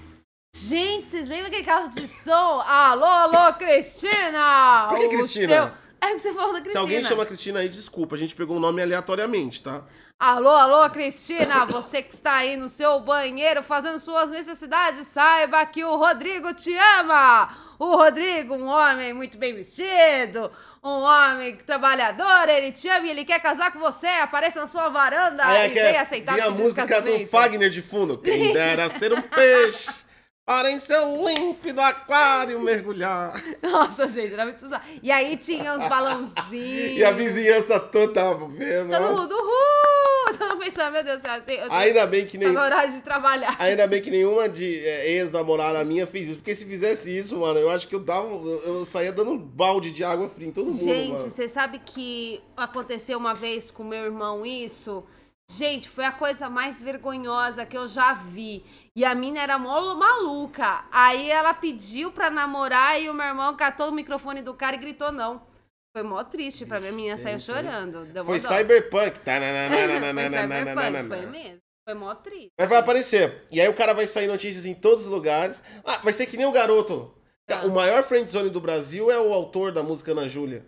Gente, 0.55 1.07
vocês 1.07 1.29
lembram 1.29 1.47
aquele 1.47 1.63
carro 1.63 1.87
de 1.89 2.07
som? 2.07 2.31
Alô, 2.61 3.05
alô, 3.05 3.53
Cristina! 3.53 4.87
Por 4.89 4.97
que 4.99 5.07
Cristina? 5.09 5.47
seu- 5.53 5.71
É 6.01 6.11
o 6.11 6.13
que 6.15 6.19
você 6.19 6.33
falou 6.33 6.53
da 6.53 6.61
Cristina. 6.61 6.71
Se 6.71 6.77
alguém 6.77 7.03
chama 7.03 7.25
Cristina 7.27 7.59
aí, 7.59 7.69
desculpa, 7.69 8.15
a 8.15 8.17
gente 8.17 8.35
pegou 8.35 8.57
o 8.57 8.59
nome 8.59 8.81
aleatoriamente, 8.81 9.61
tá? 9.61 9.83
Alô, 10.19 10.49
alô, 10.49 10.89
Cristina, 10.89 11.63
você 11.67 12.01
que 12.01 12.11
está 12.11 12.37
aí 12.37 12.57
no 12.57 12.67
seu 12.67 12.99
banheiro 12.99 13.61
fazendo 13.61 13.99
suas 13.99 14.31
necessidades, 14.31 15.05
saiba 15.05 15.63
que 15.67 15.83
o 15.83 15.95
Rodrigo 15.95 16.55
te 16.55 16.75
ama! 16.75 17.55
O 17.77 17.95
Rodrigo, 17.95 18.55
um 18.55 18.65
homem 18.65 19.13
muito 19.13 19.37
bem 19.37 19.53
vestido, 19.53 20.51
um 20.83 21.03
homem 21.03 21.55
trabalhador, 21.57 22.49
ele 22.49 22.71
te 22.71 22.89
ama 22.89 23.05
e 23.05 23.11
ele 23.11 23.25
quer 23.25 23.39
casar 23.39 23.71
com 23.71 23.77
você, 23.77 24.07
apareça 24.07 24.59
na 24.59 24.65
sua 24.65 24.89
varanda 24.89 25.45
Aí 25.45 25.71
e 25.71 25.95
aceitar 25.95 26.33
vem 26.33 26.43
a 26.45 26.47
o 26.47 26.53
de 26.53 26.63
música 26.63 26.99
do. 26.99 27.27
Fagner 27.27 27.69
de 27.69 27.83
fundo. 27.83 28.17
Quem 28.17 28.53
dera 28.53 28.89
ser 28.89 29.13
um 29.13 29.21
peixe 29.21 29.87
para 30.47 30.71
em 30.71 30.79
seu 30.79 31.27
límpido 31.27 31.81
aquário 31.81 32.57
mergulhar. 32.61 33.33
Nossa, 33.61 34.07
gente, 34.07 34.33
era 34.33 34.45
muito 34.45 34.65
zoado. 34.65 34.85
E 35.03 35.11
aí 35.11 35.35
tinha 35.35 35.75
os 35.75 35.85
balãozinhos. 35.89 36.97
E 36.97 37.03
a 37.03 37.11
vizinhança 37.11 37.77
toda 37.77 38.13
tava 38.13 38.47
vendo. 38.47 38.89
Todo 38.89 39.13
mundo, 39.17 39.35
uhul! 39.35 40.37
Todo 40.37 40.49
mundo 40.51 40.63
pensando, 40.63 40.93
meu 40.93 41.03
Deus 41.03 41.17
do 41.17 41.21
céu, 41.21 41.35
eu 41.35 41.41
tenho, 41.41 41.59
eu 41.59 41.69
tenho 41.69 41.81
Ainda 41.81 42.07
bem 42.07 42.25
que 42.25 42.37
nem. 42.37 42.55
hora 42.55 42.85
de 42.85 43.01
trabalhar. 43.01 43.57
Ainda 43.59 43.85
bem 43.87 44.01
que 44.01 44.09
nenhuma 44.09 44.47
de 44.47 44.79
é, 44.85 45.11
ex-namorada 45.11 45.83
minha 45.83 46.07
fez 46.07 46.27
isso. 46.27 46.35
Porque 46.37 46.55
se 46.55 46.65
fizesse 46.65 47.17
isso, 47.17 47.35
mano, 47.35 47.59
eu 47.59 47.69
acho 47.69 47.85
que 47.85 47.95
eu 47.95 47.99
dava. 47.99 48.27
Eu, 48.27 48.61
eu 48.63 48.85
saía 48.85 49.11
dando 49.11 49.31
um 49.31 49.37
balde 49.37 49.91
de 49.91 50.01
água 50.05 50.29
fria 50.29 50.47
em 50.47 50.51
todo 50.51 50.71
mundo. 50.71 50.81
Gente, 50.81 51.23
você 51.23 51.49
sabe 51.49 51.79
que 51.79 52.41
aconteceu 52.55 53.17
uma 53.17 53.33
vez 53.33 53.69
com 53.69 53.83
meu 53.83 54.05
irmão 54.05 54.45
isso? 54.45 55.03
Gente, 55.49 55.87
foi 55.87 56.03
a 56.03 56.11
coisa 56.11 56.49
mais 56.49 56.77
vergonhosa 56.77 57.65
que 57.65 57.77
eu 57.77 57.87
já 57.87 58.13
vi. 58.13 58.65
E 58.93 59.05
a 59.05 59.15
mina 59.15 59.39
era 59.39 59.57
mó 59.57 59.95
maluca. 59.95 60.85
Aí 60.91 61.31
ela 61.31 61.53
pediu 61.53 62.11
pra 62.11 62.29
namorar 62.29 63.01
e 63.01 63.09
o 63.09 63.13
meu 63.13 63.25
irmão 63.25 63.55
catou 63.55 63.89
o 63.89 63.93
microfone 63.93 64.41
do 64.41 64.53
cara 64.53 64.75
e 64.75 64.79
gritou 64.79 65.11
não. 65.11 65.47
Foi 65.95 66.03
mó 66.03 66.21
triste 66.23 66.65
pra 66.65 66.79
mim. 66.81 66.87
A 66.87 66.91
menina 66.91 67.17
saiu 67.17 67.33
né? 67.33 67.39
chorando. 67.39 68.05
Deu 68.05 68.25
Foi 68.25 68.39
dó. 68.39 68.47
cyberpunk. 68.49 69.19
Foi 69.23 69.33
cyberpunk, 69.33 71.07
foi 71.07 71.25
mesmo. 71.25 71.61
Foi 71.87 71.93
mó 71.93 72.13
triste. 72.15 72.51
Mas 72.59 72.69
vai 72.69 72.79
aparecer. 72.79 73.45
E 73.49 73.61
aí 73.61 73.69
o 73.69 73.73
cara 73.73 73.93
vai 73.93 74.05
sair 74.05 74.27
notícias 74.27 74.65
em 74.65 74.75
todos 74.75 75.05
os 75.05 75.11
lugares. 75.11 75.63
Ah, 75.85 75.99
vai 75.99 76.11
ser 76.11 76.25
que 76.25 76.35
nem 76.35 76.45
o 76.45 76.51
garoto. 76.51 77.15
Ah. 77.49 77.65
O 77.65 77.69
maior 77.69 78.03
friendzone 78.03 78.49
do 78.49 78.59
Brasil 78.59 79.09
é 79.09 79.17
o 79.17 79.33
autor 79.33 79.71
da 79.71 79.81
música 79.81 80.11
Ana 80.11 80.27
Júlia. 80.27 80.65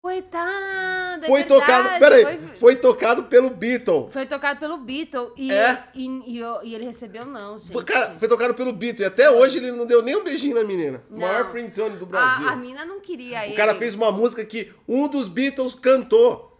Coitada, 0.00 0.93
é 1.22 1.26
Foi 1.26 1.40
verdade, 1.44 1.60
tocado. 1.66 1.98
Peraí, 1.98 2.24
Foi, 2.24 2.38
foi 2.56 2.76
tocado 2.76 3.22
pelo 3.24 3.50
Beatle. 3.50 4.08
foi 4.10 4.26
tocado 4.26 4.58
pelo 4.60 4.78
Beatle. 4.78 5.32
E, 5.36 5.52
É? 5.52 5.84
e, 5.94 6.06
e, 6.06 6.40
e 6.64 6.74
ele 6.74 6.84
recebeu 6.84 7.24
não, 7.24 7.58
gente. 7.58 7.72
Foi, 7.72 7.84
cara, 7.84 8.16
foi 8.18 8.28
tocado 8.28 8.54
pelo 8.54 8.72
Beatle. 8.72 9.02
E 9.04 9.06
até 9.06 9.30
hoje 9.30 9.58
ele 9.58 9.70
não 9.72 9.86
deu 9.86 10.02
nem 10.02 10.16
um 10.16 10.24
beijinho 10.24 10.54
na 10.54 10.64
menina. 10.64 11.02
O 11.10 11.14
Não. 11.18 11.26
maior 11.26 11.50
friendzone 11.50 11.96
do 11.96 12.06
Brasil. 12.06 12.48
A, 12.48 12.52
a 12.52 12.56
mina 12.56 12.84
não 12.84 13.00
queria 13.00 13.44
ele. 13.44 13.54
O 13.54 13.56
cara 13.56 13.74
fez 13.74 13.94
uma 13.94 14.10
música 14.10 14.44
que 14.44 14.72
um 14.88 15.06
dos 15.06 15.28
Beatles 15.28 15.74
cantou. 15.74 16.52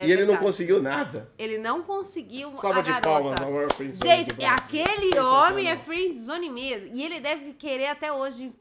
É 0.00 0.06
e 0.06 0.12
ele 0.12 0.20
não 0.20 0.28
verdade. 0.28 0.44
conseguiu 0.46 0.80
nada. 0.80 1.28
Ele 1.36 1.58
não 1.58 1.82
conseguiu 1.82 2.56
Salva 2.58 2.82
de 2.84 3.00
palmas 3.00 3.40
ao 3.40 3.50
maior 3.50 3.72
friendzone 3.72 4.08
Gente, 4.16 4.44
aquele 4.44 5.18
homem 5.18 5.68
é 5.68 5.76
friendzone 5.76 6.48
mesmo. 6.48 6.90
E 6.92 7.02
ele 7.04 7.18
deve 7.18 7.52
querer 7.54 7.88
até 7.88 8.12
hoje 8.12 8.52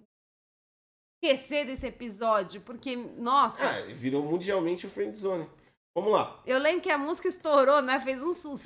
esquecer 1.22 1.66
desse 1.66 1.88
episódio. 1.88 2.62
Porque, 2.62 2.96
nossa, 3.18 3.66
Ah, 3.66 3.82
virou 3.94 4.24
mundialmente 4.24 4.86
o 4.86 4.90
friendzone. 4.90 5.48
Vamos 5.96 6.12
lá. 6.14 6.40
eu 6.46 6.60
lembro 6.60 6.82
que 6.82 6.92
a 6.92 6.98
música 6.98 7.28
estourou, 7.28 7.82
né? 7.82 8.00
Fez 8.02 8.22
um 8.22 8.32
sucesso. 8.32 8.62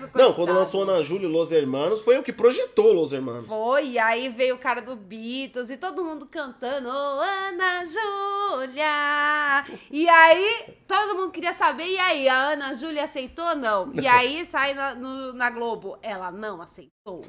Fez. 0.00 0.10
Não, 0.14 0.32
quando 0.32 0.54
lançou 0.54 0.84
Ana 0.84 1.02
Júlia 1.04 1.28
e 1.28 1.30
Los 1.30 1.52
Hermanos, 1.52 2.00
foi 2.00 2.16
o 2.16 2.22
que 2.22 2.32
projetou 2.32 2.94
Los 2.94 3.12
Hermanos. 3.12 3.46
Foi, 3.46 3.88
e 3.90 3.98
aí 3.98 4.30
veio 4.30 4.54
o 4.54 4.58
cara 4.58 4.80
do 4.80 4.96
Beatles 4.96 5.68
e 5.68 5.76
todo 5.76 6.02
mundo 6.02 6.24
cantando, 6.24 6.88
ô 6.88 7.20
Ana 7.20 7.84
Júlia. 7.84 9.64
E 9.90 10.08
aí, 10.08 10.74
todo 10.88 11.14
mundo 11.14 11.30
queria 11.30 11.52
saber, 11.52 11.86
e 11.88 11.98
aí, 11.98 12.26
a 12.26 12.52
Ana 12.52 12.74
Júlia 12.74 13.04
aceitou 13.04 13.44
ou 13.44 13.54
não? 13.56 13.92
E 14.00 14.08
aí 14.08 14.46
sai 14.46 14.72
na, 14.72 14.94
no- 14.94 15.34
na 15.34 15.50
Globo, 15.50 15.98
ela 16.00 16.30
não 16.30 16.62
aceitou. 16.62 17.20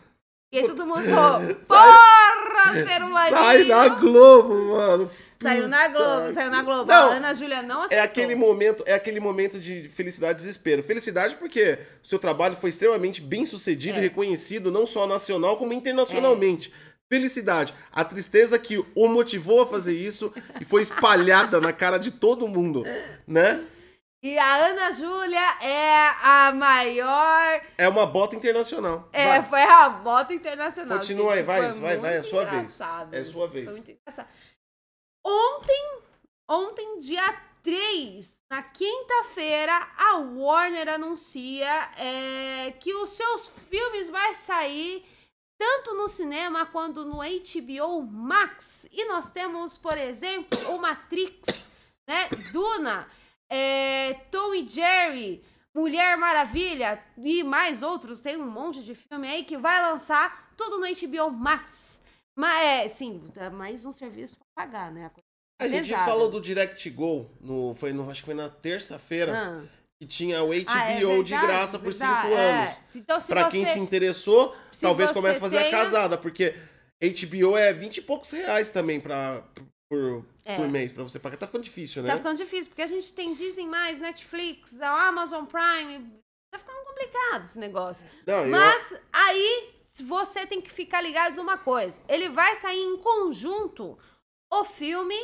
E 0.53 0.59
aí 0.59 0.67
todo 0.67 0.85
mundo 0.85 1.03
falou, 1.03 1.41
porra, 1.67 2.73
ser 2.73 3.01
humaninho. 3.03 3.43
Sai 3.43 3.63
na 3.63 3.87
Globo, 3.89 4.75
mano. 4.75 5.11
Saiu 5.41 5.67
na 5.67 5.87
Globo, 5.89 6.33
saiu 6.33 6.49
na 6.51 6.63
Globo. 6.63 6.85
Não, 6.85 7.11
a 7.11 7.15
Ana 7.15 7.33
Júlia 7.33 7.61
não 7.61 7.79
aceitou. 7.81 7.97
É 7.97 8.01
aquele 8.01 8.33
momento, 8.33 8.81
é 8.87 8.93
aquele 8.93 9.19
momento 9.19 9.59
de 9.59 9.89
felicidade 9.89 10.39
e 10.39 10.41
desespero. 10.41 10.81
Felicidade 10.81 11.35
porque 11.35 11.79
o 12.01 12.07
seu 12.07 12.17
trabalho 12.17 12.55
foi 12.55 12.69
extremamente 12.69 13.19
bem 13.19 13.45
sucedido 13.45 13.97
É. 13.97 13.99
e 13.99 14.03
reconhecido 14.03 14.71
não 14.71 14.85
só 14.85 15.05
nacional 15.05 15.57
como 15.57 15.73
internacionalmente. 15.73 16.71
Felicidade. 17.09 17.73
A 17.91 18.05
tristeza 18.05 18.57
que 18.57 18.77
o 18.95 19.07
motivou 19.09 19.61
a 19.63 19.67
fazer 19.67 19.93
isso 19.93 20.31
e 20.61 20.63
foi 20.63 20.81
espalhada 20.81 21.59
na 21.59 21.73
cara 21.73 21.97
de 21.97 22.09
todo 22.11 22.47
mundo, 22.47 22.85
né? 23.27 23.59
E 24.23 24.39
a 24.39 24.55
Ana 24.55 24.89
Júlia 24.89 25.57
é 25.61 26.07
a 26.23 26.53
maior 26.53 27.61
É 27.77 27.89
uma 27.89 28.05
bota 28.05 28.37
internacional. 28.37 29.09
É, 29.11 29.41
Vai. 29.41 29.49
foi 29.49 29.61
a 29.63 29.89
volta 29.89 30.33
internacional. 30.33 30.97
Continua 30.97 31.33
aí, 31.33 31.39
gente. 31.39 31.45
vai, 31.45 31.61
Foi 31.73 31.81
vai, 31.81 31.97
vai, 31.97 32.17
é 32.17 32.23
sua 32.23 32.45
vez. 32.45 32.79
É 33.11 33.23
sua 33.25 33.47
vez. 33.47 33.65
Foi 33.65 33.73
muito 33.73 33.91
engraçado. 33.91 34.29
Ontem, 35.25 35.99
ontem, 36.49 36.99
dia 36.99 37.37
3, 37.63 38.39
na 38.49 38.63
quinta-feira, 38.63 39.73
a 39.97 40.15
Warner 40.15 40.87
anuncia 40.87 41.91
é, 41.97 42.71
que 42.79 42.93
os 42.93 43.09
seus 43.09 43.49
filmes 43.69 44.09
vai 44.09 44.33
sair 44.35 45.05
tanto 45.59 45.95
no 45.95 46.07
cinema 46.07 46.65
quanto 46.65 47.03
no 47.03 47.17
HBO 47.17 48.01
Max. 48.03 48.87
E 48.89 49.03
nós 49.03 49.31
temos, 49.31 49.77
por 49.77 49.97
exemplo, 49.97 50.57
o 50.73 50.77
Matrix, 50.77 51.69
né? 52.07 52.29
Duna, 52.53 53.05
é, 53.51 54.13
Tom 54.31 54.53
e 54.53 54.67
Jerry, 54.67 55.43
Mulher 55.75 56.17
Maravilha 56.17 57.03
e 57.17 57.43
mais 57.43 57.81
outros. 57.83 58.21
Tem 58.21 58.37
um 58.37 58.49
monte 58.49 58.83
de 58.83 58.93
filme 58.95 59.27
aí 59.27 59.43
que 59.43 59.57
vai 59.57 59.81
lançar 59.81 60.51
tudo 60.55 60.79
no 60.79 60.85
HBO 60.85 61.31
Max. 61.31 61.99
Mas 62.37 62.65
é, 62.65 62.87
sim, 62.87 63.23
é 63.37 63.49
mais 63.49 63.85
um 63.85 63.91
serviço 63.91 64.37
pra 64.37 64.65
pagar, 64.65 64.91
né? 64.91 65.09
coisa 65.13 65.23
A 65.61 65.67
gente 65.67 65.91
falou 65.93 66.29
do 66.29 66.41
Direct 66.41 66.89
Go, 66.89 67.29
no, 67.39 67.75
foi 67.75 67.93
no, 67.93 68.09
acho 68.09 68.21
que 68.21 68.25
foi 68.25 68.33
na 68.33 68.49
terça-feira, 68.49 69.33
Ah. 69.37 69.63
que 70.01 70.07
tinha 70.07 70.43
o 70.43 70.47
HBO 70.47 70.53
Ah, 70.67 70.91
é 70.91 70.95
de 70.97 71.03
verdade, 71.05 71.47
graça 71.47 71.77
por 71.79 71.93
cinco 71.93 72.11
é. 72.11 72.63
anos. 72.63 72.77
Então, 72.95 73.21
se 73.21 73.27
Pra 73.27 73.43
você... 73.45 73.51
quem 73.51 73.65
se 73.67 73.79
interessou, 73.79 74.55
se 74.71 74.81
talvez 74.81 75.11
comece 75.11 75.37
a 75.37 75.41
fazer 75.41 75.57
tenha- 75.59 75.67
a 75.77 75.83
casada, 75.85 76.17
porque 76.17 76.55
HBO 77.01 77.55
é 77.55 77.71
20 77.71 77.97
e 77.97 78.01
poucos 78.01 78.31
reais 78.31 78.69
também 78.69 78.99
pra, 78.99 79.43
por, 79.89 80.25
É. 80.45 80.57
por 80.57 80.67
mês 80.67 80.91
pra 80.91 81.03
você 81.03 81.19
pagar. 81.19 81.37
Tá 81.37 81.47
ficando 81.47 81.63
difícil, 81.63 82.03
né? 82.03 82.09
Tá 82.09 82.17
ficando 82.17 82.37
difícil, 82.37 82.69
porque 82.69 82.81
a 82.81 82.87
gente 82.87 83.13
tem 83.13 83.33
Disney+, 83.33 83.65
Netflix, 83.99 84.79
a 84.81 85.07
Amazon 85.07 85.45
Prime... 85.45 86.21
Tá 86.51 86.59
ficando 86.59 86.85
complicado 86.85 87.45
esse 87.45 87.57
negócio. 87.57 88.05
Não, 88.27 88.43
eu- 88.43 88.49
Mas 88.49 88.93
aí 89.11 89.73
você 90.03 90.45
tem 90.45 90.61
que 90.61 90.69
ficar 90.71 91.01
ligado 91.01 91.35
numa 91.35 91.57
coisa. 91.57 91.99
Ele 92.07 92.29
vai 92.29 92.55
sair 92.57 92.79
em 92.79 92.97
conjunto 92.97 93.97
o 94.51 94.63
filme 94.63 95.15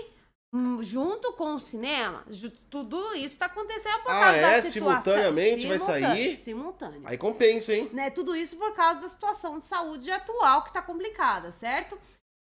hum, 0.52 0.82
junto 0.82 1.32
com 1.34 1.54
o 1.54 1.60
cinema, 1.60 2.26
tudo 2.72 3.14
isso 3.14 3.38
tá 3.38 3.46
acontecendo 3.46 4.00
por 4.02 4.12
Ah, 4.12 4.20
causa 4.22 4.38
é? 4.38 4.42
da 4.42 4.62
situação. 4.64 4.72
Simultaneamente 5.04 5.68
vai 5.68 5.78
Simultâneo, 5.78 6.08
sair? 6.10 6.38
Simultâneo. 6.38 7.02
Aí 7.06 7.18
compensa, 7.20 7.76
hein? 7.76 7.90
né? 7.94 8.10
Tudo 8.10 8.36
isso 8.36 8.58
por 8.58 8.74
causa 8.74 9.00
da 9.00 9.10
situação 9.10 9.60
de 9.60 9.66
saúde 9.66 10.10
atual 10.10 10.64
que 10.64 10.74
tá 10.74 10.82
complicada, 10.82 11.52
certo? 11.52 11.96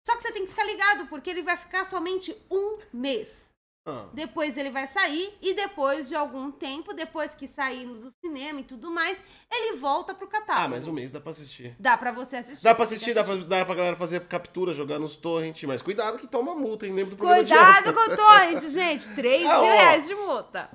Só 0.09 0.17
que 0.17 0.23
você 0.23 0.33
tem 0.33 0.45
que 0.47 0.51
ficar 0.53 0.65
ligado, 0.65 1.07
porque 1.09 1.29
ele 1.29 1.43
vai 1.43 1.55
ficar 1.55 1.85
somente 1.85 2.35
um 2.51 2.79
mês. 2.95 3.47
Ah, 3.87 4.07
Depois 4.15 4.57
ele 4.57 4.71
vai 4.71 4.87
sair 4.87 5.37
e 5.43 5.53
depois 5.53 6.09
de 6.09 6.15
algum 6.15 6.51
tempo, 6.51 6.95
depois 6.95 7.35
que 7.35 7.47
sair 7.47 7.85
do 7.87 8.11
cinema 8.25 8.61
e 8.61 8.65
tudo 8.65 8.91
mais, 8.91 9.21
ele 9.53 9.77
volta 9.77 10.15
pro 10.15 10.27
catálogo. 10.27 10.65
Ah, 10.65 10.69
mas 10.69 10.87
um 10.87 10.93
mês 10.95 11.13
dá 11.13 11.21
pra 11.21 11.31
assistir. 11.33 11.77
Dá 11.79 11.95
pra 11.99 12.11
você 12.11 12.37
assistir. 12.37 12.65
Dá 12.65 12.75
pra 12.75 12.85
assistir, 12.85 13.13
dá 13.13 13.23
pra, 13.23 13.37
dá 13.37 13.65
pra 13.67 13.75
galera 13.75 13.97
fazer 13.97 14.21
captura, 14.27 14.73
jogar 14.73 14.99
nos 14.99 15.15
torrent, 15.17 15.63
mas 15.65 15.83
cuidado 15.83 16.19
que 16.19 16.27
toma 16.27 16.55
multa, 16.55 16.87
hein? 16.87 16.95
Lembra 16.95 17.11
do 17.11 17.17
programa 17.19 17.43
Cuidado 17.43 17.93
com 17.93 18.13
o 18.13 18.17
torrent, 18.17 18.63
gente. 18.69 19.11
3 19.15 19.47
Ah, 19.47 19.57
mil 19.61 19.71
ó. 19.71 19.73
reais 19.75 20.07
de 20.07 20.15
multa. 20.15 20.71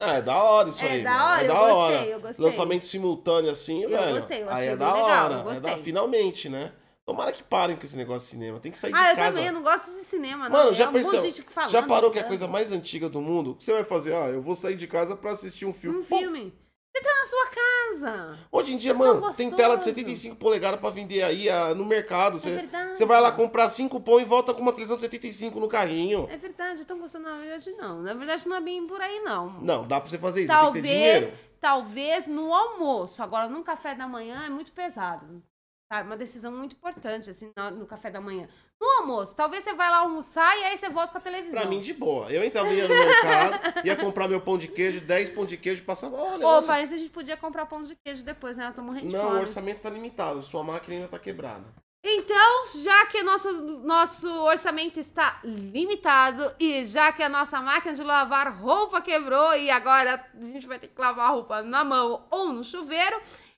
Ah, 0.00 0.12
é 0.14 0.22
da 0.22 0.42
hora 0.42 0.68
isso 0.70 0.82
É 0.84 0.88
aí. 0.90 1.02
da 1.04 1.24
hora, 1.26 1.40
é 1.40 1.44
eu 1.44 1.48
da 1.48 1.54
gostei, 1.54 1.74
hora. 1.76 2.06
eu 2.06 2.20
gostei. 2.20 2.44
Lançamento 2.46 2.86
simultâneo 2.86 3.50
assim, 3.50 3.82
Eu 3.82 3.90
velho. 3.90 4.16
gostei, 4.20 4.42
eu 4.42 4.48
aí 4.48 4.54
achei 4.54 4.66
é 4.68 4.76
bem 4.76 4.78
da 4.86 4.92
legal, 4.94 5.24
hora. 5.24 5.34
eu 5.34 5.40
É 5.40 5.42
gostei. 5.44 5.70
da, 5.70 5.76
finalmente, 5.78 6.48
né? 6.48 6.72
Tomara 7.06 7.32
que 7.32 7.42
parem 7.42 7.76
com 7.76 7.82
esse 7.84 7.96
negócio 7.96 8.22
de 8.22 8.30
cinema. 8.30 8.58
Tem 8.58 8.72
que 8.72 8.78
sair 8.78 8.92
de 8.92 8.98
Ah, 8.98 9.10
eu 9.10 9.16
casa. 9.16 9.28
também, 9.32 9.46
eu 9.46 9.52
não 9.52 9.62
gosto 9.62 9.86
de 9.86 10.06
cinema, 10.06 10.48
não. 10.48 10.56
Mano, 10.56 10.74
já 10.74 10.84
é 10.84 10.88
um 10.88 10.92
monte 10.92 11.04
de 11.32 11.42
percebeu? 11.42 11.68
já 11.68 11.82
parou 11.82 12.10
que 12.10 12.18
é 12.18 12.22
a 12.22 12.26
coisa 12.26 12.48
mais 12.48 12.70
antiga 12.70 13.10
do 13.10 13.20
mundo? 13.20 13.50
O 13.50 13.54
que 13.54 13.64
você 13.64 13.72
vai 13.74 13.84
fazer? 13.84 14.14
Ah, 14.14 14.28
eu 14.28 14.40
vou 14.40 14.54
sair 14.54 14.74
de 14.76 14.86
casa 14.86 15.14
pra 15.14 15.32
assistir 15.32 15.66
um 15.66 15.74
filme. 15.74 15.98
Um 15.98 16.04
Pô, 16.04 16.16
filme. 16.16 16.54
Você 16.96 17.02
tá 17.02 17.12
na 17.12 17.26
sua 17.26 17.46
casa. 17.46 18.38
Hoje 18.52 18.72
em 18.72 18.76
dia, 18.78 18.92
tão 18.92 19.00
mano, 19.00 19.14
tem 19.34 19.50
gostoso. 19.50 19.56
tela 19.56 19.76
de 19.76 19.84
75 19.84 20.36
polegadas 20.36 20.80
pra 20.80 20.90
vender 20.90 21.22
aí 21.24 21.50
ah, 21.50 21.74
no 21.74 21.84
mercado. 21.84 22.38
Você, 22.38 22.52
verdade. 22.52 22.96
você 22.96 23.04
vai 23.04 23.20
lá 23.20 23.32
comprar 23.32 23.68
5 23.68 24.00
pão 24.00 24.20
e 24.20 24.24
volta 24.24 24.54
com 24.54 24.62
uma 24.62 24.72
televisão 24.72 24.96
de 24.96 25.02
75 25.02 25.58
no 25.60 25.68
carrinho. 25.68 26.26
É 26.30 26.36
verdade, 26.38 26.80
eu 26.80 26.86
tô 26.86 26.96
gostando, 26.96 27.24
na 27.28 27.36
verdade, 27.36 27.70
não. 27.72 28.00
Na 28.00 28.14
verdade, 28.14 28.48
não 28.48 28.56
é 28.56 28.60
bem 28.60 28.86
por 28.86 29.00
aí, 29.00 29.20
não. 29.20 29.60
Não, 29.60 29.86
dá 29.86 30.00
pra 30.00 30.08
você 30.08 30.18
fazer 30.18 30.42
isso. 30.42 30.48
Talvez, 30.52 30.84
dinheiro. 30.86 31.32
talvez 31.60 32.28
no 32.28 32.54
almoço. 32.54 33.22
Agora, 33.22 33.48
no 33.48 33.62
café 33.64 33.94
da 33.94 34.06
manhã 34.06 34.44
é 34.46 34.48
muito 34.48 34.70
pesado. 34.72 35.42
Sabe? 35.94 36.08
Uma 36.08 36.16
decisão 36.16 36.50
muito 36.50 36.74
importante, 36.74 37.30
assim, 37.30 37.52
no, 37.76 37.86
café 37.86 38.10
da 38.10 38.20
manhã. 38.20 38.48
No 38.80 38.88
almoço, 38.98 39.36
talvez 39.36 39.62
você 39.62 39.72
vai 39.74 39.88
lá 39.88 39.98
almoçar 39.98 40.56
e 40.58 40.64
aí 40.64 40.76
você 40.76 40.88
volta 40.88 41.12
com 41.12 41.18
a 41.18 41.20
televisão. 41.20 41.60
Pra 41.60 41.70
mim, 41.70 41.80
de 41.80 41.94
boa. 41.94 42.28
Eu 42.32 42.42
entrava 42.42 42.68
no 42.68 42.74
mercado, 42.74 43.78
ia 43.86 43.94
comprar 43.94 44.26
meu 44.26 44.40
pão 44.40 44.58
de 44.58 44.66
queijo, 44.66 45.00
10 45.00 45.28
pão 45.28 45.46
de 45.46 45.56
queijo, 45.56 45.84
passava. 45.84 46.16
Olha, 46.16 46.44
Ô, 46.44 46.62
falei 46.62 46.84
se 46.88 46.94
a 46.94 46.98
gente 46.98 47.10
podia 47.10 47.36
comprar 47.36 47.66
pão 47.66 47.84
de 47.84 47.96
queijo 48.04 48.24
depois, 48.24 48.56
né? 48.56 48.66
Eu 48.66 48.72
tô 48.72 48.82
morrendo 48.82 49.06
de 49.06 49.14
Não, 49.14 49.36
o 49.36 49.40
orçamento 49.40 49.82
tá 49.82 49.88
limitado. 49.88 50.42
Sua 50.42 50.64
máquina 50.64 50.96
ainda 50.96 51.08
tá 51.08 51.18
quebrada. 51.18 51.64
Então, 52.06 52.66
já 52.82 53.06
que 53.06 53.22
nosso, 53.22 53.50
nosso 53.82 54.28
orçamento 54.42 54.98
está 55.00 55.40
limitado 55.42 56.54
e 56.60 56.84
já 56.84 57.12
que 57.12 57.22
a 57.22 57.30
nossa 57.30 57.60
máquina 57.62 57.94
de 57.94 58.02
lavar 58.02 58.52
roupa 58.60 59.00
quebrou 59.00 59.56
e 59.56 59.70
agora 59.70 60.22
a 60.38 60.44
gente 60.44 60.66
vai 60.66 60.78
ter 60.78 60.88
que 60.88 61.00
lavar 61.00 61.30
a 61.30 61.32
roupa 61.32 61.62
na 61.62 61.82
mão 61.82 62.26
ou 62.30 62.52
no 62.52 62.62
chuveiro, 62.62 63.16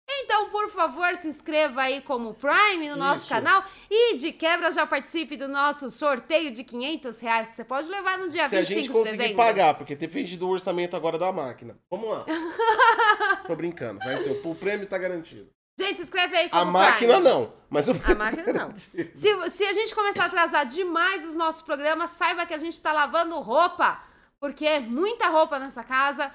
então, 0.09 0.51
por 0.51 0.71
favor, 0.71 1.15
se 1.17 1.29
inscreva 1.29 1.83
aí 1.83 2.01
como 2.01 2.35
Prime 2.35 2.89
no 2.89 2.97
nosso 2.97 3.21
Isso. 3.25 3.29
canal 3.29 3.65
e 3.91 4.17
de 4.17 4.33
quebra 4.33 4.71
já 4.73 4.87
participe 4.87 5.37
do 5.37 5.49
nosso 5.49 5.91
sorteio 5.91 6.51
de 6.53 6.63
500 6.65 7.21
reais 7.21 7.49
que 7.49 7.57
você 7.57 7.65
pode 7.65 7.89
levar 7.89 8.19
no 8.19 8.29
dia 8.29 8.49
Se 8.49 8.57
a 8.57 8.61
25 8.61 8.69
gente 8.79 8.87
de 8.87 8.93
conseguir 8.93 9.17
dezembro. 9.19 9.37
pagar, 9.37 9.75
porque 9.75 9.97
depende 9.97 10.37
do 10.37 10.49
orçamento 10.49 10.95
agora 10.97 11.19
da 11.19 11.33
máquina. 11.33 11.77
Vamos 11.91 12.09
lá. 12.11 12.25
Tô 13.47 13.57
brincando. 13.57 13.99
Vai 13.99 14.23
ser, 14.23 14.41
o 14.45 14.55
prêmio 14.55 14.87
tá 14.87 14.97
garantido. 14.97 15.49
Gente, 15.79 16.01
escreve 16.01 16.35
aí 16.37 16.49
como 16.49 16.63
A 16.63 16.65
máquina 16.65 17.15
Prime. 17.15 17.29
não, 17.29 17.53
mas 17.69 17.87
o 17.89 17.93
A 17.93 18.15
máquina 18.15 18.45
tá 18.45 18.53
não. 18.53 18.71
Se, 18.75 19.51
se 19.51 19.65
a 19.65 19.73
gente 19.75 19.95
começar 19.95 20.23
a 20.23 20.27
atrasar 20.27 20.67
demais 20.67 21.27
os 21.27 21.35
nossos 21.37 21.61
programas, 21.63 22.11
saiba 22.13 22.47
que 22.47 22.55
a 22.55 22.59
gente 22.59 22.81
tá 22.81 22.93
lavando 22.93 23.39
roupa. 23.41 24.01
Porque 24.41 24.67
é 24.67 24.81
muita 24.81 25.29
roupa 25.29 25.59
nessa 25.59 25.83
casa 25.83 26.33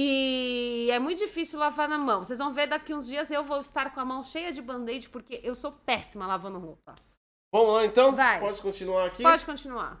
e 0.00 0.88
é 0.92 0.98
muito 1.00 1.18
difícil 1.18 1.58
lavar 1.58 1.88
na 1.88 1.98
mão. 1.98 2.22
Vocês 2.22 2.38
vão 2.38 2.54
ver 2.54 2.68
daqui 2.68 2.94
uns 2.94 3.08
dias 3.08 3.32
eu 3.32 3.42
vou 3.42 3.60
estar 3.60 3.92
com 3.92 3.98
a 3.98 4.04
mão 4.04 4.22
cheia 4.22 4.52
de 4.52 4.62
band-aid 4.62 5.08
porque 5.08 5.40
eu 5.42 5.56
sou 5.56 5.72
péssima 5.72 6.24
lavando 6.24 6.60
roupa. 6.60 6.94
Vamos 7.52 7.74
lá 7.74 7.84
então? 7.84 8.14
Vai. 8.14 8.38
Pode 8.38 8.60
continuar 8.60 9.06
aqui? 9.06 9.24
Pode 9.24 9.44
continuar. 9.44 9.98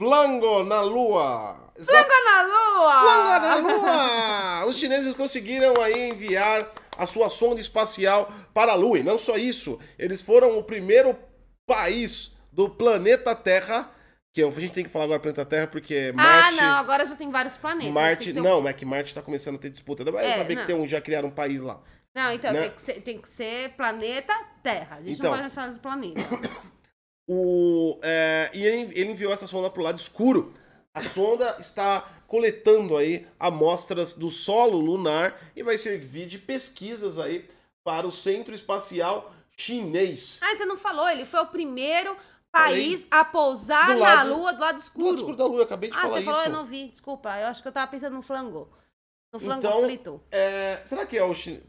Flango 0.00 0.62
na 0.62 0.80
lua. 0.82 1.72
Flanga 1.76 2.20
na 2.24 2.42
lua! 2.42 3.00
Flanga 3.00 3.40
na 3.40 3.56
lua! 3.56 4.66
Os 4.70 4.76
chineses 4.76 5.12
conseguiram 5.14 5.74
aí 5.82 6.10
enviar 6.10 6.72
a 6.96 7.04
sua 7.04 7.28
sonda 7.28 7.60
espacial 7.60 8.32
para 8.52 8.72
a 8.72 8.76
lua. 8.76 9.00
E 9.00 9.02
não 9.02 9.18
só 9.18 9.36
isso, 9.36 9.76
eles 9.98 10.22
foram 10.22 10.56
o 10.56 10.62
primeiro 10.62 11.18
país 11.66 12.30
do 12.52 12.70
planeta 12.70 13.34
Terra, 13.34 13.90
que 14.34 14.42
a 14.42 14.50
gente 14.50 14.72
tem 14.74 14.82
que 14.84 14.90
falar 14.90 15.04
agora 15.04 15.20
planeta 15.20 15.44
Terra 15.46 15.66
porque 15.68 16.10
Ah, 16.12 16.16
Marte... 16.16 16.56
não, 16.60 16.76
agora 16.76 17.06
já 17.06 17.14
tem 17.14 17.30
vários 17.30 17.56
planetas. 17.56 17.92
Marte, 17.92 18.32
um- 18.38 18.42
não, 18.42 18.60
mas 18.60 18.70
é 18.70 18.72
que 18.76 18.84
Marte 18.84 19.14
tá 19.14 19.22
começando 19.22 19.54
a 19.54 19.58
ter 19.58 19.70
disputa. 19.70 20.04
Vai 20.10 20.26
É, 20.28 20.34
saber 20.38 20.54
não. 20.56 20.62
que 20.62 20.66
tem 20.66 20.76
um, 20.76 20.88
já 20.88 21.00
criaram 21.00 21.28
um 21.28 21.32
país 21.32 21.60
lá. 21.60 21.80
Não, 22.14 22.32
então 22.32 22.52
né? 22.52 22.62
tem, 22.62 22.70
que 22.72 22.82
ser, 22.82 22.92
tem 23.00 23.18
que 23.20 23.28
ser 23.28 23.70
planeta 23.76 24.32
Terra. 24.62 24.96
A 24.96 25.02
gente 25.02 25.18
Então. 25.18 25.30
não 25.30 25.38
pode 25.40 25.54
falar 25.54 25.68
de 25.68 25.78
planeta. 25.78 26.20
O, 27.26 27.98
é, 28.02 28.50
e 28.52 28.62
ele, 28.66 28.92
ele 29.00 29.12
enviou 29.12 29.32
essa 29.32 29.46
sonda 29.46 29.70
pro 29.70 29.82
lado 29.82 29.98
escuro. 29.98 30.52
A 30.92 31.00
sonda 31.00 31.56
está 31.58 32.06
coletando 32.26 32.96
aí 32.98 33.26
amostras 33.40 34.12
do 34.12 34.30
solo 34.30 34.78
lunar 34.78 35.34
e 35.56 35.62
vai 35.62 35.78
servir 35.78 36.26
de 36.26 36.38
pesquisas 36.38 37.18
aí 37.18 37.48
para 37.82 38.06
o 38.06 38.10
Centro 38.12 38.54
Espacial 38.54 39.34
Chinês. 39.56 40.36
Ah, 40.42 40.54
você 40.54 40.66
não 40.66 40.76
falou, 40.76 41.08
ele 41.08 41.24
foi 41.24 41.40
o 41.40 41.46
primeiro. 41.46 42.14
País 42.54 43.06
a 43.10 43.24
pousar 43.24 43.86
Do 43.86 43.94
na 43.94 44.14
lado- 44.14 44.34
Lua 44.34 44.52
do 44.52 44.60
lado 44.60 44.74
Do 44.76 44.80
escuro. 44.80 45.06
lado 45.06 45.16
escuro 45.16 45.36
da 45.36 45.46
Lua, 45.46 45.58
eu 45.58 45.64
acabei 45.64 45.90
de 45.90 45.96
Ah, 45.96 46.00
falar 46.02 46.14
você 46.18 46.24
falou, 46.24 46.40
isso. 46.40 46.48
eu 46.50 46.52
não 46.52 46.64
vi, 46.64 46.88
desculpa. 46.88 47.38
Eu 47.38 47.46
acho 47.48 47.60
que 47.62 47.68
eu 47.68 47.72
tava 47.72 47.90
pensando 47.90 48.14
no 48.14 48.22
flango. 48.22 48.70
No 49.32 49.40
flango 49.40 49.66
Então- 49.66 49.82
frito. 49.82 50.22
É, 50.30 50.82
será 50.86 51.04
que 51.04 51.18
é 51.18 51.24
o 51.24 51.34
chinês? 51.34 51.62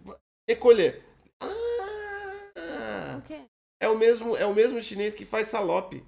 Recolher. 0.48 1.04
Ah, 1.42 3.18
O 3.18 3.22
quê? 3.22 3.42
é 3.80 3.88
o 3.90 3.96
mesmo, 3.98 4.36
é 4.38 4.46
o 4.46 4.54
mesmo 4.54 4.82
chinês 4.82 5.14
que 5.14 5.26
faz 5.26 5.48
salope. 5.48 6.06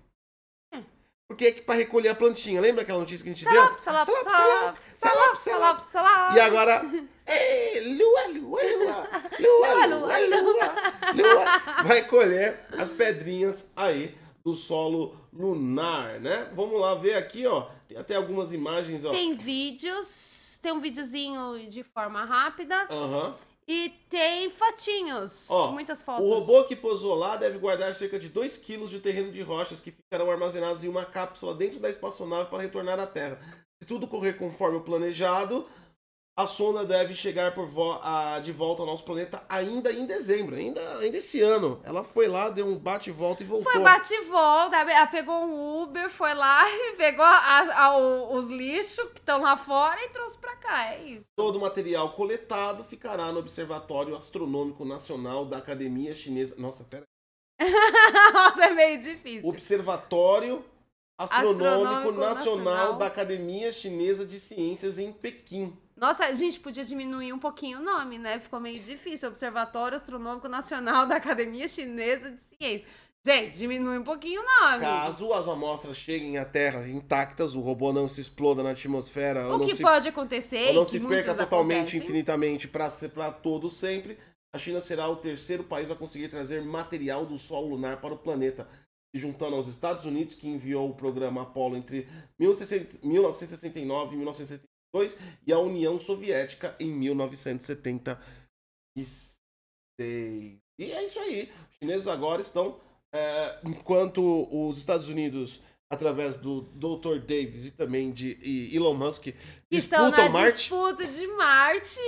É. 0.73 0.79
Porque 1.27 1.45
é 1.47 1.51
que 1.51 1.61
para 1.61 1.75
recolher 1.79 2.09
a 2.09 2.15
plantinha. 2.15 2.61
Lembra 2.61 2.83
aquela 2.83 2.99
notícia 2.99 3.23
que 3.23 3.29
a 3.31 3.33
gente 3.33 3.43
Salop, 3.43 3.69
deu? 3.71 3.79
salop, 3.79 4.05
Salop, 4.05 4.25
salop, 4.29 4.77
salop, 4.95 5.37
salop, 5.37 5.79
salop. 5.91 6.35
E 6.35 6.39
agora, 6.39 6.81
Ei, 7.27 7.97
lua, 7.97 8.27
lua, 8.27 8.61
lua, 8.63 9.09
lua, 9.39 9.75
Lua, 9.75 9.85
lua, 9.87 9.97
lua, 9.97 10.41
lua, 10.41 10.73
lua, 11.13 11.83
vai 11.83 12.05
colher 12.07 12.65
as 12.77 12.89
pedrinhas 12.89 13.69
aí 13.75 14.17
do 14.47 14.55
solo 14.55 15.13
lunar, 15.33 16.21
né? 16.21 16.49
Vamos 16.55 16.79
lá 16.79 16.95
ver 16.95 17.15
aqui, 17.15 17.45
ó. 17.45 17.67
Tem 17.85 17.97
até 17.97 18.15
algumas 18.15 18.53
imagens, 18.53 19.03
ó. 19.03 19.09
Tem 19.09 19.35
vídeos, 19.35 20.57
tem 20.63 20.71
um 20.71 20.79
videozinho 20.79 21.67
de 21.67 21.83
forma 21.83 22.23
rápida 22.23 22.87
Aham. 22.89 23.35
e 23.67 23.89
tem 24.09 24.49
fotinhos, 24.49 25.51
Ó, 25.51 25.71
muitas 25.71 26.01
fotos. 26.01 26.25
O 26.25 26.33
robô 26.33 26.63
que 26.63 26.77
posou 26.77 27.13
lá 27.13 27.35
deve 27.35 27.57
guardar 27.57 27.93
cerca 27.93 28.17
de 28.17 28.29
2 28.29 28.57
quilos 28.57 28.89
de 28.89 29.01
terreno 29.01 29.33
de 29.33 29.41
rochas 29.41 29.81
que 29.81 29.91
ficarão 29.91 30.31
armazenados 30.31 30.81
em 30.85 30.87
uma 30.87 31.03
cápsula 31.03 31.53
dentro 31.53 31.79
da 31.81 31.89
espaçonave 31.89 32.49
para 32.49 32.63
retornar 32.63 32.97
à 33.01 33.05
Terra. 33.05 33.37
Se 33.81 33.85
tudo 33.85 34.07
correr 34.07 34.37
conforme 34.37 34.77
o 34.77 34.81
planejado, 34.81 35.67
a 36.37 36.45
sonda 36.45 36.85
deve 36.85 37.15
chegar 37.15 37.55
por 37.55 37.65
vo- 37.67 37.99
a- 38.03 38.39
de 38.39 38.51
volta 38.51 38.83
ao 38.83 38.85
nosso 38.85 39.03
planeta 39.03 39.43
ainda 39.49 39.91
em 39.91 40.05
dezembro, 40.05 40.55
ainda, 40.55 40.99
ainda 40.99 41.17
esse 41.17 41.41
ano. 41.41 41.81
Ela 41.83 42.03
foi 42.03 42.27
lá, 42.27 42.49
deu 42.51 42.67
um 42.67 42.77
bate 42.77 43.09
e 43.09 43.13
voltou. 43.13 43.63
Foi 43.63 43.79
bate 43.79 44.13
e 44.13 44.21
volta, 44.25 44.75
ela 44.77 45.07
pegou 45.07 45.33
um 45.45 45.81
Uber, 45.81 46.07
foi 46.11 46.35
lá 46.35 46.61
e 46.69 46.95
pegou 46.95 47.25
a- 47.25 47.85
a- 47.85 47.97
os 47.97 48.47
lixos 48.49 49.09
que 49.09 49.19
estão 49.19 49.41
lá 49.41 49.57
fora 49.57 49.99
e 50.05 50.09
trouxe 50.09 50.37
pra 50.37 50.55
cá, 50.57 50.93
é 50.93 51.01
isso. 51.03 51.25
Todo 51.35 51.57
o 51.57 51.61
material 51.61 52.13
coletado 52.13 52.83
ficará 52.83 53.31
no 53.31 53.39
Observatório 53.39 54.15
Astronômico 54.15 54.85
Nacional 54.85 55.43
da 55.43 55.57
Academia 55.57 56.13
Chinesa. 56.13 56.53
Nossa, 56.57 56.83
pera. 56.83 57.03
Nossa, 58.33 58.65
é 58.65 58.69
meio 58.73 59.01
difícil. 59.01 59.49
Observatório 59.49 60.63
Astronômico, 61.19 61.63
Astronômico 61.65 62.11
Nacional, 62.11 62.35
Nacional. 62.35 62.97
da 62.97 63.07
Academia 63.07 63.71
Chinesa 63.73 64.23
de 64.23 64.39
Ciências 64.39 64.99
em 64.99 65.11
Pequim. 65.11 65.75
Nossa, 65.97 66.25
a 66.25 66.35
gente 66.35 66.59
podia 66.59 66.83
diminuir 66.83 67.33
um 67.33 67.39
pouquinho 67.39 67.79
o 67.79 67.83
nome, 67.83 68.19
né? 68.19 68.37
Ficou 68.37 68.59
meio 68.59 68.79
difícil. 68.79 69.29
Observatório 69.29 69.95
Astronômico 69.95 70.47
Nacional 70.47 71.07
da 71.07 71.15
Academia 71.15 71.67
Chinesa 71.67 72.31
de 72.31 72.41
Ciências. 72.41 72.87
Gente, 73.25 73.57
diminui 73.57 73.97
um 73.97 74.03
pouquinho 74.03 74.41
o 74.41 74.45
nome. 74.45 74.79
Caso 74.79 75.33
as 75.33 75.47
amostras 75.47 75.97
cheguem 75.97 76.37
à 76.37 76.45
Terra 76.45 76.87
intactas, 76.87 77.55
o 77.55 77.59
robô 77.59 77.91
não 77.91 78.07
se 78.07 78.21
exploda 78.21 78.63
na 78.63 78.69
atmosfera 78.71 79.49
ou 79.49 79.55
o 79.55 79.57
não 79.57 79.65
que 79.65 79.75
se, 79.75 79.81
pode 79.81 80.07
acontecer 80.07 80.69
ou 80.69 80.75
não 80.75 80.85
se 80.85 80.97
perca 80.99 81.35
totalmente, 81.35 81.79
acontecem. 81.79 81.99
infinitamente, 81.99 82.69
para 82.69 83.31
todo 83.31 83.69
sempre, 83.69 84.17
a 84.55 84.57
China 84.57 84.79
será 84.79 85.09
o 85.09 85.17
terceiro 85.17 85.63
país 85.65 85.91
a 85.91 85.95
conseguir 85.95 86.29
trazer 86.29 86.61
material 86.61 87.25
do 87.25 87.37
solo 87.37 87.67
lunar 87.67 87.99
para 87.99 88.13
o 88.13 88.17
planeta, 88.17 88.65
se 89.13 89.19
juntando 89.19 89.57
aos 89.57 89.67
Estados 89.67 90.05
Unidos, 90.05 90.35
que 90.35 90.47
enviou 90.47 90.89
o 90.89 90.95
programa 90.95 91.41
Apollo 91.41 91.75
entre 91.75 92.07
1969 92.39 94.15
e 94.15 94.17
1972, 94.93 95.15
e 95.45 95.53
a 95.53 95.59
União 95.59 95.99
Soviética 95.99 96.75
em 96.79 96.89
1976. 96.91 98.17
E 100.79 100.91
é 100.91 101.03
isso 101.05 101.19
aí. 101.19 101.51
Os 101.71 101.77
chineses 101.79 102.07
agora 102.07 102.41
estão, 102.41 102.79
é, 103.13 103.57
enquanto 103.65 104.47
os 104.51 104.77
Estados 104.77 105.09
Unidos 105.09 105.59
através 105.89 106.35
do 106.37 106.61
Dr. 106.75 107.19
Davis 107.19 107.65
e 107.65 107.71
também 107.71 108.11
de 108.11 108.37
e 108.43 108.75
Elon 108.75 108.93
Musk, 108.93 109.27
estão 109.71 110.09
disputam 110.09 110.25
na 110.25 110.29
Marte. 110.29 110.57
disputa 110.57 111.05
de 111.05 111.27
Marte. 111.27 111.99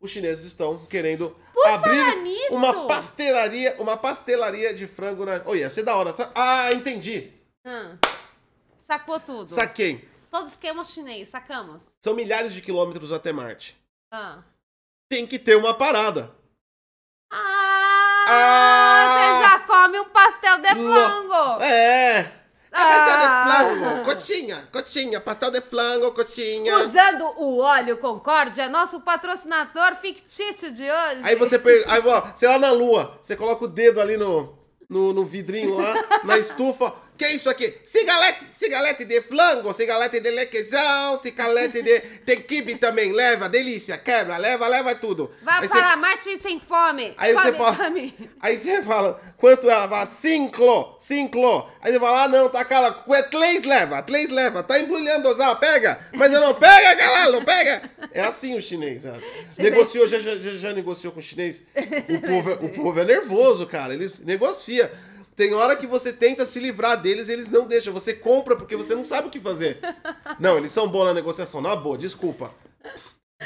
Os 0.00 0.10
chineses 0.10 0.44
estão 0.44 0.84
querendo 0.86 1.34
Por 1.52 1.66
abrir 1.66 2.16
nisso- 2.22 2.54
uma 2.54 2.86
pastelaria, 2.86 3.74
uma 3.80 3.96
pastelaria 3.96 4.72
de 4.74 4.86
frango 4.86 5.24
na. 5.24 5.42
Oh, 5.46 5.54
ia 5.56 5.68
ser 5.70 5.82
da 5.82 5.96
hora. 5.96 6.14
Ah, 6.34 6.72
entendi. 6.72 7.30
Hum. 7.66 7.96
Sacou 8.78 9.18
tudo. 9.18 9.48
Saquei. 9.48 10.06
Todo 10.34 10.48
esquema 10.48 10.84
chinês, 10.84 11.28
sacamos. 11.28 11.84
São 12.02 12.12
milhares 12.12 12.52
de 12.52 12.60
quilômetros 12.60 13.12
até 13.12 13.32
Marte. 13.32 13.80
Ah. 14.12 14.38
Tem 15.08 15.24
que 15.28 15.38
ter 15.38 15.54
uma 15.56 15.72
parada. 15.74 16.28
Ah, 17.32 18.24
Ah! 18.26 19.38
Você 19.38 19.48
já 19.48 19.58
come 19.60 20.00
um 20.00 20.08
pastel 20.08 20.58
de 20.58 20.74
flango. 20.74 21.62
É. 21.62 22.18
É 22.18 22.32
Ah. 22.72 22.82
pastel 22.82 23.18
de 23.20 23.78
flango. 23.78 24.04
Coxinha, 24.06 24.68
coxinha, 24.72 25.20
pastel 25.20 25.50
de 25.52 25.60
flango, 25.60 26.10
coxinha. 26.10 26.78
Usando 26.78 27.26
o 27.40 27.58
óleo 27.58 27.98
Concórdia, 27.98 28.68
nosso 28.68 29.02
patrocinador 29.02 29.94
fictício 29.94 30.72
de 30.72 30.82
hoje. 30.82 31.20
Aí 31.22 31.36
você, 31.36 31.60
per... 31.60 31.84
aí, 31.88 32.04
ó, 32.04 32.20
você 32.34 32.48
lá 32.48 32.58
na 32.58 32.72
lua, 32.72 33.20
você 33.22 33.36
coloca 33.36 33.66
o 33.66 33.68
dedo 33.68 34.00
ali 34.00 34.16
no, 34.16 34.58
no, 34.90 35.12
no 35.12 35.24
vidrinho 35.24 35.76
lá, 35.76 35.94
na 36.24 36.36
estufa. 36.38 36.92
Que 37.16 37.24
é 37.26 37.32
isso 37.32 37.48
aqui? 37.48 37.72
Cigalete, 37.86 38.44
cigalete 38.58 39.04
de 39.04 39.20
flango, 39.22 39.72
cigalete 39.72 40.18
de 40.18 40.30
lequezão, 40.32 41.16
cigalete 41.22 41.80
de... 41.80 42.00
Tem 42.26 42.40
quibe 42.40 42.74
também, 42.74 43.12
leva, 43.12 43.48
delícia, 43.48 43.96
quebra, 43.96 44.36
leva, 44.36 44.66
leva 44.66 44.96
tudo. 44.96 45.30
Vai 45.42 45.60
Aí 45.60 45.68
para 45.68 45.90
você- 45.90 45.96
Marte 45.96 46.36
sem 46.38 46.58
fome. 46.58 47.14
Aí 47.16 47.32
come, 47.32 47.44
você 47.46 47.52
fala. 47.52 47.76
come. 47.76 48.30
Aí 48.40 48.58
você 48.58 48.82
fala, 48.82 49.20
quanto 49.36 49.70
ela 49.70 49.88
fala? 49.88 50.06
Cinco, 50.06 50.96
cinco. 50.98 51.70
Aí 51.80 51.92
você 51.92 52.00
fala, 52.00 52.24
ah 52.24 52.28
não, 52.28 52.48
tá 52.48 52.64
cala, 52.64 52.90
três 53.30 53.62
leva, 53.64 54.02
três 54.02 54.28
leva, 54.28 54.64
tá 54.64 54.78
embrulhando 54.80 55.28
usar, 55.28 55.54
pega, 55.56 56.00
mas 56.14 56.32
eu 56.32 56.40
não 56.40 56.54
pega, 56.54 56.94
galera, 56.94 57.30
não 57.30 57.44
pega. 57.44 57.82
É 58.12 58.22
assim 58.22 58.58
o 58.58 58.62
chinês, 58.62 59.02
sabe? 59.02 59.22
Negociou, 59.58 60.08
já, 60.08 60.18
já, 60.18 60.34
já, 60.36 60.50
já 60.50 60.72
negociou 60.72 61.12
com 61.12 61.20
o 61.20 61.22
chinês? 61.22 61.62
O 62.08 62.20
povo, 62.26 62.50
é- 62.50 62.54
o 62.54 62.68
povo 62.70 63.00
é 63.00 63.04
nervoso, 63.04 63.66
cara, 63.68 63.94
eles 63.94 64.18
negociam. 64.20 64.88
Tem 65.36 65.52
hora 65.52 65.76
que 65.76 65.86
você 65.86 66.12
tenta 66.12 66.46
se 66.46 66.60
livrar 66.60 67.00
deles, 67.00 67.28
eles 67.28 67.50
não 67.50 67.66
deixam. 67.66 67.92
Você 67.92 68.14
compra 68.14 68.56
porque 68.56 68.76
você 68.76 68.94
não 68.94 69.04
sabe 69.04 69.28
o 69.28 69.30
que 69.30 69.40
fazer. 69.40 69.80
Não, 70.38 70.56
eles 70.56 70.70
são 70.70 70.88
bons 70.88 71.06
na 71.06 71.14
negociação. 71.14 71.60
Na 71.60 71.74
boa, 71.74 71.98
desculpa. 71.98 72.54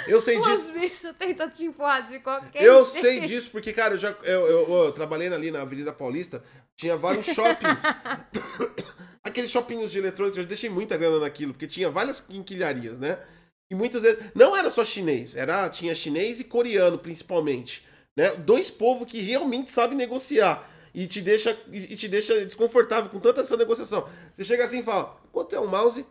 Eu 0.07 0.21
sei 0.21 0.39
disso. 0.39 0.63
Os 0.63 0.71
bichos 0.71 1.15
tentam 1.19 1.51
te 1.51 1.65
empurrar 1.65 2.07
de 2.07 2.21
qualquer 2.21 2.63
Eu 2.63 2.85
jeito. 2.85 3.01
sei 3.01 3.21
disso 3.21 3.51
porque, 3.51 3.73
cara, 3.73 3.95
eu 3.95 3.99
já 3.99 4.15
eu, 4.23 4.47
eu, 4.47 4.85
eu 4.85 4.93
trabalhei 4.93 5.29
ali 5.29 5.51
na 5.51 5.63
Avenida 5.63 5.93
Paulista, 5.93 6.43
tinha 6.77 6.97
vários 6.97 7.27
shoppings. 7.35 7.83
Aqueles 9.25 9.51
shoppings 9.51 9.91
de 9.91 9.99
eletrônicos, 9.99 10.39
eu 10.39 10.45
deixei 10.45 10.71
muita 10.71 10.97
grana 10.97 11.19
naquilo, 11.19 11.53
porque 11.53 11.67
tinha 11.67 11.91
várias 11.91 12.21
quinquilharias, 12.21 12.99
né? 12.99 13.19
E 13.71 13.75
muitas 13.75 14.03
vezes. 14.03 14.19
Não 14.35 14.57
era 14.57 14.71
só 14.71 14.85
chinês, 14.85 15.35
era, 15.35 15.69
tinha 15.69 15.95
chinês 15.95 16.39
e 16.41 16.45
coreano, 16.45 16.99
principalmente. 16.99 17.87
Né? 18.17 18.31
Dois 18.37 18.71
povos 18.71 19.11
que 19.11 19.21
realmente 19.21 19.71
sabem 19.71 19.97
negociar. 19.97 20.69
E 20.95 21.07
te 21.07 21.21
deixa, 21.21 21.57
e 21.71 21.97
te 21.97 22.09
deixa 22.09 22.45
desconfortável 22.45 23.11
com 23.11 23.21
tanta 23.21 23.41
essa 23.41 23.57
negociação. 23.57 24.09
Você 24.33 24.45
chega 24.45 24.65
assim 24.65 24.81
e 24.81 24.85
fala: 24.85 25.17
quanto 25.33 25.55
é 25.55 25.61
um 25.61 25.67
mouse? 25.67 26.05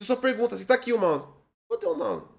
Você 0.00 0.06
só 0.06 0.16
pergunta 0.16 0.54
assim: 0.54 0.64
tá 0.64 0.74
aqui 0.74 0.92
o 0.92 0.98
mouse. 0.98 1.26
Quanto 1.68 1.86
é 1.86 1.88
o 1.88 1.94
mouse? 1.94 2.32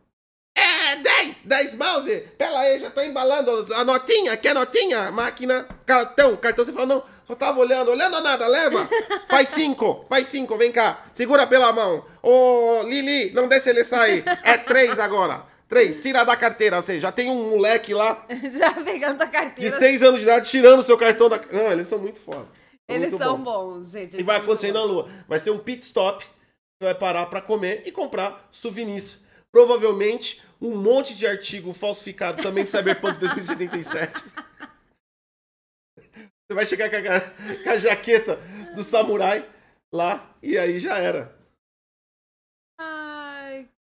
É, 0.56 0.96
10, 0.98 1.36
10 1.46 1.74
mouse. 1.74 2.22
Pera 2.38 2.60
aí, 2.60 2.80
já 2.80 2.92
tá 2.92 3.06
embalando 3.06 3.74
a 3.74 3.84
notinha, 3.84 4.38
quer 4.38 4.54
notinha? 4.54 5.12
Máquina, 5.12 5.68
cartão, 5.86 6.36
cartão. 6.36 6.64
Você 6.64 6.72
fala, 6.72 6.86
não, 6.86 7.04
só 7.26 7.34
tava 7.34 7.60
olhando, 7.60 7.90
olhando 7.90 8.22
nada, 8.22 8.48
leva. 8.48 8.88
Faz 9.28 9.50
cinco, 9.50 10.06
faz 10.08 10.28
cinco, 10.28 10.56
vem 10.58 10.72
cá, 10.72 11.06
segura 11.12 11.48
pela 11.48 11.74
mão. 11.74 12.06
Ô, 12.22 12.84
Lili, 12.84 13.32
não 13.32 13.48
deixa 13.48 13.72
ele 13.72 13.84
sair. 13.84 14.24
É 14.44 14.58
três 14.58 15.00
agora. 15.00 15.53
Três, 15.74 16.00
tira 16.00 16.24
da 16.24 16.38
carteira, 16.38 16.78
ou 16.78 16.84
seja, 16.84 17.00
já 17.00 17.12
tem 17.12 17.32
um 17.32 17.50
moleque 17.50 17.96
lá 17.96 18.28
Já 18.56 18.72
pegando 18.74 19.20
a 19.22 19.26
de 19.26 19.32
carteira. 19.32 19.78
seis 19.80 20.04
anos 20.04 20.20
de 20.20 20.26
idade 20.28 20.48
tirando 20.48 20.80
o 20.80 20.84
seu 20.84 20.96
cartão 20.96 21.28
da. 21.28 21.38
Não, 21.52 21.72
eles 21.72 21.88
são 21.88 21.98
muito 21.98 22.20
foda. 22.20 22.48
Eles 22.88 23.10
Muito 23.10 23.24
são 23.24 23.42
bom. 23.42 23.74
bons, 23.74 23.92
gente. 23.92 24.20
E 24.20 24.24
vai 24.24 24.38
acontecer 24.38 24.72
na 24.72 24.84
lua. 24.84 25.10
Vai 25.28 25.40
ser 25.40 25.50
um 25.50 25.58
pit 25.58 25.82
stop. 25.84 26.24
Você 26.24 26.84
vai 26.84 26.94
parar 26.94 27.26
pra 27.26 27.42
comer 27.42 27.82
e 27.86 27.92
comprar 27.92 28.46
souvenirs. 28.52 29.24
Provavelmente 29.52 30.44
um 30.62 30.76
monte 30.76 31.16
de 31.16 31.26
artigo 31.26 31.74
falsificado 31.74 32.44
também 32.44 32.66
de 32.66 32.70
Cyberpunk 32.70 33.18
2077. 33.20 34.24
Você 35.98 36.54
vai 36.54 36.66
chegar 36.68 36.90
com 36.90 36.98
a, 36.98 37.64
com 37.64 37.70
a 37.70 37.78
jaqueta 37.78 38.36
do 38.76 38.84
samurai 38.84 39.44
lá 39.92 40.36
e 40.42 40.56
aí 40.56 40.78
já 40.78 40.98
era. 41.00 41.34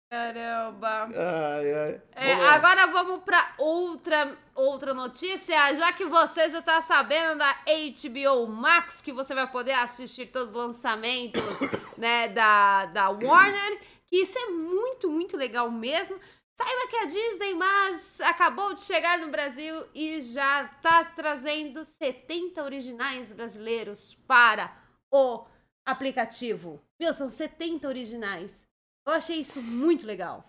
Caramba. 0.10 1.08
Ai, 1.16 1.72
ai. 1.72 2.02
É, 2.14 2.36
Vamos 2.36 2.52
agora 2.52 2.88
vamos 2.88 3.24
pra 3.24 3.54
outra, 3.60 4.36
outra 4.56 4.92
notícia. 4.92 5.74
Já 5.76 5.94
que 5.94 6.06
você 6.06 6.50
já 6.50 6.64
tá 6.64 6.82
sabendo 6.82 7.38
da 7.38 7.54
HBO 7.54 8.48
Max, 8.48 9.02
que 9.02 9.14
você 9.14 9.36
vai 9.36 9.50
poder 9.52 9.74
assistir 9.74 10.30
todos 10.30 10.50
os 10.50 10.56
lançamentos 10.56 11.42
né, 11.96 12.28
da, 12.30 12.88
da 12.88 13.10
Warner, 13.10 13.82
que 14.08 14.18
isso 14.24 14.40
é 14.40 14.48
muito, 14.48 15.12
muito 15.12 15.38
legal 15.38 15.70
mesmo. 15.70 16.20
Saiba 16.58 16.88
que 16.90 16.98
a 16.98 17.06
Disney 17.06 17.54
mas 17.54 18.20
acabou 18.22 18.74
de 18.74 18.82
chegar 18.82 19.20
no 19.20 19.30
Brasil 19.30 19.86
e 19.94 20.22
já 20.22 20.68
tá 20.82 21.06
trazendo 21.06 21.86
70 21.86 22.62
originais 22.64 23.32
brasileiros 23.32 24.16
para 24.28 24.76
o 25.14 25.46
aplicativo. 25.86 26.82
Meu, 27.00 27.14
são 27.14 27.30
70 27.30 27.88
originais. 27.88 28.69
Eu 29.10 29.16
achei 29.16 29.38
isso 29.40 29.62
muito 29.62 30.06
legal. 30.06 30.44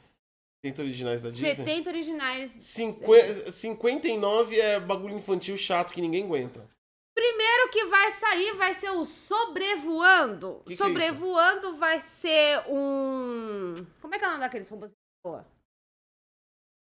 70 0.64 0.82
originais 0.82 1.22
da 1.22 1.30
Disney. 1.30 1.54
70 1.56 1.90
originais. 1.90 2.50
Cinqu- 2.60 3.06
59 3.50 4.60
é 4.60 4.78
bagulho 4.78 5.16
infantil 5.16 5.56
chato 5.56 5.92
que 5.92 6.00
ninguém 6.02 6.24
aguenta. 6.24 6.68
Primeiro 7.14 7.70
que 7.70 7.84
vai 7.86 8.10
sair 8.12 8.52
vai 8.56 8.74
ser 8.74 8.90
o 8.90 9.04
Sobrevoando. 9.04 10.62
que 10.66 10.72
é 10.72 10.76
Sobrevoando 10.76 11.76
vai 11.76 12.00
ser 12.00 12.62
um. 12.68 13.74
Como 14.00 14.14
é 14.14 14.18
que 14.18 14.24
é 14.24 14.28
o 14.28 14.30
nome 14.32 14.42
daqueles 14.42 14.68
robôs? 14.68 14.92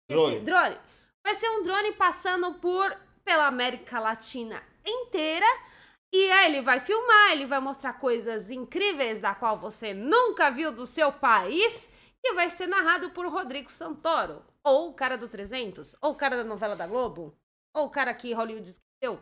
Drone. 0.09 0.35
Esse 0.35 0.43
drone. 0.45 0.77
Vai 1.25 1.35
ser 1.35 1.49
um 1.49 1.63
drone 1.63 1.91
passando 1.93 2.53
por 2.55 2.95
pela 3.23 3.47
América 3.47 3.99
Latina 3.99 4.61
inteira. 4.85 5.45
E 6.17 6.31
aí 6.31 6.45
ele 6.45 6.61
vai 6.61 6.79
filmar, 6.79 7.33
ele 7.33 7.45
vai 7.45 7.59
mostrar 7.59 7.91
coisas 7.91 8.49
incríveis 8.49 9.19
da 9.19 9.35
qual 9.35 9.57
você 9.57 9.93
nunca 9.93 10.49
viu 10.49 10.71
do 10.71 10.85
seu 10.85 11.11
país. 11.11 11.89
E 12.23 12.33
vai 12.33 12.49
ser 12.49 12.67
narrado 12.67 13.09
por 13.09 13.27
Rodrigo 13.27 13.69
Santoro. 13.69 14.41
Ou 14.63 14.91
o 14.91 14.93
cara 14.93 15.17
do 15.17 15.27
300. 15.27 15.93
Ou 16.01 16.13
o 16.13 16.15
cara 16.15 16.37
da 16.37 16.45
novela 16.45 16.73
da 16.73 16.87
Globo. 16.87 17.37
Ou 17.73 17.87
o 17.87 17.89
cara 17.89 18.13
que 18.13 18.31
Hollywood 18.31 18.69
esqueceu. 18.69 19.19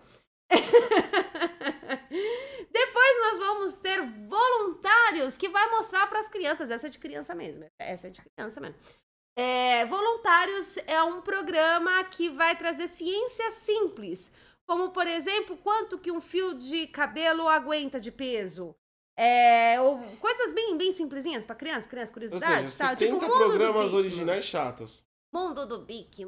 Depois 2.72 3.20
nós 3.22 3.40
vamos 3.40 3.80
ter 3.80 4.00
voluntários 4.28 5.36
que 5.36 5.50
vai 5.50 5.68
mostrar 5.72 6.06
para 6.06 6.20
as 6.20 6.30
crianças. 6.30 6.70
Essa 6.70 6.86
é 6.86 6.92
de 6.92 7.00
criança 7.00 7.34
mesmo. 7.34 7.66
Essa 7.80 8.06
é 8.06 8.12
de 8.12 8.22
criança 8.22 8.62
mesmo. 8.62 8.78
É, 9.36 9.84
voluntários 9.88 10.78
é 10.86 11.02
um 11.02 11.22
programa 11.22 12.04
que 12.04 12.30
vai 12.30 12.56
trazer 12.56 12.88
ciência 12.88 13.50
simples, 13.50 14.32
como 14.68 14.90
por 14.92 15.08
exemplo, 15.08 15.58
quanto 15.58 15.98
que 15.98 16.12
um 16.12 16.22
fio 16.22 16.54
de 16.56 16.88
cabelo 16.88 17.48
aguenta 17.48 18.00
de 18.00 18.12
peso. 18.12 18.76
É, 19.18 19.80
ou 19.80 20.00
coisas 20.20 20.54
bem, 20.54 20.76
bem 20.76 20.92
simplesinhas 20.92 21.46
para 21.46 21.56
criança, 21.56 21.88
criança, 21.88 22.10
Ou 22.10 22.14
curiosidade, 22.14 22.68
seja, 22.70 22.78
tal. 22.80 22.90
70 22.98 23.20
Tipo, 23.20 23.38
programas 23.38 23.94
originais 23.94 24.44
chatos. 24.44 25.04
Mundo 25.32 25.68
do 25.68 25.80
Big. 25.86 26.28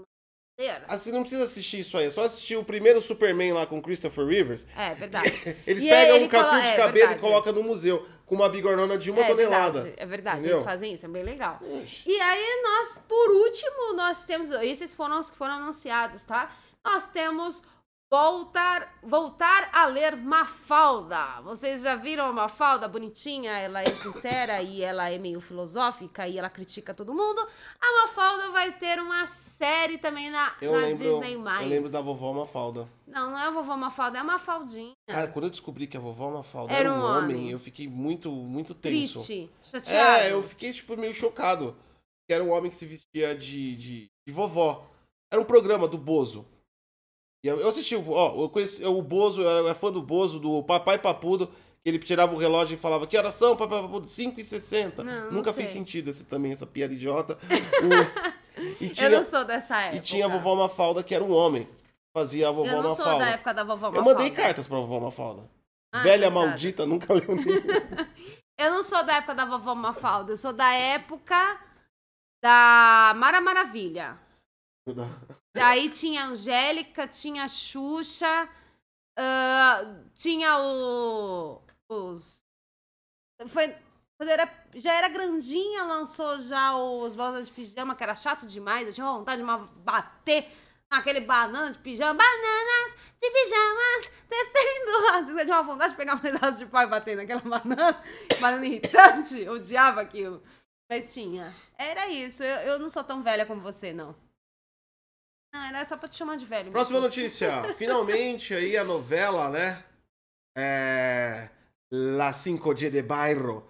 madeira. 0.59 0.85
Ah, 0.87 0.95
Você 0.95 1.11
não 1.11 1.21
precisa 1.21 1.45
assistir 1.45 1.79
isso 1.79 1.97
aí, 1.97 2.05
é 2.05 2.09
só 2.11 2.21
assistir 2.23 2.55
o 2.57 2.63
primeiro 2.63 3.01
Superman 3.01 3.53
lá 3.53 3.65
com 3.65 3.81
Christopher 3.81 4.25
Rivers. 4.27 4.67
É 4.75 4.93
verdade. 4.93 5.29
Eles 5.65 5.81
E 5.83 5.89
pegam 5.89 6.15
ele 6.17 6.25
um 6.25 6.29
colo- 6.29 6.43
de 6.61 6.67
é, 6.67 6.75
cabelo 6.75 6.93
verdade. 6.93 7.17
e 7.19 7.21
colocam 7.21 7.53
no 7.53 7.63
museu 7.63 8.07
com 8.25 8.35
uma 8.35 8.49
bigornona 8.49 8.97
de 8.99 9.09
uma 9.09 9.21
é 9.23 9.27
tonelada. 9.27 9.81
verdade, 9.81 9.95
é 10.01 10.05
verdade. 10.05 10.37
Entendeu? 10.39 10.57
Eles 10.57 10.65
fazem 10.65 10.93
isso, 10.93 11.05
é 11.05 11.09
bem 11.09 11.23
legal. 11.23 11.59
Oxe. 11.61 12.03
E 12.07 12.21
aí 12.21 12.61
nós, 12.63 12.99
por 13.07 13.31
último, 13.31 13.93
nós 13.95 14.23
temos, 14.25 14.49
esses 14.51 14.93
foram 14.93 15.19
os 15.19 15.29
que 15.31 15.37
foram 15.37 15.55
anunciados, 15.55 16.23
tá? 16.23 16.55
Nós 16.83 17.07
temos 17.07 17.63
voltar, 18.11 18.97
voltar 19.03 19.69
a 19.73 19.85
ler 19.87 20.15
Mafalda. 20.15 21.41
Vocês 21.41 21.81
já 21.81 21.95
viram 21.95 22.25
a 22.25 22.33
Mafalda 22.33 22.87
bonitinha? 22.87 23.51
Ela 23.51 23.81
é 23.81 23.89
sincera 23.95 24.61
e 24.61 24.81
ela 24.81 25.09
é 25.09 25.17
meio 25.17 25.41
filosófica 25.41 26.27
e 26.27 26.37
ela 26.37 26.49
critica 26.49 26.93
todo 26.93 27.13
mundo. 27.13 27.47
A 27.81 28.01
Mafalda 28.01 28.51
vai 28.51 28.71
ter 28.71 28.99
uma 28.99 29.27
série 29.27 29.97
também 29.97 30.29
na, 30.29 30.53
Eu 30.61 30.71
na 30.71 30.79
lembro, 30.79 31.03
Disney+. 31.03 31.35
eu 31.35 31.67
lembro 31.67 31.89
da 31.91 32.01
vovó 32.01 32.33
Mafalda. 32.33 32.87
Não, 33.07 33.31
não 33.31 33.39
é 33.39 33.45
a 33.47 33.51
vovó 33.51 33.75
Mafalda, 33.75 34.17
é 34.17 34.21
a 34.21 34.23
Mafaldinha. 34.23 34.93
Cara, 35.09 35.27
quando 35.27 35.45
eu 35.45 35.51
descobri 35.51 35.87
que 35.87 35.97
a 35.97 35.99
vovó 35.99 36.31
Mafalda 36.31 36.73
Era 36.73 36.91
um 36.91 37.03
homem, 37.03 37.35
homem. 37.35 37.51
eu 37.51 37.59
fiquei 37.59 37.87
muito, 37.87 38.31
muito 38.31 38.73
tenso. 38.73 39.23
Triste, 39.25 39.49
chateado. 39.63 40.21
É, 40.21 40.31
eu 40.31 40.41
fiquei, 40.43 40.71
tipo, 40.71 40.95
meio 40.97 41.13
chocado. 41.13 41.75
Era 42.29 42.43
um 42.43 42.51
homem 42.51 42.71
que 42.71 42.77
se 42.77 42.85
vestia 42.85 43.35
de, 43.35 43.75
de, 43.75 44.05
de 44.27 44.33
vovó. 44.33 44.83
Era 45.31 45.39
um 45.41 45.45
programa 45.45 45.87
do 45.87 45.97
Bozo. 45.97 46.45
Eu, 47.47 47.59
eu 47.59 47.69
assisti, 47.69 47.95
ó, 47.95 48.41
eu 48.43 48.49
conheci, 48.49 48.83
o 48.85 49.01
Bozo, 49.01 49.41
eu 49.41 49.65
era 49.67 49.75
fã 49.75 49.91
do 49.91 50.01
Bozo, 50.01 50.39
do 50.39 50.63
Papai 50.63 50.97
Papudo, 50.97 51.49
Ele 51.83 51.99
tirava 51.99 52.33
o 52.33 52.37
relógio 52.37 52.73
e 52.75 52.77
falava 52.79 53.05
que 53.05 53.15
horas 53.17 53.35
são? 53.35 53.55
5 54.07 54.39
e 54.39 54.43
60. 54.43 55.03
Não, 55.03 55.25
não 55.25 55.31
Nunca 55.33 55.53
sei. 55.53 55.63
fez 55.63 55.73
sentido 55.73 56.09
esse, 56.09 56.23
também, 56.23 56.51
essa 56.51 56.65
piada 56.65 56.93
idiota. 56.93 57.37
O- 58.57 58.81
e, 58.81 58.85
Eu 58.87 58.89
tinha, 58.93 59.09
não 59.09 59.21
sou 59.23 59.43
dessa 59.43 59.79
época. 59.81 59.97
e 59.97 59.99
tinha 59.99 60.25
a 60.25 60.29
vovó 60.29 60.55
Mafalda, 60.55 61.03
que 61.03 61.13
era 61.13 61.21
um 61.23 61.31
homem. 61.33 61.67
Fazia 62.15 62.47
a 62.47 62.51
vovó 62.51 62.69
Eu 62.69 62.81
não 62.81 62.95
sou 62.95 63.03
Mafalda. 63.05 63.25
da 63.25 63.31
época 63.31 63.53
da 63.53 63.63
vovó 63.65 63.87
Eu 63.87 63.91
Mafalda. 63.91 64.13
mandei 64.13 64.31
cartas 64.31 64.65
pra 64.65 64.77
vovó 64.77 64.99
Mafalda. 65.01 65.43
Ah, 65.93 66.01
Velha 66.01 66.31
maldita, 66.31 66.85
nunca 66.87 67.13
leu 67.13 67.35
nenhum. 67.35 67.45
Eu 68.57 68.71
não 68.71 68.81
sou 68.81 69.03
da 69.03 69.15
época 69.17 69.35
da 69.35 69.43
vovó 69.45 69.75
Mafalda. 69.75 70.31
Eu 70.31 70.37
sou 70.37 70.53
da 70.53 70.71
época 70.73 71.59
da 72.41 73.13
Mara 73.17 73.41
Maravilha. 73.41 74.17
Aí 75.57 75.89
tinha 75.89 76.23
a 76.23 76.27
Angélica, 76.27 77.07
tinha 77.07 77.43
a 77.43 77.47
Xuxa, 77.47 78.49
ah, 79.17 79.81
tinha 80.13 80.57
o. 80.59 81.61
Os. 81.89 82.43
Foi. 83.47 83.75
Quando 84.17 84.29
era, 84.29 84.49
já 84.75 84.93
era 84.93 85.09
grandinha, 85.09 85.83
lançou 85.83 86.39
já 86.41 86.75
os 86.77 87.15
bananas 87.15 87.47
de 87.47 87.51
pijama, 87.53 87.95
que 87.95 88.03
era 88.03 88.15
chato 88.15 88.47
demais. 88.47 88.87
Eu 88.87 88.93
tinha 88.93 89.05
vontade 89.05 89.37
de 89.37 89.43
uma- 89.43 89.57
bater 89.57 90.49
naquele 90.89 91.19
banana 91.21 91.69
de 91.71 91.77
pijama. 91.79 92.13
Bananas 92.13 92.95
de 93.21 93.29
pijamas, 93.29 94.11
descendo. 94.29 95.31
Eu 95.39 95.45
tinha 95.45 95.57
uma 95.57 95.63
vontade 95.63 95.91
de 95.91 95.97
pegar 95.97 96.15
um 96.15 96.19
pedaço 96.19 96.59
de 96.59 96.65
pau 96.67 96.83
e 96.83 96.87
bater 96.87 97.17
naquela 97.17 97.41
banana. 97.41 98.01
Banana 98.39 98.65
irritante. 98.65 99.49
Odiava 99.49 99.99
aquilo. 100.01 100.41
Mas 100.89 101.13
tinha. 101.13 101.51
Era 101.77 102.07
isso. 102.07 102.41
Eu, 102.41 102.73
eu 102.73 102.79
não 102.79 102.89
sou 102.89 103.03
tão 103.03 103.21
velha 103.21 103.45
como 103.45 103.59
você, 103.59 103.91
não. 103.91 104.15
Não, 105.55 105.63
era 105.63 105.85
só 105.85 105.95
pra 105.95 106.09
te 106.09 106.17
chamar 106.17 106.35
de 106.35 106.45
velho. 106.45 106.69
Próxima 106.69 106.99
mesmo. 106.99 107.07
notícia. 107.07 107.63
Finalmente 107.77 108.53
aí 108.53 108.75
a 108.75 108.83
novela, 108.83 109.49
né? 109.49 109.81
É... 110.57 111.47
La 111.89 112.33
5G 112.33 112.89
de 112.89 113.01
Bairro. 113.01 113.65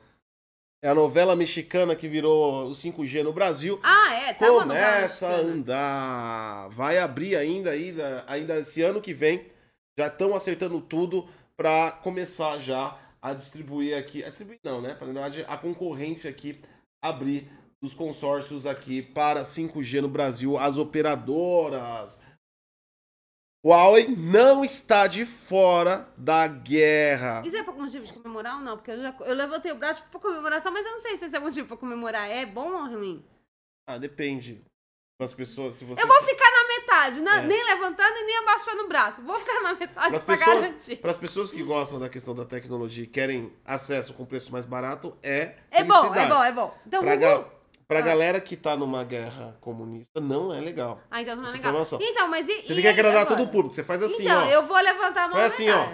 É 0.84 0.90
a 0.90 0.96
novela 0.96 1.36
mexicana 1.36 1.96
que 1.96 2.08
virou 2.08 2.70
o 2.70 2.72
5G 2.72 3.22
no 3.22 3.32
Brasil. 3.32 3.80
Ah, 3.84 4.16
é, 4.16 4.34
tá 4.34 4.48
Começa 4.48 5.28
a 5.28 5.36
andar. 5.36 6.70
Vai 6.70 6.98
abrir 6.98 7.36
ainda, 7.36 7.70
ainda, 7.70 8.24
ainda 8.28 8.58
esse 8.58 8.82
ano 8.82 9.00
que 9.00 9.14
vem. 9.14 9.46
Já 9.98 10.08
estão 10.08 10.36
acertando 10.36 10.82
tudo 10.82 11.28
para 11.56 11.92
começar 11.92 12.58
já 12.58 12.98
a 13.22 13.32
distribuir 13.34 13.96
aqui. 13.96 14.24
A 14.24 14.30
distribuir 14.30 14.60
não, 14.64 14.82
né? 14.82 14.98
Na 15.00 15.06
verdade, 15.06 15.46
a 15.48 15.56
concorrência 15.56 16.32
aqui 16.32 16.60
abrir 17.00 17.48
dos 17.86 17.94
consórcios 17.94 18.66
aqui 18.66 19.02
para 19.02 19.44
5G 19.44 20.02
no 20.02 20.10
Brasil, 20.10 20.58
as 20.58 20.78
operadoras. 20.78 22.20
Huawei 23.64 24.08
não 24.08 24.64
está 24.66 25.08
de 25.08 25.26
fora 25.26 26.08
da 26.18 26.48
guerra. 26.48 27.42
Isso 27.46 27.56
é 27.56 27.64
pra 27.64 27.74
motivo 27.74 28.06
de 28.06 28.14
comemorar 28.14 28.56
ou 28.58 28.62
não? 28.62 28.76
Porque 28.78 28.92
eu 28.92 29.00
já 29.00 29.16
eu 29.22 29.34
levantei 29.34 29.72
o 29.72 29.78
braço 29.78 30.04
pra 30.12 30.20
comemoração, 30.20 30.72
mas 30.72 30.86
eu 30.86 30.92
não 30.92 31.00
sei 31.00 31.16
se 31.18 31.26
esse 31.26 31.36
é 31.36 31.40
motivo 31.40 31.68
pra 31.68 31.78
comemorar. 31.78 32.30
É 32.30 32.46
bom 32.46 32.70
ou 32.72 32.88
ruim? 32.88 33.24
Ah, 33.88 33.98
depende 33.98 34.64
das 35.20 35.34
pessoas. 35.34 35.78
Se 35.78 35.86
você 35.86 36.00
Eu 36.02 36.08
vou 36.08 36.22
ficar 36.24 36.52
na 36.52 36.68
metade, 36.68 37.22
né? 37.22 37.38
É. 37.38 37.42
nem 37.48 37.66
levantando 37.66 38.18
e 38.18 38.24
nem 38.26 38.38
abaixando 38.38 38.84
o 38.84 38.88
braço. 38.88 39.22
Vou 39.24 39.40
ficar 39.40 39.62
na 39.62 39.74
metade 39.74 39.94
Para 39.94 40.18
as 40.18 40.24
pra 40.24 40.38
pessoas, 40.38 40.62
garantir. 40.62 40.96
pras 40.98 41.18
pessoas 41.18 41.52
que 41.52 41.64
gostam 41.64 42.00
da 42.00 42.10
questão 42.10 42.36
da 42.36 42.46
tecnologia 42.46 43.04
e 43.04 43.08
querem 43.08 43.52
acesso 43.66 44.14
com 44.14 44.26
preço 44.26 44.52
mais 44.52 44.66
barato, 44.66 45.18
é 45.24 45.56
É 45.72 45.84
bom, 45.84 46.14
é 46.14 46.28
bom, 46.28 46.44
é 46.44 46.52
bom. 46.52 46.78
Então, 46.86 47.02
Pra, 47.02 47.16
Gugu... 47.16 47.55
pra 47.88 48.00
Ah. 48.00 48.02
galera 48.02 48.42
que 48.42 48.56
tá 48.56 48.76
numa 48.76 49.04
guerra 49.04 49.58
comunista, 49.62 50.20
não 50.22 50.54
é 50.54 50.60
legal. 50.60 51.00
Ah, 51.10 51.22
então 51.22 51.36
não 51.36 51.44
é 51.44 51.52
legal. 51.52 51.60
informação. 51.72 52.00
Então, 52.02 52.28
mas 52.28 52.48
e. 52.48 52.54
Você 52.62 52.62
e 52.64 52.76
tem 52.76 52.82
que 52.82 52.88
agradar 52.88 53.22
agora? 53.22 53.36
todo 53.38 53.48
o 53.48 53.52
público. 53.52 53.74
Você 53.76 53.84
faz 53.84 54.02
assim, 54.04 54.24
então, 54.24 54.44
ó. 54.46 54.50
eu 54.50 54.64
vou 54.64 54.78
levantar 54.78 55.26
a 55.26 55.28
mão 55.30 55.40
e 55.40 55.44
assim, 55.44 55.70
ó. 55.70 55.88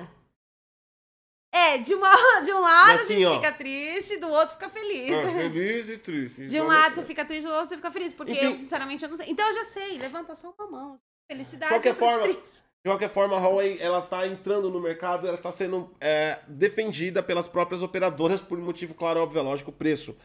É, 1.54 1.78
de, 1.80 1.94
uma, 1.94 2.10
de 2.46 2.54
um 2.54 2.62
lado 2.62 2.92
Assim, 2.96 3.16
a 3.16 3.18
gente 3.18 3.26
ó. 3.26 3.36
fica 3.36 3.52
triste, 3.52 4.18
do 4.18 4.30
outro 4.30 4.54
fica 4.56 4.70
feliz. 4.70 5.12
Ah, 5.12 5.32
feliz 5.52 5.90
e 5.90 5.98
triste. 5.98 6.36
De 6.48 6.62
um 6.62 6.64
Então, 6.64 6.68
lado 6.68 6.96
você 6.96 7.04
fica 7.04 7.26
triste, 7.26 7.46
do 7.46 7.52
outro 7.54 7.70
você 7.70 7.76
fica 7.76 7.92
feliz. 7.92 8.14
Porque 8.14 8.32
Enfim. 8.32 8.46
eu, 8.46 8.56
sinceramente, 8.56 9.04
eu 9.04 9.10
não 9.10 9.18
sei. 9.18 9.26
Então 9.30 9.46
eu 9.48 9.54
já 9.54 9.66
sei, 9.66 9.98
levanta 9.98 10.34
só 10.34 10.54
uma 10.58 10.68
mão. 10.72 11.00
Felicidade, 11.30 11.74
Qualquer 11.74 11.96
forma, 11.96 12.24
triste. 12.24 12.64
De 12.84 12.90
qualquer 12.90 13.10
forma, 13.10 13.38
a 13.38 13.40
Huawei 13.40 13.78
ela 13.80 14.02
tá 14.02 14.26
entrando 14.28 14.70
no 14.72 14.80
mercado, 14.80 15.28
ela 15.28 15.36
está 15.36 15.52
sendo 15.52 15.94
é, 16.00 16.40
defendida 16.48 17.22
pelas 17.22 17.48
próprias 17.48 17.82
operadoras 17.84 18.40
por 18.42 18.58
um 18.58 18.64
motivo 18.64 18.94
claro, 18.96 19.20
óbvio, 19.22 19.40
é 19.40 19.42
lógico, 19.44 19.72
preço. 19.72 20.18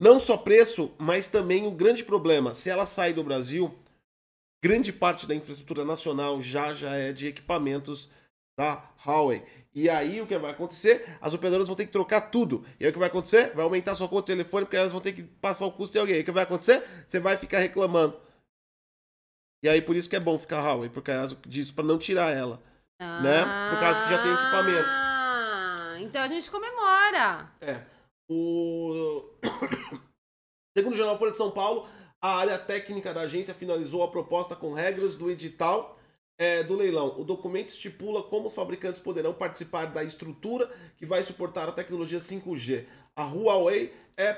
Não 0.00 0.20
só 0.20 0.36
preço, 0.36 0.94
mas 0.98 1.26
também 1.26 1.66
o 1.66 1.70
grande 1.70 2.04
problema. 2.04 2.54
Se 2.54 2.70
ela 2.70 2.86
sair 2.86 3.12
do 3.12 3.24
Brasil, 3.24 3.76
grande 4.62 4.92
parte 4.92 5.26
da 5.26 5.34
infraestrutura 5.34 5.84
nacional 5.84 6.40
já 6.40 6.72
já 6.72 6.94
é 6.94 7.12
de 7.12 7.26
equipamentos 7.26 8.08
da 8.58 8.82
Huawei. 9.04 9.44
E 9.74 9.88
aí 9.88 10.20
o 10.20 10.26
que 10.26 10.36
vai 10.38 10.50
acontecer? 10.50 11.16
As 11.20 11.34
operadoras 11.34 11.66
vão 11.66 11.76
ter 11.76 11.86
que 11.86 11.92
trocar 11.92 12.20
tudo. 12.22 12.64
E 12.80 12.84
aí 12.84 12.90
o 12.90 12.92
que 12.92 12.98
vai 12.98 13.08
acontecer? 13.08 13.52
Vai 13.54 13.64
aumentar 13.64 13.94
sua 13.94 14.08
conta 14.08 14.22
de 14.32 14.38
telefone, 14.38 14.64
porque 14.66 14.76
elas 14.76 14.90
vão 14.92 15.00
ter 15.00 15.12
que 15.12 15.22
passar 15.22 15.66
o 15.66 15.72
custo 15.72 15.92
de 15.92 15.98
alguém. 15.98 16.16
E 16.16 16.20
o 16.20 16.24
que 16.24 16.30
vai 16.32 16.42
acontecer? 16.44 16.82
Você 17.06 17.20
vai 17.20 17.36
ficar 17.36 17.58
reclamando. 17.60 18.18
E 19.62 19.68
aí 19.68 19.82
por 19.82 19.96
isso 19.96 20.08
que 20.08 20.16
é 20.16 20.20
bom 20.20 20.38
ficar 20.38 20.62
Huawei, 20.62 20.88
por 20.88 21.02
causa 21.02 21.36
disso, 21.46 21.74
para 21.74 21.84
não 21.84 21.98
tirar 21.98 22.30
ela. 22.30 22.60
né? 23.00 23.44
Por 23.70 23.80
causa 23.80 24.02
que 24.02 24.10
já 24.10 24.22
tem 24.22 24.32
equipamento. 24.32 24.88
Ah, 24.88 25.96
então 26.00 26.22
a 26.22 26.28
gente 26.28 26.50
comemora. 26.50 27.48
É. 27.60 27.82
O... 28.28 29.24
Segundo 30.76 30.94
o 30.94 30.96
Jornal 30.96 31.18
Folha 31.18 31.32
de 31.32 31.38
São 31.38 31.50
Paulo, 31.50 31.88
a 32.20 32.36
área 32.36 32.58
técnica 32.58 33.14
da 33.14 33.22
agência 33.22 33.54
finalizou 33.54 34.02
a 34.02 34.08
proposta 34.08 34.54
com 34.54 34.74
regras 34.74 35.14
do 35.16 35.30
edital 35.30 35.98
é, 36.38 36.62
do 36.62 36.76
leilão. 36.76 37.18
O 37.18 37.24
documento 37.24 37.68
estipula 37.68 38.22
como 38.22 38.46
os 38.46 38.54
fabricantes 38.54 39.00
poderão 39.00 39.34
participar 39.34 39.86
da 39.86 40.04
estrutura 40.04 40.70
que 40.96 41.04
vai 41.04 41.22
suportar 41.22 41.68
a 41.68 41.72
tecnologia 41.72 42.20
5G. 42.20 42.86
A 43.16 43.24
Huawei 43.24 43.92
é, 44.16 44.36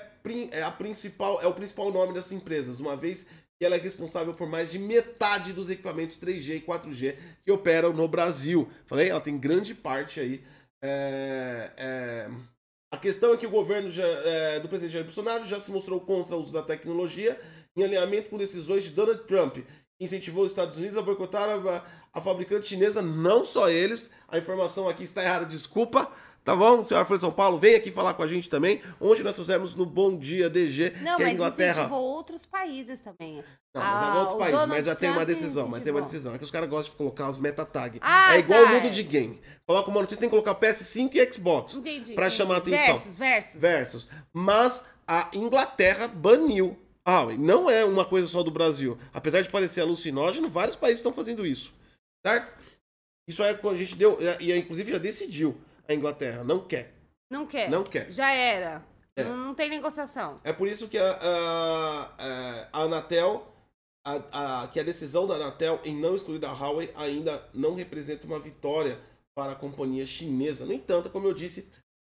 é 0.52 0.62
a 0.62 0.70
principal, 0.70 1.40
é 1.42 1.46
o 1.46 1.52
principal 1.52 1.92
nome 1.92 2.14
dessas 2.14 2.32
empresas, 2.32 2.80
uma 2.80 2.96
vez 2.96 3.26
que 3.58 3.66
ela 3.66 3.76
é 3.76 3.78
responsável 3.78 4.32
por 4.32 4.48
mais 4.48 4.70
de 4.70 4.78
metade 4.78 5.52
dos 5.52 5.68
equipamentos 5.68 6.18
3G 6.18 6.56
e 6.56 6.60
4G 6.62 7.18
que 7.42 7.52
operam 7.52 7.92
no 7.92 8.08
Brasil. 8.08 8.70
Falei, 8.86 9.10
ela 9.10 9.20
tem 9.20 9.38
grande 9.38 9.74
parte 9.74 10.18
aí. 10.18 10.42
é, 10.82 11.70
é, 11.76 12.30
a 12.90 12.96
questão 12.96 13.32
é 13.32 13.36
que 13.36 13.46
o 13.46 13.50
governo 13.50 13.90
já, 13.90 14.04
é, 14.04 14.60
do 14.60 14.68
presidente 14.68 14.94
Jair 14.94 15.04
Bolsonaro 15.04 15.44
já 15.44 15.60
se 15.60 15.70
mostrou 15.70 16.00
contra 16.00 16.34
o 16.34 16.40
uso 16.40 16.52
da 16.52 16.62
tecnologia 16.62 17.40
em 17.76 17.84
alinhamento 17.84 18.30
com 18.30 18.36
decisões 18.36 18.82
de 18.82 18.90
Donald 18.90 19.22
Trump. 19.24 19.58
que 19.96 20.04
Incentivou 20.04 20.44
os 20.44 20.50
Estados 20.50 20.76
Unidos 20.76 20.98
a 20.98 21.02
boicotar 21.02 21.48
a, 21.48 21.84
a 22.12 22.20
fabricante 22.20 22.66
chinesa, 22.66 23.00
não 23.00 23.44
só 23.44 23.68
eles. 23.68 24.10
A 24.28 24.38
informação 24.38 24.88
aqui 24.88 25.04
está 25.04 25.22
errada, 25.22 25.46
desculpa. 25.46 26.10
Tá 26.42 26.56
bom, 26.56 26.82
senhora 26.82 27.04
Folha 27.04 27.18
de 27.18 27.20
São 27.20 27.30
Paulo? 27.30 27.58
Vem 27.58 27.74
aqui 27.74 27.92
falar 27.92 28.14
com 28.14 28.22
a 28.22 28.26
gente 28.26 28.48
também. 28.48 28.80
Ontem 28.98 29.22
nós 29.22 29.36
fizemos 29.36 29.74
no 29.74 29.84
Bom 29.84 30.16
Dia 30.16 30.48
DG, 30.48 30.94
Não, 31.02 31.16
que 31.16 31.22
é 31.22 31.26
a 31.26 31.28
mas 31.28 31.34
Inglaterra. 31.34 31.70
incentivou 31.72 32.00
outros 32.02 32.46
países 32.46 32.98
também. 33.00 33.36
Não, 33.74 33.82
mas 33.82 33.84
Ah, 33.84 34.14
é 34.14 34.18
outro 34.20 34.34
o 34.34 34.38
país, 34.38 34.66
mas 34.66 34.86
já 34.86 34.94
tem 34.94 35.10
uma 35.10 35.26
decisão, 35.26 35.68
mas 35.68 35.82
tem 35.82 35.92
uma 35.92 36.00
decisão. 36.02 36.34
É 36.34 36.38
que 36.38 36.44
os 36.44 36.50
caras 36.50 36.68
gostam 36.68 36.90
de 36.92 36.96
colocar 36.96 37.28
os 37.28 37.36
meta 37.36 37.64
tag. 37.66 37.98
Ah, 38.00 38.34
é 38.34 38.38
igual 38.38 38.62
o 38.62 38.64
tá, 38.64 38.72
mundo 38.72 38.86
é. 38.86 38.90
de 38.90 39.02
game. 39.02 39.38
Coloca 39.66 39.90
uma 39.90 40.00
notícia, 40.00 40.18
tem 40.18 40.28
que 40.28 40.36
colocar 40.36 40.54
PS5 40.54 41.14
e 41.14 41.32
Xbox. 41.32 41.74
Entendi. 41.74 42.14
Pra 42.14 42.26
entendi. 42.26 42.36
chamar 42.36 42.54
a 42.54 42.58
atenção. 42.58 42.86
Versus, 42.86 43.16
versus. 43.16 43.60
Versus. 43.60 44.08
Mas 44.32 44.84
a 45.06 45.28
Inglaterra 45.34 46.08
baniu. 46.08 46.76
Ah, 47.04 47.26
não 47.38 47.68
é 47.68 47.84
uma 47.84 48.04
coisa 48.04 48.26
só 48.26 48.42
do 48.42 48.50
Brasil. 48.50 48.96
Apesar 49.12 49.42
de 49.42 49.48
parecer 49.50 49.82
alucinógeno, 49.82 50.48
vários 50.48 50.76
países 50.76 51.00
estão 51.00 51.12
fazendo 51.12 51.46
isso. 51.46 51.72
Certo? 52.26 52.50
Isso 53.28 53.42
é 53.42 53.54
quando 53.54 53.74
a 53.74 53.78
gente 53.78 53.94
deu. 53.94 54.18
E 54.40 54.52
inclusive 54.56 54.90
já 54.90 54.98
decidiu 54.98 55.56
a 55.92 55.94
Inglaterra. 55.94 56.44
Não 56.44 56.60
quer. 56.60 56.94
Não 57.30 57.46
quer. 57.46 57.70
Não 57.70 57.84
quer. 57.84 58.10
Já 58.10 58.30
era. 58.32 58.84
É. 59.16 59.24
Não, 59.24 59.36
não 59.36 59.54
tem 59.54 59.68
negociação. 59.68 60.40
É 60.44 60.52
por 60.52 60.68
isso 60.68 60.88
que 60.88 60.98
a, 60.98 61.10
a, 61.12 62.10
a- 62.72 62.82
Anatel. 62.84 63.46
A, 64.02 64.62
a- 64.62 64.68
que 64.68 64.80
a 64.80 64.82
decisão 64.82 65.26
da 65.26 65.34
Anatel 65.34 65.78
em 65.84 65.94
não 65.94 66.16
excluir 66.16 66.42
a 66.46 66.52
Huawei 66.52 66.90
ainda 66.96 67.46
não 67.52 67.74
representa 67.74 68.26
uma 68.26 68.40
vitória 68.40 68.98
para 69.34 69.52
a 69.52 69.54
companhia 69.54 70.06
chinesa. 70.06 70.64
No 70.64 70.72
entanto, 70.72 71.10
como 71.10 71.26
eu 71.28 71.34
disse, 71.34 71.68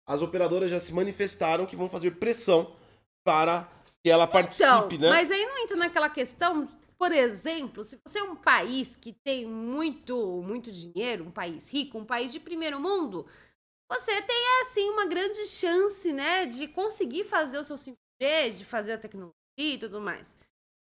as 0.07 0.21
operadoras 0.21 0.71
já 0.71 0.79
se 0.79 0.93
manifestaram 0.93 1.65
que 1.65 1.75
vão 1.77 1.89
fazer 1.89 2.11
pressão 2.17 2.77
para 3.25 3.67
que 4.05 4.11
ela 4.11 4.27
participe, 4.27 4.97
então, 4.97 4.99
né? 4.99 5.09
Mas 5.09 5.31
aí 5.31 5.45
não 5.47 5.59
entra 5.59 5.77
naquela 5.79 6.11
questão, 6.11 6.69
por 6.99 7.11
exemplo, 7.11 7.83
se 7.83 7.99
você 8.07 8.19
é 8.19 8.23
um 8.23 8.37
país 8.37 8.95
que 8.95 9.13
tem 9.25 9.47
muito, 9.47 10.43
muito 10.47 10.71
dinheiro, 10.71 11.25
um 11.25 11.31
país 11.31 11.73
rico, 11.73 11.99
um 11.99 12.05
país 12.05 12.31
de 12.33 12.39
primeiro 12.39 12.79
mundo, 12.79 13.27
você 13.91 14.21
tem, 14.23 14.61
assim, 14.63 14.89
uma 14.91 15.07
grande 15.07 15.47
chance, 15.47 16.13
né, 16.13 16.47
de 16.47 16.69
conseguir 16.69 17.25
fazer 17.25 17.59
o 17.59 17.65
seu 17.65 17.77
5G, 17.77 18.53
de 18.55 18.65
fazer 18.65 18.93
a 18.93 18.99
tecnologia 18.99 19.35
e 19.57 19.79
tudo 19.79 20.01
mais. 20.01 20.37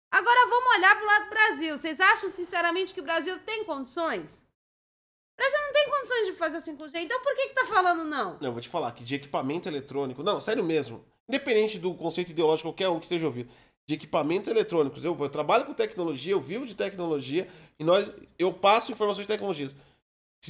Agora 0.09 0.47
vamos 0.47 0.75
olhar 0.75 0.95
pro 0.95 1.05
lado 1.05 1.23
do 1.25 1.29
Brasil. 1.31 1.77
Vocês 1.77 1.99
acham, 1.99 2.29
sinceramente, 2.29 2.93
que 2.93 3.01
o 3.01 3.03
Brasil 3.03 3.37
tem 3.39 3.63
condições? 3.65 4.45
O 5.33 5.41
Brasil 5.41 5.59
não 5.59 5.73
tem 5.73 5.89
condições 5.89 6.27
de 6.27 6.33
fazer 6.33 6.57
o 6.57 6.61
5G, 6.61 7.01
então 7.01 7.21
por 7.23 7.35
que 7.35 7.47
que 7.47 7.55
tá 7.55 7.65
falando 7.65 8.03
não? 8.03 8.37
Não, 8.39 8.49
eu 8.49 8.51
vou 8.51 8.61
te 8.61 8.69
falar 8.69 8.91
que 8.91 9.03
de 9.03 9.15
equipamento 9.15 9.67
eletrônico. 9.67 10.21
Não, 10.21 10.39
sério 10.39 10.63
mesmo. 10.63 11.03
Independente 11.27 11.79
do 11.79 11.93
conceito 11.95 12.29
ideológico 12.29 12.69
qualquer 12.69 12.89
um 12.89 12.99
que 12.99 13.05
esteja 13.05 13.25
ouvindo. 13.25 13.49
De 13.87 13.95
equipamento 13.95 14.49
eletrônicos. 14.49 15.03
Eu, 15.03 15.17
eu 15.19 15.29
trabalho 15.29 15.65
com 15.65 15.73
tecnologia, 15.73 16.33
eu 16.33 16.39
vivo 16.39 16.65
de 16.65 16.75
tecnologia 16.75 17.49
e 17.79 17.83
nós, 17.83 18.11
eu 18.37 18.53
passo 18.53 18.91
informações 18.91 19.25
de 19.25 19.33
tecnologias. 19.33 19.75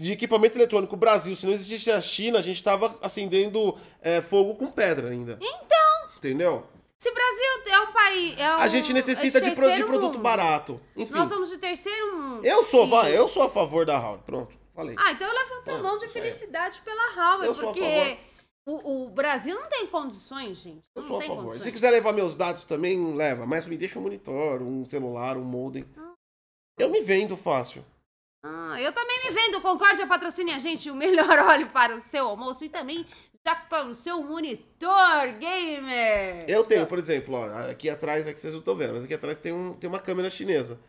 De 0.02 0.12
equipamento 0.12 0.58
eletrônico 0.58 0.96
Brasil, 0.98 1.36
se 1.36 1.46
não 1.46 1.54
existisse 1.54 1.91
a 1.91 2.02
China, 2.02 2.39
a 2.39 2.41
gente 2.41 2.62
tava 2.64 2.98
acendendo 3.02 3.78
é, 4.02 4.22
fogo 4.22 4.56
com 4.56 4.72
pedra 4.72 5.10
ainda. 5.10 5.38
Então, 5.41 6.18
Entendeu? 6.18 6.66
se 6.98 7.10
o 7.10 7.14
Brasil 7.14 7.46
é 7.68 7.80
um 7.82 7.91
país. 7.91 8.39
É 8.39 8.56
um, 8.56 8.60
A 8.60 8.68
gente 8.68 8.94
necessita 8.94 9.38
é 9.39 9.41
de, 9.41 9.52
pro- 9.52 9.72
de 9.72 9.84
produto 9.84 10.14
mundo. 10.14 10.24
barato. 10.24 10.80
Enfim. 10.96 11.14
Nós 11.14 11.28
somos 11.30 11.50
de 11.50 11.58
terceiro 11.58 12.18
mundo. 12.18 12.46
Eu 12.46 12.64
sou, 12.64 12.88
vai, 12.88 13.16
eu 13.16 13.28
sou 13.28 13.44
a 13.44 13.50
favor 13.50 13.86
da 13.86 13.98
Huawei. 14.00 14.22
Pronto, 14.26 14.56
falei. 14.74 14.96
Ah, 14.98 15.12
então 15.12 15.28
eu 15.28 15.34
levanto 15.34 15.70
a 15.70 15.74
Ah, 15.76 15.84
mão 15.84 15.98
de 15.98 16.06
aí. 16.06 16.12
felicidade 16.12 16.82
pela 16.82 17.14
Huawei, 17.16 17.50
Eu 17.50 17.54
sou 17.56 17.70
a 17.70 17.74
porque 17.74 18.18
o, 18.66 19.04
o 19.06 19.10
Brasil 19.10 19.54
não 19.56 19.68
tem 19.68 19.86
condições, 19.88 20.58
gente. 20.58 20.88
Eu 20.96 21.02
Não 21.02 21.08
sou 21.10 21.18
a 21.18 21.20
tem 21.20 21.28
favor. 21.28 21.44
condições. 21.44 21.64
Se 21.66 21.72
quiser 21.74 21.91
levar 21.91 22.14
meus 22.14 22.36
dados 22.36 22.64
também, 22.64 23.14
leva. 23.16 23.46
Mas 23.46 23.68
me 23.68 23.76
deixa 23.78 24.00
um 24.00 24.02
monitor, 24.02 24.62
um 24.62 24.88
celular, 24.89 25.36
um 25.38 25.44
modem. 25.44 25.86
Eu 26.80 26.89
me 26.89 27.02
vendo 27.02 27.36
fácil. 27.38 27.84
Ah, 28.44 28.76
eu 28.80 28.91
também 28.91 29.24
me 29.24 29.32
vendo. 29.32 29.62
Concórdia 29.62 30.06
patrocine 30.06 30.52
a 30.52 30.60
gente 30.60 30.91
o 30.91 30.96
melhor 30.96 31.39
óleo 31.50 31.70
para 31.70 31.96
o 31.96 32.02
seu 32.02 32.28
almoço 32.28 32.66
e 32.66 32.70
também 32.70 33.06
já 33.46 33.56
para 33.56 33.86
o 33.86 33.94
seu 33.94 34.22
monitor 34.22 35.28
gamer. 35.39 36.46
Eu 36.48 36.64
tenho, 36.64 36.86
por 36.86 36.98
exemplo, 37.00 37.36
ó, 37.36 37.70
aqui 37.70 37.89
atrás, 37.89 38.28
é 38.28 38.34
que 38.34 38.39
vocês 38.39 38.54
não 38.54 38.60
estão 38.60 38.76
vendo, 38.76 38.94
mas 38.94 39.04
aqui 39.04 39.14
atrás 39.14 39.39
tem, 39.39 39.52
um, 39.52 39.74
tem 39.74 39.89
uma 39.89 40.00
câmera 40.00 40.30
chinesa. 40.30 40.80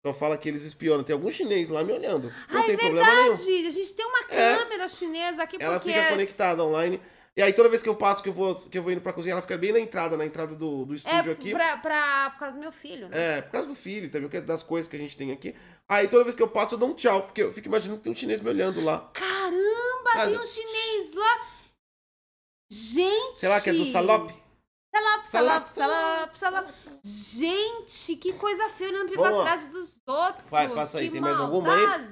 Então 0.00 0.14
fala 0.14 0.38
que 0.38 0.48
eles 0.48 0.64
espionam. 0.64 1.04
Tem 1.04 1.12
algum 1.12 1.30
chinês 1.30 1.68
lá 1.68 1.84
me 1.84 1.92
olhando. 1.92 2.32
Não 2.48 2.60
ah, 2.60 2.64
tem 2.64 2.74
é 2.74 2.78
problema 2.78 3.06
nenhum. 3.06 3.34
verdade. 3.34 3.66
A 3.66 3.70
gente 3.70 3.92
tem 3.92 4.06
uma 4.06 4.20
É. 4.30 4.56
câmera 4.56 4.88
chinesa 4.88 5.42
aqui 5.42 5.56
Ela 5.60 5.74
porque 5.78 5.92
fica 5.92 6.00
é, 6.06 6.10
conectada 6.10 6.64
online. 6.64 7.00
E 7.36 7.42
aí 7.42 7.52
toda 7.52 7.68
vez 7.68 7.80
que 7.82 7.88
eu 7.88 7.94
passo, 7.94 8.22
que 8.22 8.28
eu 8.28 8.32
vou, 8.32 8.54
que 8.54 8.76
eu 8.76 8.82
vou 8.82 8.90
indo 8.92 9.00
pra 9.00 9.12
cozinha, 9.12 9.32
ela 9.32 9.40
fica 9.40 9.56
bem 9.56 9.72
na 9.72 9.78
entrada, 9.78 10.16
na 10.16 10.26
entrada 10.26 10.54
do, 10.56 10.84
do 10.84 10.92
é 10.92 10.96
estúdio 10.96 11.32
aqui. 11.32 11.52
pra, 11.52 11.76
pra- 11.78 12.30
por 12.30 12.40
causa 12.40 12.56
do 12.56 12.60
meu 12.60 12.72
filho, 12.72 13.08
né? 13.08 13.38
É, 13.38 13.42
por 13.42 13.52
causa 13.52 13.68
do 13.68 13.74
filho 13.74 14.10
também, 14.10 14.28
é 14.32 14.40
das 14.40 14.62
coisas 14.62 14.88
que 14.90 14.96
a 14.96 14.98
gente 14.98 15.16
tem 15.16 15.30
aqui. 15.32 15.54
Aí 15.88 16.08
toda 16.08 16.24
vez 16.24 16.34
que 16.34 16.42
eu 16.42 16.48
passo, 16.48 16.74
eu 16.74 16.78
dou 16.78 16.90
um 16.90 16.94
tchau, 16.94 17.22
porque 17.22 17.42
eu 17.42 17.52
fico 17.52 17.68
imaginando 17.68 17.98
que 17.98 18.04
tem 18.04 18.12
um 18.12 18.16
chinês 18.16 18.40
me 18.40 18.48
olhando 18.50 18.80
lá. 18.84 19.10
Caramba, 19.14 20.10
Cara, 20.12 20.30
tem 20.30 20.38
um 20.40 20.46
chinês 20.46 21.14
lá. 21.14 21.46
Gente! 22.70 23.40
Sei 23.40 23.48
lá, 23.48 23.60
que 23.60 23.70
é 23.70 23.72
do 23.72 23.84
Salop. 23.86 24.30
Salop, 24.92 25.24
Salop, 25.26 25.68
salop, 25.68 26.34
salop. 26.34 26.68
Gente, 27.04 28.16
que 28.16 28.32
coisa 28.32 28.68
feia 28.70 28.90
olhando 28.90 29.12
a 29.12 29.16
Vamos 29.16 29.36
lá. 29.36 29.42
privacidade 29.44 29.72
dos 29.72 30.00
outros. 30.06 30.50
Vai, 30.50 30.68
passa 30.74 30.98
aí, 30.98 31.08
tem 31.10 31.20
mais 31.20 31.38
alguma 31.38 31.72
aí? 31.74 32.10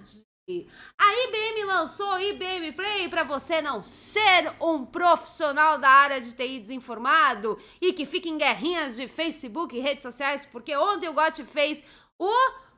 A 0.50 1.24
IBM 1.24 1.64
lançou 1.64 2.14
o 2.14 2.20
IBM 2.20 2.72
Play 2.72 3.06
para 3.10 3.22
você 3.22 3.60
não 3.60 3.82
ser 3.82 4.50
um 4.58 4.82
profissional 4.82 5.76
da 5.76 5.90
área 5.90 6.22
de 6.22 6.32
TI 6.32 6.60
desinformado 6.60 7.58
e 7.82 7.92
que 7.92 8.06
fica 8.06 8.30
em 8.30 8.38
guerrinhas 8.38 8.96
de 8.96 9.06
Facebook 9.06 9.76
e 9.76 9.80
redes 9.80 10.02
sociais, 10.02 10.46
porque 10.46 10.74
ontem 10.74 11.06
o 11.06 11.12
GOT 11.12 11.44
fez 11.44 11.82
o 12.18 12.32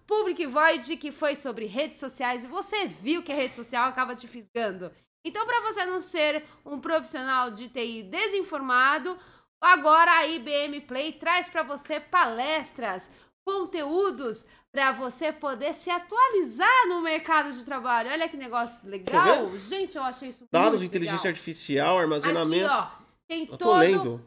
Public 0.05 0.45
Void 0.47 0.97
que 0.97 1.13
foi 1.13 1.37
sobre 1.37 1.67
redes 1.67 2.01
sociais 2.01 2.43
e 2.43 2.49
você 2.49 2.89
viu 2.89 3.23
que 3.23 3.31
a 3.31 3.37
rede 3.37 3.55
social 3.55 3.89
acaba 3.89 4.17
te 4.17 4.27
fisgando. 4.27 4.91
Então, 5.25 5.47
para 5.47 5.61
você 5.61 5.87
não 5.87 6.01
ser 6.01 6.45
um 6.67 6.81
profissional 6.81 7.53
de 7.53 7.69
TI 7.69 8.03
desinformado, 8.03 9.17
agora 9.61 10.11
a 10.11 10.27
IBM 10.27 10.81
Play 10.81 11.13
traz 11.13 11.49
para 11.49 11.63
você 11.63 12.01
palestras, 12.01 13.09
conteúdos 13.45 14.45
para 14.73 14.93
você 14.93 15.33
poder 15.33 15.75
se 15.75 15.91
atualizar 15.91 16.87
no 16.89 17.01
mercado 17.01 17.51
de 17.53 17.65
trabalho. 17.65 18.11
Olha 18.11 18.29
que 18.29 18.37
negócio 18.37 18.89
legal. 18.89 19.51
Gente, 19.59 19.97
eu 19.97 20.03
achei 20.03 20.29
isso 20.29 20.47
Dados, 20.51 20.79
muito 20.79 20.85
inteligência 20.91 21.25
legal. 21.29 21.33
artificial, 21.33 21.99
armazenamento. 21.99 22.71
Aqui, 22.71 22.93
ó, 22.95 23.05
tem 23.29 23.43
Eu 23.43 23.49
tô 23.51 23.57
todo... 23.59 23.79
lendo. 23.79 24.25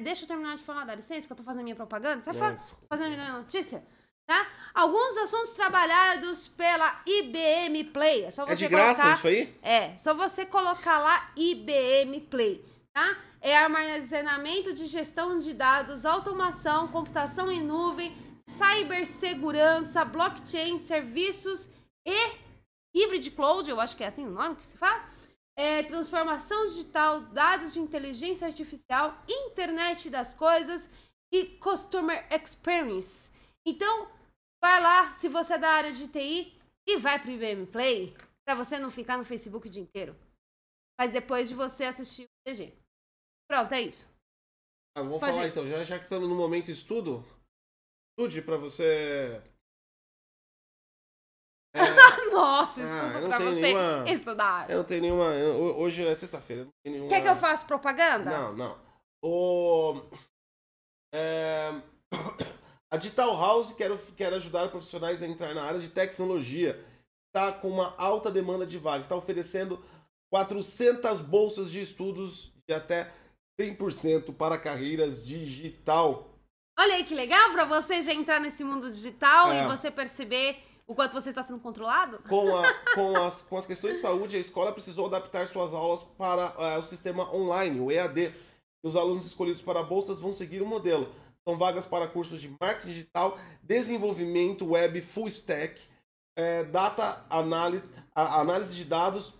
Deixa 0.00 0.24
eu 0.24 0.28
terminar 0.28 0.56
de 0.56 0.64
falar, 0.64 0.84
dá 0.84 0.94
licença, 0.96 1.26
que 1.26 1.32
eu 1.32 1.36
tô 1.36 1.44
fazendo 1.44 1.62
minha 1.62 1.76
propaganda. 1.76 2.22
Você 2.22 2.30
É, 2.30 2.34
fa- 2.34 2.50
desculpa. 2.52 2.86
fazendo 2.88 3.12
minha 3.14 3.32
notícia? 3.38 3.84
Tá? 4.26 4.46
Alguns 4.74 5.16
assuntos 5.16 5.52
trabalhados 5.54 6.46
pela 6.48 7.00
IBM 7.06 7.84
Play. 7.84 8.24
É 8.24 8.30
só 8.30 8.44
você 8.44 8.52
É 8.52 8.56
de 8.56 8.68
graça 8.68 8.94
colocar... 9.02 9.16
isso 9.16 9.26
aí? 9.26 9.56
É, 9.62 9.96
só 9.98 10.14
você 10.14 10.44
colocar 10.46 10.98
lá 11.00 11.30
IBM 11.36 12.20
Play, 12.30 12.64
tá? 12.92 13.16
É 13.40 13.56
armazenamento 13.56 14.72
de 14.72 14.86
gestão 14.86 15.38
de 15.38 15.52
dados, 15.54 16.04
automação, 16.04 16.88
computação 16.88 17.50
em 17.50 17.60
nuvem, 17.62 18.16
cibersegurança, 18.50 20.04
blockchain, 20.04 20.78
serviços 20.78 21.68
e 22.06 22.38
hybrid 22.94 23.30
cloud, 23.30 23.68
eu 23.68 23.80
acho 23.80 23.96
que 23.96 24.04
é 24.04 24.08
assim 24.08 24.26
o 24.26 24.30
nome 24.30 24.56
que 24.56 24.64
se 24.64 24.76
fala. 24.76 25.08
É, 25.56 25.82
transformação 25.82 26.66
digital, 26.66 27.20
dados 27.20 27.72
de 27.72 27.80
inteligência 27.80 28.46
artificial, 28.46 29.22
internet 29.28 30.08
das 30.08 30.34
coisas 30.34 30.90
e 31.32 31.44
customer 31.58 32.26
experience. 32.32 33.30
Então, 33.66 34.08
vai 34.62 34.82
lá, 34.82 35.12
se 35.12 35.28
você 35.28 35.54
é 35.54 35.58
da 35.58 35.68
área 35.68 35.92
de 35.92 36.08
TI, 36.08 36.58
e 36.86 36.96
vai 36.96 37.20
pro 37.20 37.30
IBM 37.30 37.66
Play, 37.66 38.16
pra 38.44 38.54
você 38.54 38.78
não 38.78 38.90
ficar 38.90 39.16
no 39.16 39.24
Facebook 39.24 39.68
o 39.68 39.70
dia 39.70 39.82
inteiro. 39.82 40.16
Mas 40.98 41.12
depois 41.12 41.48
de 41.48 41.54
você 41.54 41.84
assistir 41.84 42.24
o 42.24 42.28
DG. 42.44 42.72
Pronto, 43.48 43.72
é 43.72 43.82
isso. 43.82 44.08
Ah, 44.96 45.02
vamos 45.02 45.20
Pode 45.20 45.32
falar 45.32 45.46
ir. 45.46 45.50
então, 45.50 45.68
já, 45.68 45.84
já 45.84 45.98
que 45.98 46.04
estamos 46.04 46.28
no 46.28 46.34
momento 46.34 46.70
estudo, 46.70 47.24
estude 48.18 48.42
pra 48.42 48.56
você. 48.56 49.40
É, 51.72 52.30
Nossa, 52.32 52.80
Ah, 52.80 53.06
estudo 53.06 53.20
não 53.20 53.28
pra 53.28 53.38
você 53.38 53.60
nenhuma- 53.60 54.10
estudar. 54.10 54.68
eu 54.70 54.78
não 54.78 54.84
tenho 54.84 55.02
nenhuma. 55.02 55.26
Hoje 55.76 56.04
é 56.04 56.12
sexta-feira. 56.16 56.62
eu 56.62 56.64
não 56.66 56.72
tenho 56.82 56.94
nenhuma- 56.96 57.08
Quer 57.10 57.22
que 57.22 57.28
eu 57.28 57.36
faça 57.36 57.64
propaganda? 57.64 58.28
Não, 58.28 58.52
não. 58.56 58.80
O... 59.22 60.02
é, 61.14 61.70
A 62.92 62.96
Digital 62.96 63.38
House 63.38 63.72
quer, 63.74 63.96
quer 64.16 64.34
ajudar 64.34 64.68
profissionais 64.68 65.22
a 65.22 65.28
entrar 65.28 65.54
na 65.54 65.62
área 65.62 65.78
de 65.78 65.88
tecnologia. 65.90 66.84
Está 67.28 67.52
com 67.52 67.68
uma 67.68 67.94
alta 67.96 68.32
demanda 68.32 68.66
de 68.66 68.76
vagas. 68.76 69.02
Está 69.02 69.14
oferecendo 69.14 69.80
400 70.32 71.20
bolsas 71.20 71.70
de 71.70 71.80
estudos 71.82 72.52
de 72.68 72.74
até 72.74 73.12
100% 73.60 74.34
para 74.34 74.58
carreiras 74.58 75.24
digital. 75.24 76.29
Olha 76.80 76.94
aí 76.94 77.04
que 77.04 77.14
legal 77.14 77.52
pra 77.52 77.66
você 77.66 78.00
já 78.00 78.14
entrar 78.14 78.40
nesse 78.40 78.64
mundo 78.64 78.88
digital 78.90 79.52
É. 79.52 79.62
e 79.64 79.66
você 79.68 79.90
perceber 79.90 80.56
o 80.86 80.94
quanto 80.94 81.12
você 81.12 81.28
está 81.28 81.42
sendo 81.42 81.58
controlado. 81.60 82.20
Com, 82.26 82.56
a- 82.56 82.72
com 82.96 83.16
as, 83.22 83.42
com 83.42 83.58
as 83.58 83.66
questões 83.66 83.96
de 83.96 84.00
saúde, 84.00 84.34
a 84.34 84.40
escola 84.40 84.72
precisou 84.72 85.04
adaptar 85.04 85.46
suas 85.46 85.74
aulas 85.74 86.02
para 86.16 86.54
eh, 86.58 86.78
o 86.78 86.82
sistema 86.82 87.30
online, 87.34 87.78
o 87.80 87.92
EAD. 87.92 88.32
Os 88.82 88.96
alunos 88.96 89.26
escolhidos 89.26 89.60
para 89.60 89.82
bolsas 89.82 90.22
vão 90.22 90.32
seguir 90.32 90.62
o 90.62 90.66
modelo. 90.66 91.14
São 91.46 91.58
vagas 91.58 91.84
para 91.84 92.08
cursos 92.08 92.40
de 92.40 92.48
marketing 92.58 92.88
digital, 92.94 93.38
desenvolvimento 93.62 94.64
web 94.70 95.02
full 95.02 95.28
stack, 95.28 95.78
eh, 96.34 96.64
data 96.64 97.22
análise, 97.28 97.84
análise 98.14 98.74
de 98.74 98.84
dados, 98.86 99.34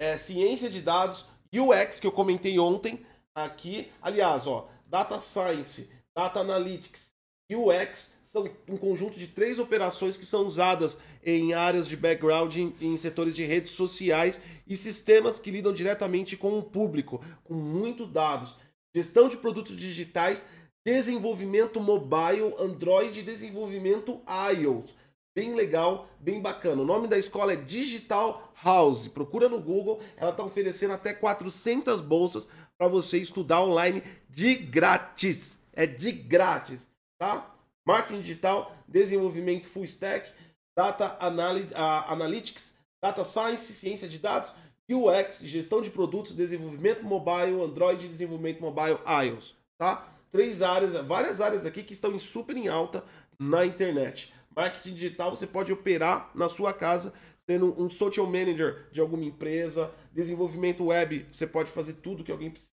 eh, 0.00 0.18
ciência 0.18 0.68
de 0.68 0.82
dados, 0.82 1.24
UX, 1.54 2.00
que 2.00 2.06
eu 2.08 2.12
comentei 2.12 2.58
ontem 2.58 3.06
aqui. 3.32 3.92
Aliás, 4.02 4.48
ó, 4.48 4.68
data 4.88 5.20
science, 5.20 5.88
data 6.16 6.40
analytics, 6.40 7.12
UX 7.52 8.16
são 8.24 8.48
um 8.68 8.76
conjunto 8.76 9.18
de 9.18 9.26
três 9.26 9.58
operações 9.58 10.16
que 10.16 10.24
são 10.24 10.46
usadas 10.46 10.98
em 11.22 11.52
áreas 11.52 11.86
de 11.86 11.96
background, 11.96 12.56
em, 12.56 12.74
em 12.80 12.96
setores 12.96 13.34
de 13.34 13.44
redes 13.44 13.72
sociais 13.72 14.40
e 14.66 14.76
sistemas 14.76 15.38
que 15.38 15.50
lidam 15.50 15.72
diretamente 15.72 16.36
com 16.36 16.58
o 16.58 16.62
público, 16.62 17.22
com 17.44 17.54
muito 17.54 18.06
dados. 18.06 18.56
Gestão 18.94 19.28
de 19.28 19.36
produtos 19.36 19.76
digitais, 19.76 20.42
desenvolvimento 20.84 21.80
mobile, 21.80 22.54
Android 22.58 23.20
e 23.20 23.22
desenvolvimento 23.22 24.20
iOS. 24.54 24.94
Bem 25.36 25.54
legal, 25.54 26.08
bem 26.18 26.40
bacana. 26.40 26.80
O 26.80 26.86
nome 26.86 27.08
da 27.08 27.18
escola 27.18 27.52
é 27.52 27.56
Digital 27.56 28.54
House. 28.64 29.06
Procura 29.06 29.50
no 29.50 29.60
Google, 29.60 30.00
ela 30.16 30.30
está 30.30 30.42
oferecendo 30.42 30.94
até 30.94 31.12
400 31.12 32.00
bolsas 32.00 32.48
para 32.78 32.88
você 32.88 33.18
estudar 33.18 33.62
online 33.62 34.02
de 34.30 34.54
grátis. 34.54 35.55
É 35.76 35.86
de 35.86 36.10
grátis, 36.10 36.88
tá? 37.20 37.54
Marketing 37.86 38.20
digital, 38.20 38.74
desenvolvimento 38.88 39.68
full 39.68 39.84
stack, 39.84 40.32
data 40.76 41.16
anali- 41.20 41.68
analytics, 41.74 42.74
data 43.00 43.24
science, 43.24 43.72
ciência 43.72 44.08
de 44.08 44.18
dados, 44.18 44.50
UX, 44.90 45.40
gestão 45.40 45.82
de 45.82 45.90
produtos, 45.90 46.32
desenvolvimento 46.32 47.04
mobile, 47.04 47.60
Android, 47.62 48.08
desenvolvimento 48.08 48.60
mobile, 48.60 48.98
iOS, 49.24 49.54
tá? 49.78 50.08
Três 50.32 50.62
áreas, 50.62 50.94
várias 51.06 51.40
áreas 51.40 51.64
aqui 51.64 51.82
que 51.82 51.92
estão 51.92 52.12
em 52.12 52.18
super 52.18 52.56
em 52.56 52.68
alta 52.68 53.04
na 53.38 53.64
internet. 53.64 54.32
Marketing 54.54 54.94
digital 54.94 55.30
você 55.30 55.46
pode 55.46 55.72
operar 55.72 56.30
na 56.34 56.48
sua 56.48 56.72
casa 56.72 57.12
sendo 57.48 57.80
um 57.80 57.88
social 57.88 58.26
manager 58.26 58.88
de 58.90 59.00
alguma 59.00 59.24
empresa, 59.24 59.92
desenvolvimento 60.12 60.86
web, 60.86 61.26
você 61.32 61.46
pode 61.46 61.70
fazer 61.70 61.94
tudo 61.94 62.24
que 62.24 62.32
alguém 62.32 62.50
precisa, 62.50 62.72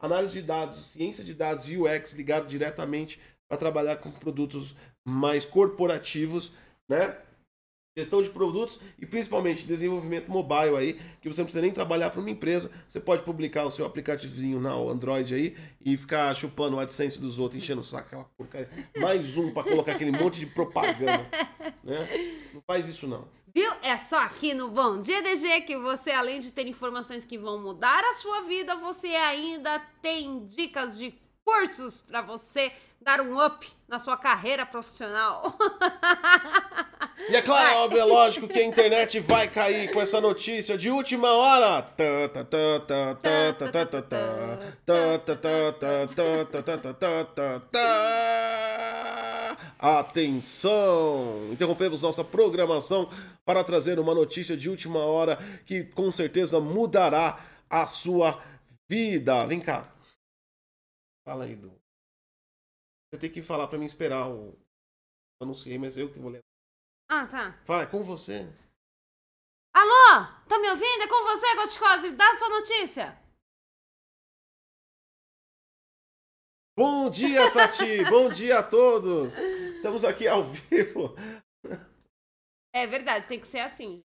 análise 0.00 0.34
de 0.34 0.42
dados, 0.42 0.92
ciência 0.92 1.24
de 1.24 1.34
dados, 1.34 1.66
UX 1.66 2.12
ligado 2.12 2.46
diretamente 2.46 3.20
para 3.48 3.58
trabalhar 3.58 3.96
com 3.96 4.10
produtos 4.10 4.74
mais 5.04 5.44
corporativos, 5.44 6.52
né? 6.88 7.16
Gestão 7.96 8.22
de 8.22 8.30
produtos 8.30 8.78
e 8.96 9.04
principalmente 9.04 9.66
desenvolvimento 9.66 10.30
mobile 10.30 10.76
aí, 10.76 11.00
que 11.20 11.28
você 11.28 11.40
não 11.40 11.46
precisa 11.46 11.62
nem 11.62 11.72
trabalhar 11.72 12.10
para 12.10 12.20
uma 12.20 12.30
empresa, 12.30 12.70
você 12.86 13.00
pode 13.00 13.24
publicar 13.24 13.64
o 13.64 13.72
seu 13.72 13.84
aplicativozinho 13.84 14.60
na 14.60 14.72
Android 14.72 15.34
aí 15.34 15.56
e 15.84 15.96
ficar 15.96 16.32
chupando 16.34 16.76
o 16.76 16.80
AdSense 16.80 17.20
dos 17.20 17.40
outros, 17.40 17.60
enchendo 17.60 17.80
o 17.80 17.84
saco, 17.84 18.06
aquela 18.06 18.24
porcaria. 18.36 18.68
Mais 18.96 19.36
um 19.36 19.52
para 19.52 19.68
colocar 19.68 19.92
aquele 19.92 20.12
monte 20.12 20.38
de 20.38 20.46
propaganda, 20.46 21.26
né? 21.82 22.08
Não 22.54 22.62
faz 22.64 22.86
isso 22.86 23.08
não. 23.08 23.26
Viu? 23.54 23.72
É 23.82 23.96
só 23.96 24.18
aqui 24.20 24.52
no 24.52 24.68
Bom 24.68 25.00
Dia 25.00 25.22
DG 25.22 25.62
que 25.62 25.76
você, 25.76 26.10
além 26.10 26.40
de 26.40 26.52
ter 26.52 26.66
informações 26.66 27.24
que 27.24 27.38
vão 27.38 27.58
mudar 27.62 28.04
a 28.04 28.14
sua 28.14 28.42
vida, 28.42 28.74
você 28.76 29.08
ainda 29.08 29.80
tem 30.02 30.44
dicas 30.46 30.98
de 30.98 31.14
cursos 31.44 32.00
para 32.02 32.20
você 32.20 32.72
dar 33.00 33.20
um 33.20 33.42
up 33.42 33.66
na 33.86 33.98
sua 33.98 34.16
carreira 34.16 34.66
profissional. 34.66 35.56
E 37.28 37.36
é 37.36 37.42
claro, 37.42 37.78
óbvio, 37.80 38.00
é 38.00 38.04
lógico 38.04 38.46
que 38.46 38.58
a 38.58 38.64
internet 38.64 39.18
vai 39.20 39.48
cair 39.48 39.90
com 39.92 40.00
essa 40.00 40.20
notícia 40.20 40.78
de 40.78 40.90
última 40.90 41.30
hora. 41.32 41.82
Atenção! 49.78 51.52
Interrompemos 51.52 52.02
nossa 52.02 52.24
programação 52.24 53.08
para 53.44 53.62
trazer 53.62 54.00
uma 54.00 54.12
notícia 54.12 54.56
de 54.56 54.68
última 54.68 54.98
hora 54.98 55.36
que 55.64 55.84
com 55.84 56.10
certeza 56.10 56.58
mudará 56.58 57.38
a 57.70 57.86
sua 57.86 58.42
vida. 58.90 59.46
Vem 59.46 59.60
cá. 59.60 59.94
Fala 61.24 61.44
aí, 61.44 61.54
Du. 61.54 61.70
Você 63.10 63.20
tem 63.20 63.30
que 63.30 63.40
falar 63.40 63.68
para 63.68 63.78
mim 63.78 63.84
esperar 63.84 64.28
o. 64.28 64.58
Eu 65.40 65.46
não 65.46 65.54
sei, 65.54 65.78
mas 65.78 65.96
eu 65.96 66.10
que 66.10 66.18
vou 66.18 66.30
ler. 66.30 66.40
Ah, 67.08 67.26
tá. 67.26 67.58
Fala, 67.64 67.84
é 67.84 67.86
com 67.86 68.02
você. 68.02 68.46
Alô? 69.72 70.26
Tá 70.48 70.58
me 70.58 70.68
ouvindo? 70.70 71.02
É 71.02 71.06
com 71.06 71.22
você, 71.24 71.54
Goticose. 71.54 72.10
Dá 72.16 72.32
a 72.32 72.36
sua 72.36 72.48
notícia. 72.48 73.28
Bom 76.76 77.10
dia, 77.10 77.50
Sati! 77.50 78.04
Bom 78.04 78.28
dia 78.28 78.60
a 78.60 78.62
todos! 78.62 79.34
Estamos 79.78 80.04
aqui 80.04 80.26
ao 80.26 80.42
vivo. 80.44 81.14
É 82.74 82.84
verdade, 82.84 83.28
tem 83.28 83.38
que 83.38 83.46
ser 83.46 83.60
assim. 83.60 84.02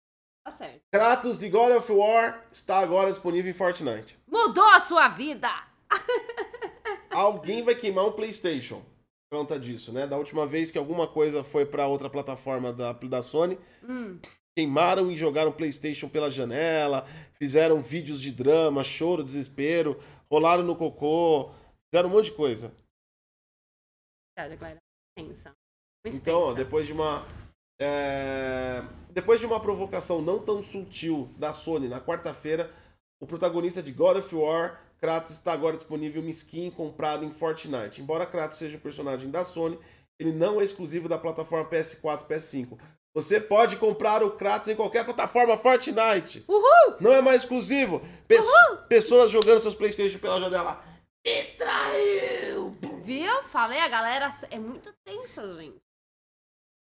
Tá 0.45 0.51
certo. 0.51 0.81
Kratos 0.93 1.39
de 1.39 1.49
God 1.49 1.71
of 1.77 1.89
War 1.91 2.45
está 2.51 2.79
agora 2.79 3.09
disponível 3.09 3.49
em 3.49 3.53
Fortnite. 3.53 4.19
Mudou 4.27 4.65
a 4.65 4.81
sua 4.81 5.07
vida! 5.07 5.47
Alguém 7.09 7.63
vai 7.63 7.73
queimar 7.73 8.05
um 8.05 8.11
PlayStation 8.11 8.81
por 9.29 9.39
conta 9.39 9.57
disso, 9.57 9.93
né? 9.93 10.05
Da 10.05 10.17
última 10.17 10.45
vez 10.45 10.69
que 10.71 10.77
alguma 10.77 11.07
coisa 11.07 11.41
foi 11.41 11.65
para 11.65 11.87
outra 11.87 12.09
plataforma 12.09 12.73
da, 12.73 12.91
da 12.91 13.23
Sony, 13.23 13.57
Hum. 13.81 14.19
queimaram 14.57 15.09
e 15.09 15.15
jogaram 15.17 15.53
PlayStation 15.53 16.09
pela 16.09 16.29
janela, 16.29 17.07
fizeram 17.39 17.81
vídeos 17.81 18.21
de 18.21 18.29
drama, 18.31 18.83
choro, 18.83 19.23
desespero, 19.23 20.01
rolaram 20.29 20.63
no 20.63 20.75
cocô, 20.75 21.53
fizeram 21.89 22.09
um 22.09 22.13
monte 22.13 22.25
de 22.25 22.35
coisa. 22.35 22.75
Verdade, 24.37 24.77
pensa. 25.15 25.53
Então, 26.05 26.39
ó, 26.41 26.53
depois 26.53 26.87
de 26.87 26.93
uma. 26.93 27.25
é, 27.79 28.81
Depois 29.11 29.39
de 29.39 29.45
uma 29.45 29.59
provocação 29.59 30.21
não 30.21 30.39
tão 30.39 30.63
sutil 30.63 31.29
da 31.37 31.53
Sony 31.53 31.87
na 31.87 31.99
quarta-feira, 32.01 32.71
o 33.21 33.27
protagonista 33.27 33.83
de 33.83 33.91
God 33.91 34.17
of 34.17 34.35
War, 34.35 34.81
Kratos, 34.99 35.31
está 35.31 35.53
agora 35.53 35.77
disponível 35.77 36.21
uma 36.21 36.31
skin 36.31 36.71
comprada 36.71 37.25
em 37.25 37.31
Fortnite. 37.31 38.01
Embora 38.01 38.25
Kratos 38.25 38.57
seja 38.57 38.77
um 38.77 38.81
personagem 38.81 39.29
da 39.29 39.43
Sony, 39.45 39.77
ele 40.19 40.31
não 40.31 40.59
é 40.59 40.63
exclusivo 40.63 41.07
da 41.09 41.17
plataforma 41.17 41.69
PS4 41.69 42.25
PS5. 42.27 42.77
Você 43.13 43.39
pode 43.41 43.75
comprar 43.75 44.23
o 44.23 44.31
Kratos 44.31 44.69
em 44.69 44.75
qualquer 44.75 45.03
plataforma 45.03 45.57
Fortnite. 45.57 46.45
Uhul! 46.47 46.95
Não 47.01 47.11
é 47.11 47.21
mais 47.21 47.41
exclusivo. 47.43 48.01
Pes- 48.27 48.45
Pessoas 48.87 49.29
jogando 49.31 49.59
seus 49.59 49.75
Playstation 49.75 50.17
pela 50.17 50.39
janela. 50.39 50.81
Me 51.27 51.43
traiu! 51.57 52.75
Viu? 53.03 53.43
Falei, 53.43 53.79
a 53.79 53.89
galera 53.89 54.31
é 54.49 54.57
muito 54.57 54.93
tensa, 55.03 55.41
gente. 55.55 55.75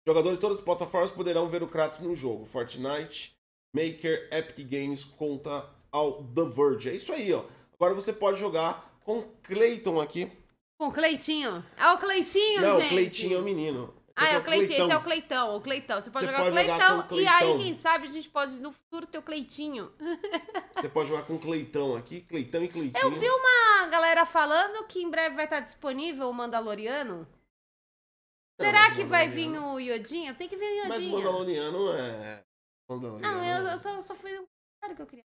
Jogadores 0.07 0.37
de 0.37 0.41
todas 0.41 0.57
as 0.59 0.63
plataformas 0.63 1.11
poderão 1.11 1.47
ver 1.49 1.61
o 1.61 1.67
Kratos 1.67 1.99
no 1.99 2.15
jogo. 2.15 2.45
Fortnite, 2.45 3.33
Maker, 3.75 4.29
Epic 4.31 4.67
Games, 4.69 5.03
conta 5.03 5.69
ao 5.91 6.23
The 6.23 6.43
Verge. 6.45 6.89
É 6.89 6.93
isso 6.95 7.11
aí, 7.11 7.31
ó. 7.33 7.43
Agora 7.75 7.93
você 7.93 8.11
pode 8.11 8.39
jogar 8.39 8.97
com 9.03 9.21
Clayton 9.43 9.99
aqui. 10.01 10.31
Com 10.79 10.87
o 10.87 10.91
Cleitinho. 10.93 11.63
É 11.77 11.87
o 11.91 11.97
Cleitinho, 11.97 12.61
Não, 12.61 12.75
gente. 12.79 12.85
o 12.87 12.89
Cleitinho 12.89 13.37
é 13.37 13.41
o 13.41 13.43
menino. 13.43 13.93
Esse 14.17 14.25
Ah, 14.25 14.25
aqui 14.25 14.35
é 14.35 14.39
o 14.39 14.43
Cleitinho. 14.43 14.63
Esse 14.65 14.73
é 14.73 14.77
Cleitão. 14.77 14.99
o 14.99 15.03
Cleitão. 15.03 15.55
O 15.57 15.61
Cleitão. 15.61 16.01
Você 16.01 16.09
pode 16.11 16.25
Você 16.25 16.31
jogar 16.31 16.43
pode 16.43 16.57
o 16.57 16.61
jogar 16.61 16.77
Cleitão. 16.77 17.07
com 17.07 17.15
o 17.15 17.19
E 17.21 17.27
aí, 17.27 17.37
Cleitão. 17.39 17.59
quem 17.59 17.75
sabe, 17.75 18.07
a 18.07 18.11
gente 18.11 18.29
pode 18.29 18.59
no 18.61 18.71
futuro 18.71 19.05
ter 19.07 19.17
o 19.17 19.21
Cleitinho. 19.21 19.91
Você 20.75 20.89
pode 20.89 21.09
jogar 21.09 21.23
com 21.23 21.37
Cleitão 21.37 21.95
aqui. 21.95 22.21
Cleitão 22.21 22.63
e 22.63 22.67
Cleitinho. 22.67 23.01
Eu 23.03 23.11
vi 23.11 23.27
uma 23.29 23.87
galera 23.87 24.25
falando 24.25 24.85
que 24.87 25.01
em 25.01 25.09
breve 25.09 25.35
vai 25.35 25.45
estar 25.45 25.59
disponível 25.59 26.29
o 26.29 26.33
Mandaloriano. 26.33 27.27
Será 28.59 28.91
que 28.93 29.03
vai 29.05 29.27
vir 29.27 29.49
o 29.57 29.79
Yodinha? 29.79 30.33
Tem 30.35 30.47
que 30.49 30.57
vir 30.57 30.85
o 30.85 30.89
Mas 30.89 30.99
o. 30.99 31.09
Mandaloriano 31.09 31.93
é. 31.93 32.43
Mandaloriano. 32.89 33.33
Não, 33.35 33.45
eu, 33.45 33.67
eu 33.71 33.77
só, 33.77 34.01
só 34.01 34.15
fui 34.15 34.31
um 34.37 34.45
comentário 34.45 34.95
que 34.95 35.01
eu 35.01 35.07
queria. 35.07 35.25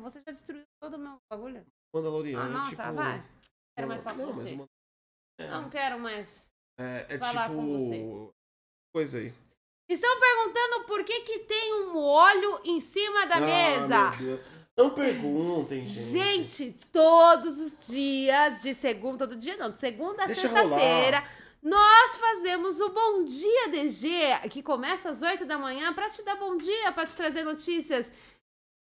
Você 0.00 0.22
já 0.26 0.32
destruiu 0.32 0.64
todo 0.80 0.94
o 0.94 0.98
meu 0.98 1.16
bagulho? 1.30 1.64
Mandaloriano 1.94 2.42
Ah, 2.42 2.46
é 2.46 2.48
nossa, 2.48 2.70
tipo. 2.82 2.92
vai. 2.94 3.24
Quero 3.76 3.88
mais 3.88 4.02
falar 4.02 4.16
não, 4.18 4.26
com 4.26 4.32
você. 4.32 4.52
o 4.54 4.56
Man- 4.58 4.68
é, 5.38 5.48
Não 5.50 5.68
quero 5.70 5.98
mais. 5.98 6.52
é, 6.78 7.06
é 7.10 7.18
falar 7.18 7.48
tipo. 7.48 7.56
com 7.56 7.78
você. 7.78 8.32
Coisa 8.92 9.18
aí. 9.18 9.34
Estão 9.88 10.18
perguntando 10.18 10.84
por 10.86 11.04
que 11.04 11.20
que 11.20 11.40
tem 11.40 11.74
um 11.74 11.98
óleo 11.98 12.60
em 12.64 12.80
cima 12.80 13.26
da 13.26 13.36
Ah, 13.36 13.40
mesa. 13.40 14.10
meu 14.12 14.36
Deus. 14.38 14.54
Não 14.76 14.90
perguntem, 14.94 15.86
gente. 15.86 16.18
Gente, 16.18 16.72
todos 16.90 17.60
os 17.60 17.86
dias, 17.88 18.62
de 18.62 18.74
segunda, 18.74 19.18
todo 19.28 19.36
dia 19.38 19.56
não, 19.56 19.70
de 19.70 19.78
segunda 19.78 20.24
a 20.24 20.28
sexta-feira, 20.34 21.22
nós 21.64 22.16
fazemos 22.16 22.78
o 22.78 22.90
Bom 22.90 23.24
Dia 23.24 23.68
DG, 23.68 24.48
que 24.50 24.62
começa 24.62 25.08
às 25.08 25.22
8 25.22 25.46
da 25.46 25.56
manhã, 25.56 25.94
para 25.94 26.10
te 26.10 26.22
dar 26.22 26.36
bom 26.36 26.58
dia, 26.58 26.92
para 26.92 27.06
te 27.06 27.16
trazer 27.16 27.42
notícias 27.42 28.12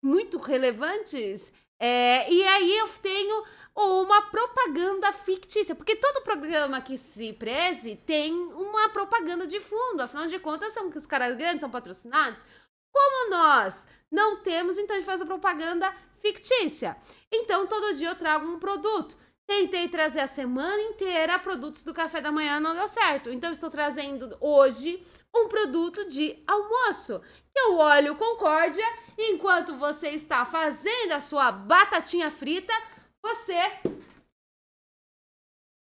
muito 0.03 0.37
relevantes. 0.37 1.49
É, 1.79 2.29
e 2.29 2.45
aí 2.45 2.77
eu 2.77 2.89
tenho 3.01 3.45
uma 3.73 4.23
propaganda 4.23 5.13
fictícia, 5.13 5.73
porque 5.73 5.95
todo 5.95 6.25
programa 6.25 6.81
que 6.81 6.97
se 6.97 7.31
preze 7.31 7.95
tem 7.95 8.33
uma 8.33 8.89
propaganda 8.89 9.47
de 9.47 9.61
fundo, 9.61 10.01
afinal 10.01 10.27
de 10.27 10.37
contas, 10.39 10.73
são 10.73 10.89
os 10.89 11.07
caras 11.07 11.37
grandes, 11.37 11.61
são 11.61 11.71
patrocinados. 11.71 12.43
Como 12.91 13.29
nós 13.29 13.87
não 14.11 14.41
temos, 14.41 14.77
então 14.77 14.93
a 14.93 14.99
gente 14.99 15.07
faz 15.07 15.21
a 15.21 15.25
propaganda 15.25 15.95
fictícia. 16.17 16.97
Então, 17.31 17.65
todo 17.65 17.95
dia 17.95 18.09
eu 18.09 18.17
trago 18.17 18.45
um 18.45 18.59
produto. 18.59 19.17
Tentei 19.47 19.89
trazer 19.89 20.21
a 20.21 20.27
semana 20.27 20.81
inteira 20.81 21.37
produtos 21.37 21.83
do 21.83 21.93
café 21.93 22.21
da 22.21 22.31
manhã, 22.31 22.59
não 22.59 22.73
deu 22.73 22.87
certo. 22.87 23.29
Então, 23.29 23.51
estou 23.51 23.69
trazendo 23.69 24.37
hoje 24.39 25.05
um 25.35 25.47
produto 25.47 26.07
de 26.07 26.41
almoço, 26.47 27.19
que 27.51 27.59
é 27.59 27.67
o 27.67 27.77
óleo 27.77 28.15
Concórdia. 28.15 28.85
Enquanto 29.17 29.75
você 29.75 30.09
está 30.09 30.45
fazendo 30.45 31.11
a 31.11 31.21
sua 31.21 31.51
batatinha 31.51 32.31
frita, 32.31 32.73
você 33.21 33.61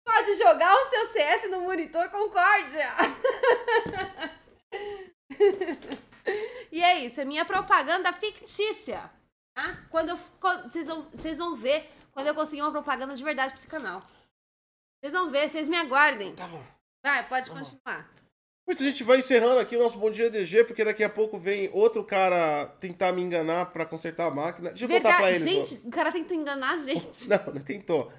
pode 0.05 0.33
jogar 0.35 0.73
o 0.73 0.89
seu 0.89 1.05
CS 1.07 1.51
no 1.51 1.61
monitor 1.61 2.09
Concórdia. 2.09 2.87
E 6.71 6.81
é 6.81 7.05
isso, 7.05 7.19
é 7.19 7.25
minha 7.25 7.43
propaganda 7.43 8.13
fictícia. 8.13 9.11
Tá? 9.53 9.85
Quando 9.89 10.09
eu. 10.09 10.19
Vocês 10.63 10.87
vão, 10.87 11.09
vocês 11.11 11.37
vão 11.37 11.55
ver 11.55 11.91
quando 12.13 12.27
eu 12.27 12.35
conseguir 12.35 12.61
uma 12.61 12.71
propaganda 12.71 13.15
de 13.15 13.23
verdade 13.23 13.49
pra 13.53 13.57
esse 13.57 13.67
canal. 13.67 14.01
Vocês 15.01 15.13
vão 15.13 15.29
ver, 15.29 15.49
vocês 15.49 15.67
me 15.67 15.77
aguardem. 15.77 16.33
Tá 16.35 16.47
bom. 16.47 16.63
Vai, 17.05 17.27
pode 17.27 17.49
Tá 17.49 17.53
bom. 17.55 17.59
continuar. 17.61 18.09
Muito, 18.67 18.83
a 18.83 18.85
gente 18.85 19.03
vai 19.03 19.17
encerrando 19.17 19.59
aqui 19.59 19.75
o 19.75 19.79
nosso 19.79 19.97
Bom 19.97 20.11
Dia 20.11 20.29
DG, 20.29 20.63
porque 20.65 20.85
daqui 20.85 21.03
a 21.03 21.09
pouco 21.09 21.37
vem 21.37 21.69
outro 21.73 22.03
cara 22.03 22.67
tentar 22.79 23.11
me 23.11 23.21
enganar 23.21 23.65
pra 23.71 23.85
consertar 23.85 24.27
a 24.27 24.31
máquina. 24.31 24.69
Deixa 24.69 24.85
eu 24.85 24.89
contar 24.89 25.17
pra 25.17 25.27
Verdade, 25.31 25.49
eles. 25.49 25.69
gente, 25.69 25.87
o 25.87 25.89
cara 25.89 26.11
tentou 26.11 26.37
enganar 26.37 26.75
a 26.75 26.77
gente. 26.77 27.27
Não, 27.27 27.53
não 27.53 27.61
tentou. 27.61 28.13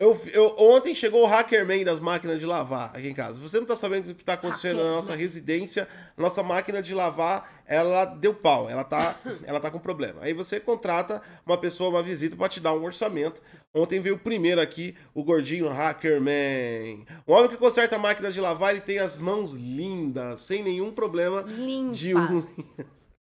Eu, 0.00 0.18
eu, 0.32 0.54
ontem 0.56 0.94
chegou 0.94 1.24
o 1.24 1.26
Hackerman 1.26 1.84
das 1.84 2.00
máquinas 2.00 2.40
de 2.40 2.46
lavar 2.46 2.90
aqui 2.96 3.06
em 3.06 3.12
casa. 3.12 3.38
Você 3.38 3.60
não 3.60 3.66
tá 3.66 3.76
sabendo 3.76 4.10
o 4.10 4.14
que 4.14 4.24
tá 4.24 4.32
acontecendo 4.32 4.78
na 4.78 4.92
nossa 4.92 5.08
Hackerman. 5.08 5.26
residência. 5.26 5.86
Nossa 6.16 6.42
máquina 6.42 6.82
de 6.82 6.94
lavar, 6.94 7.62
ela 7.66 8.06
deu 8.06 8.32
pau. 8.32 8.70
Ela 8.70 8.82
tá, 8.82 9.14
ela 9.44 9.60
tá 9.60 9.70
com 9.70 9.78
problema. 9.78 10.22
Aí 10.22 10.32
você 10.32 10.58
contrata 10.58 11.20
uma 11.44 11.58
pessoa, 11.58 11.90
uma 11.90 12.02
visita 12.02 12.34
pra 12.34 12.48
te 12.48 12.60
dar 12.60 12.72
um 12.72 12.82
orçamento. 12.82 13.42
Ontem 13.74 14.00
veio 14.00 14.14
o 14.14 14.18
primeiro 14.18 14.58
aqui, 14.58 14.96
o 15.14 15.22
gordinho 15.22 15.68
Hackerman. 15.68 17.04
O 17.26 17.34
homem 17.34 17.50
que 17.50 17.58
conserta 17.58 17.96
a 17.96 17.98
máquina 17.98 18.32
de 18.32 18.40
lavar, 18.40 18.70
ele 18.70 18.80
tem 18.80 19.00
as 19.00 19.18
mãos 19.18 19.52
lindas, 19.52 20.40
sem 20.40 20.62
nenhum 20.62 20.92
problema 20.92 21.42
Limpas. 21.42 21.98
de. 21.98 22.14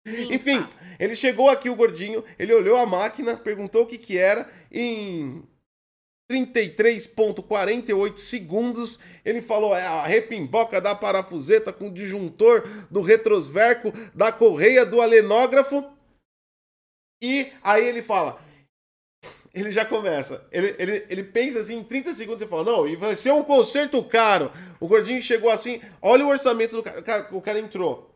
Enfim, 0.31 0.63
ele 0.99 1.15
chegou 1.15 1.49
aqui, 1.49 1.67
o 1.67 1.75
gordinho, 1.75 2.23
ele 2.37 2.53
olhou 2.53 2.77
a 2.77 2.85
máquina, 2.85 3.35
perguntou 3.35 3.83
o 3.83 3.87
que 3.87 3.97
que 3.97 4.19
era, 4.19 4.47
em 4.71 5.43
33.48 6.29 8.17
segundos, 8.17 8.99
ele 9.25 9.41
falou, 9.41 9.75
é 9.75 9.85
a 9.85 10.03
repimboca 10.03 10.79
da 10.79 10.93
parafuseta 10.93 11.73
com 11.73 11.87
o 11.87 11.93
disjuntor 11.93 12.67
do 12.91 13.01
retrosverco 13.01 13.91
da 14.13 14.31
correia 14.31 14.85
do 14.85 15.01
alenógrafo. 15.01 15.83
E 17.21 17.51
aí 17.63 17.85
ele 17.87 18.03
fala, 18.03 18.39
ele 19.53 19.71
já 19.71 19.83
começa, 19.83 20.47
ele, 20.51 20.75
ele, 20.77 21.05
ele 21.09 21.23
pensa 21.23 21.61
assim, 21.61 21.79
em 21.79 21.83
30 21.83 22.13
segundos, 22.13 22.41
ele 22.41 22.49
fala, 22.49 22.63
não, 22.63 22.87
e 22.87 22.95
vai 22.95 23.15
ser 23.15 23.31
um 23.31 23.43
conserto 23.43 24.03
caro. 24.03 24.51
O 24.79 24.87
gordinho 24.87 25.21
chegou 25.21 25.49
assim, 25.49 25.81
olha 25.99 26.23
o 26.25 26.29
orçamento 26.29 26.75
do 26.75 26.83
cara, 26.83 26.99
o 26.99 27.03
cara, 27.03 27.35
o 27.37 27.41
cara 27.41 27.59
entrou. 27.59 28.07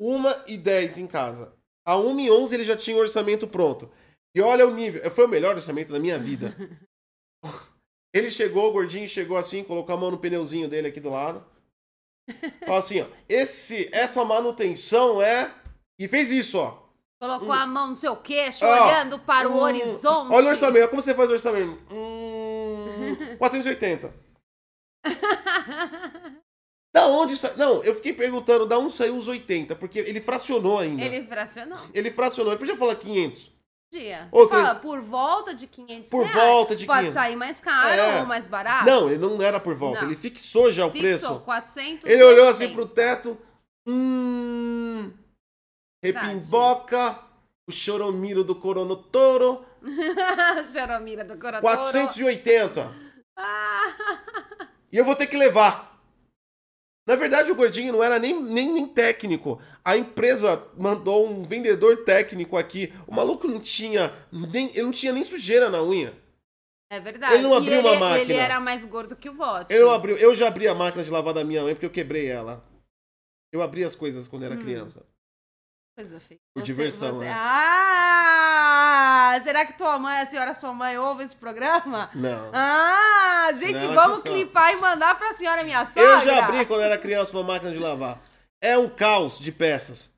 1 0.00 0.22
e 0.48 0.56
10 0.56 0.98
em 0.98 1.06
casa. 1.06 1.52
A 1.84 1.96
1 1.96 2.20
e 2.20 2.30
11 2.30 2.54
ele 2.54 2.64
já 2.64 2.76
tinha 2.76 2.96
o 2.96 3.00
orçamento 3.00 3.46
pronto. 3.46 3.90
E 4.34 4.40
olha 4.40 4.66
o 4.66 4.74
nível. 4.74 5.08
Foi 5.10 5.26
o 5.26 5.28
melhor 5.28 5.54
orçamento 5.54 5.92
da 5.92 5.98
minha 5.98 6.18
vida. 6.18 6.54
Ele 8.12 8.30
chegou, 8.30 8.68
o 8.68 8.72
gordinho 8.72 9.08
chegou 9.08 9.36
assim, 9.36 9.64
colocou 9.64 9.94
a 9.94 9.98
mão 9.98 10.10
no 10.10 10.18
pneuzinho 10.18 10.68
dele 10.68 10.88
aqui 10.88 11.00
do 11.00 11.10
lado. 11.10 11.44
Falou 12.60 12.78
assim, 12.78 13.00
ó. 13.00 13.06
Esse, 13.28 13.88
essa 13.92 14.24
manutenção 14.24 15.20
é. 15.20 15.52
E 15.98 16.06
fez 16.06 16.30
isso, 16.30 16.58
ó. 16.58 16.84
Colocou 17.20 17.52
a 17.52 17.66
mão 17.66 17.88
no 17.88 17.96
seu 17.96 18.16
queixo, 18.16 18.64
Ó, 18.64 18.68
olhando 18.68 19.18
para 19.18 19.48
o 19.48 19.54
hum, 19.54 19.60
horizonte. 19.60 20.32
Olha 20.32 20.48
o 20.48 20.50
orçamento. 20.50 20.88
Como 20.90 21.00
você 21.02 21.14
faz 21.14 21.30
o 21.30 21.32
orçamento? 21.32 21.80
Hum, 21.92 23.36
480. 23.38 24.12
Da 26.94 27.06
onde 27.08 27.36
sa... 27.36 27.52
Não, 27.56 27.82
eu 27.82 27.94
fiquei 27.94 28.12
perguntando 28.12 28.66
da 28.66 28.78
onde 28.78 28.92
saiu 28.92 29.16
os 29.16 29.26
80, 29.26 29.74
porque 29.74 29.98
ele 29.98 30.20
fracionou 30.20 30.78
ainda. 30.78 31.02
Ele, 31.02 31.16
Ele 31.16 31.26
fracionou. 31.26 31.78
fracionou, 32.12 32.52
ele 32.52 32.58
podia 32.60 32.76
falar 32.76 32.94
500. 32.94 33.50
Dia. 33.98 34.28
Outra- 34.32 34.60
Fala, 34.62 34.74
por 34.74 35.00
volta 35.00 35.54
de 35.54 35.66
500 35.68 36.10
Por 36.10 36.24
reais. 36.24 36.34
volta 36.48 36.74
de 36.76 36.84
Pode 36.86 36.98
500. 37.00 37.14
sair 37.14 37.36
mais 37.36 37.60
caro 37.60 37.88
É. 38.00 38.20
ou 38.20 38.26
mais 38.26 38.46
barato. 38.48 38.86
Não, 38.86 39.06
ele 39.08 39.18
não 39.18 39.40
era 39.40 39.60
por 39.60 39.74
volta, 39.76 40.00
Não. 40.02 40.08
ele 40.08 40.16
fixou 40.16 40.70
já 40.70 40.84
o 40.86 40.90
Fixou, 40.90 41.08
preço. 41.30 41.40
400 41.44 42.10
Ele 42.10 42.22
olhou 42.24 42.48
assim 42.48 42.72
pro 42.72 42.86
teto. 42.86 43.38
Hum. 43.86 45.12
Repimboca. 46.02 47.18
O 47.68 47.72
choromiro 47.72 48.44
do 48.44 48.54
Corono 48.54 48.94
Toro. 48.96 49.64
Xeromira 50.70 51.24
do 51.24 51.38
coração. 51.38 51.62
480. 51.62 52.92
Ah, 53.38 53.94
E 54.92 54.98
eu 54.98 55.04
vou 55.04 55.16
ter 55.16 55.26
que 55.26 55.36
levar. 55.36 55.93
Na 57.06 57.16
verdade, 57.16 57.52
o 57.52 57.54
gordinho 57.54 57.92
não 57.92 58.02
era 58.02 58.18
nem, 58.18 58.42
nem, 58.42 58.72
nem 58.72 58.86
técnico. 58.86 59.60
A 59.84 59.94
empresa 59.96 60.56
mandou 60.78 61.28
um 61.28 61.42
vendedor 61.42 62.04
técnico 62.04 62.56
aqui. 62.56 62.92
O 63.06 63.14
maluco 63.14 63.46
não 63.46 63.60
tinha 63.60 64.10
nem, 64.32 64.68
ele 64.70 64.82
não 64.84 64.90
tinha 64.92 65.12
nem 65.12 65.22
sujeira 65.22 65.68
na 65.68 65.82
unha. 65.82 66.14
é 66.90 66.98
verdade. 67.00 67.34
Ele 67.34 67.42
não 67.42 67.52
E 67.52 67.56
abriu 67.58 67.78
ele, 67.78 67.88
uma 67.88 67.96
máquina. 67.98 68.20
Ele 68.22 68.32
era 68.34 68.58
mais 68.58 68.84
gordo 68.86 69.16
que 69.16 69.28
o 69.28 69.34
bote. 69.34 69.72
Eu, 69.74 69.90
abri, 69.90 70.12
eu 70.20 70.32
já 70.34 70.48
abri 70.48 70.66
a 70.66 70.74
máquina 70.74 71.04
de 71.04 71.10
lavar 71.10 71.34
da 71.34 71.44
minha 71.44 71.62
mãe 71.62 71.74
porque 71.74 71.86
eu 71.86 71.90
quebrei 71.90 72.26
ela. 72.26 72.64
Eu 73.52 73.60
abri 73.60 73.84
as 73.84 73.94
coisas 73.94 74.26
quando 74.26 74.44
era 74.44 74.54
Hum. 74.54 74.62
criança. 74.62 75.04
Coisa 75.96 76.18
feia. 76.18 76.40
Por 76.54 76.62
diversão, 76.62 77.18
né? 77.20 77.30
Ah! 77.30 78.03
Será 79.40 79.64
que 79.64 79.78
tua 79.78 79.98
mãe, 79.98 80.20
a 80.20 80.26
senhora 80.26 80.54
sua 80.54 80.72
mãe, 80.72 80.98
ouve 80.98 81.24
esse 81.24 81.34
programa? 81.34 82.10
Não. 82.14 82.50
Ah, 82.52 83.48
gente, 83.58 83.84
ela 83.84 83.94
vamos 83.94 84.22
clipar 84.22 84.72
e 84.72 84.76
mandar 84.76 85.16
pra 85.16 85.32
senhora 85.34 85.64
minha 85.64 85.84
sogra. 85.86 86.02
Eu 86.02 86.20
já 86.20 86.44
abri 86.44 86.66
quando 86.66 86.82
era 86.82 86.98
criança 86.98 87.36
uma 87.36 87.42
máquina 87.42 87.72
de 87.72 87.78
lavar. 87.78 88.20
É 88.62 88.78
um 88.78 88.88
caos 88.88 89.38
de 89.38 89.52
peças. 89.52 90.12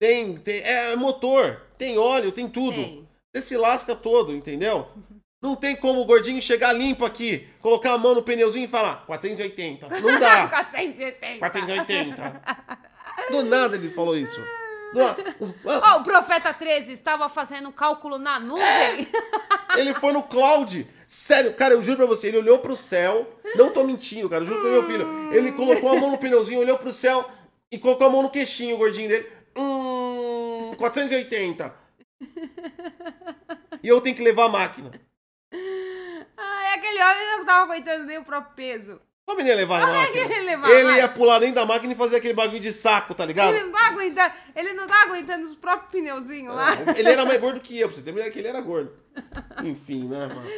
Tem, 0.00 0.36
tem 0.38 0.60
é 0.62 0.96
motor, 0.96 1.62
tem 1.76 1.98
óleo, 1.98 2.32
tem 2.32 2.48
tudo. 2.48 2.76
Tem. 2.76 3.08
Você 3.34 3.42
se 3.42 3.56
lasca 3.56 3.94
todo, 3.94 4.34
entendeu? 4.34 4.88
Não 5.42 5.56
tem 5.56 5.74
como 5.74 6.00
o 6.00 6.04
gordinho 6.04 6.40
chegar 6.42 6.72
limpo 6.72 7.04
aqui, 7.04 7.48
colocar 7.60 7.94
a 7.94 7.98
mão 7.98 8.14
no 8.14 8.22
pneuzinho 8.22 8.64
e 8.64 8.68
falar 8.68 9.06
480. 9.06 9.88
Não 10.00 10.18
dá. 10.18 10.48
480. 10.48 11.38
480. 11.38 12.42
Do 13.30 13.42
nada 13.44 13.76
ele 13.76 13.90
falou 13.90 14.16
isso. 14.16 14.40
Ó, 14.94 15.98
o 15.98 16.04
Profeta 16.04 16.52
13 16.52 16.92
estava 16.92 17.28
fazendo 17.28 17.72
cálculo 17.72 18.18
na 18.18 18.40
nuvem. 18.40 19.08
Ele 19.76 19.94
foi 19.94 20.12
no 20.12 20.22
cloud. 20.22 20.86
Sério, 21.06 21.54
cara, 21.54 21.74
eu 21.74 21.82
juro 21.82 21.98
pra 21.98 22.06
você, 22.06 22.28
ele 22.28 22.38
olhou 22.38 22.58
pro 22.58 22.76
céu. 22.76 23.38
Não 23.56 23.70
tô 23.70 23.82
mentindo, 23.84 24.28
cara, 24.28 24.42
eu 24.42 24.46
juro 24.46 24.60
pro 24.60 24.70
meu 24.70 24.84
filho. 24.84 25.32
Ele 25.32 25.52
colocou 25.52 25.90
a 25.90 25.96
mão 25.96 26.10
no 26.10 26.18
pneuzinho, 26.18 26.60
olhou 26.60 26.78
pro 26.78 26.92
céu 26.92 27.28
e 27.70 27.78
colocou 27.78 28.06
a 28.06 28.10
mão 28.10 28.22
no 28.22 28.30
queixinho, 28.30 28.76
o 28.76 28.78
gordinho 28.78 29.08
dele. 29.08 29.30
Hum, 29.56 30.72
480. 30.76 31.74
E 33.82 33.88
eu 33.88 34.00
tenho 34.00 34.14
que 34.14 34.22
levar 34.22 34.44
a 34.44 34.48
máquina. 34.48 34.90
Ai, 36.36 36.74
aquele 36.74 37.02
homem 37.02 37.26
não 37.38 37.44
tava 37.44 37.64
aguentando 37.64 38.04
nem 38.04 38.18
o 38.18 38.24
próprio 38.24 38.54
peso. 38.54 39.00
Ele 39.38 39.48
ia 39.48 39.56
levar 39.56 39.82
a 39.82 39.86
máquina? 39.86 40.24
ele 40.34 40.44
levar 40.46 40.70
Ele 40.70 40.92
ia 40.96 41.08
pular 41.08 41.38
dentro 41.38 41.54
da 41.56 41.66
máquina 41.66 41.92
e 41.92 41.96
fazer 41.96 42.16
aquele 42.16 42.34
bagulho 42.34 42.60
de 42.60 42.72
saco, 42.72 43.14
tá 43.14 43.24
ligado? 43.24 43.54
Ele 43.54 43.64
não 43.64 43.72
tá 43.72 43.86
aguentando, 43.88 44.32
ele 44.56 44.72
não 44.72 44.86
tá 44.86 45.02
aguentando 45.02 45.44
os 45.44 45.54
próprios 45.54 45.90
pneuzinhos 45.90 46.54
lá. 46.54 46.70
Ele 46.96 47.08
era 47.08 47.24
mais 47.24 47.40
gordo 47.40 47.60
que 47.60 47.78
eu, 47.78 47.88
pra 47.88 47.96
você 47.96 48.02
ter 48.02 48.10
uma 48.10 48.18
ideia 48.18 48.32
que 48.32 48.38
ele 48.38 48.48
era 48.48 48.60
gordo. 48.60 48.92
Enfim, 49.64 50.08
né, 50.08 50.26
mano? 50.26 50.50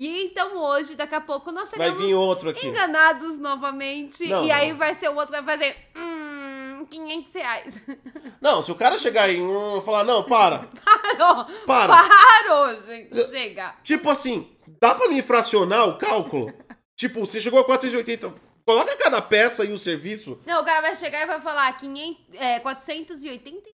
E 0.00 0.26
então 0.26 0.56
hoje, 0.58 0.94
daqui 0.94 1.14
a 1.16 1.20
pouco, 1.20 1.50
nós 1.50 1.70
Vai 1.72 1.88
seremos 1.88 2.06
vir 2.06 2.14
outro 2.14 2.50
aqui. 2.50 2.68
enganados 2.68 3.36
novamente. 3.38 4.28
Não, 4.28 4.44
e 4.44 4.50
aí 4.52 4.70
não. 4.70 4.78
vai 4.78 4.94
ser 4.94 5.08
o 5.08 5.14
outro 5.16 5.34
que 5.34 5.42
vai 5.42 5.58
fazer, 5.58 5.76
hum, 5.96 6.86
500 6.88 7.34
reais. 7.34 7.80
Não, 8.40 8.62
se 8.62 8.70
o 8.70 8.76
cara 8.76 8.96
chegar 8.96 9.24
aí 9.24 9.36
e 9.40 9.82
falar, 9.84 10.04
não, 10.04 10.22
para. 10.22 10.68
Parou! 11.18 11.44
Para. 11.66 12.08
Parou, 12.08 12.80
gente. 12.80 13.12
Chega. 13.28 13.74
Tipo 13.82 14.08
assim, 14.10 14.48
dá 14.80 14.94
pra 14.94 15.08
me 15.08 15.20
fracionar 15.20 15.88
o 15.88 15.98
cálculo? 15.98 16.52
Tipo, 16.98 17.20
você 17.20 17.40
chegou 17.40 17.60
a 17.60 17.64
480, 17.64 18.34
coloca 18.66 18.96
cada 18.96 19.22
peça 19.22 19.64
e 19.64 19.72
o 19.72 19.78
serviço. 19.78 20.38
Não, 20.44 20.60
o 20.60 20.64
cara 20.64 20.80
vai 20.82 20.96
chegar 20.96 21.22
e 21.22 21.26
vai 21.26 21.40
falar 21.40 21.72
500, 21.78 22.34
é, 22.34 22.60
480 22.60 23.70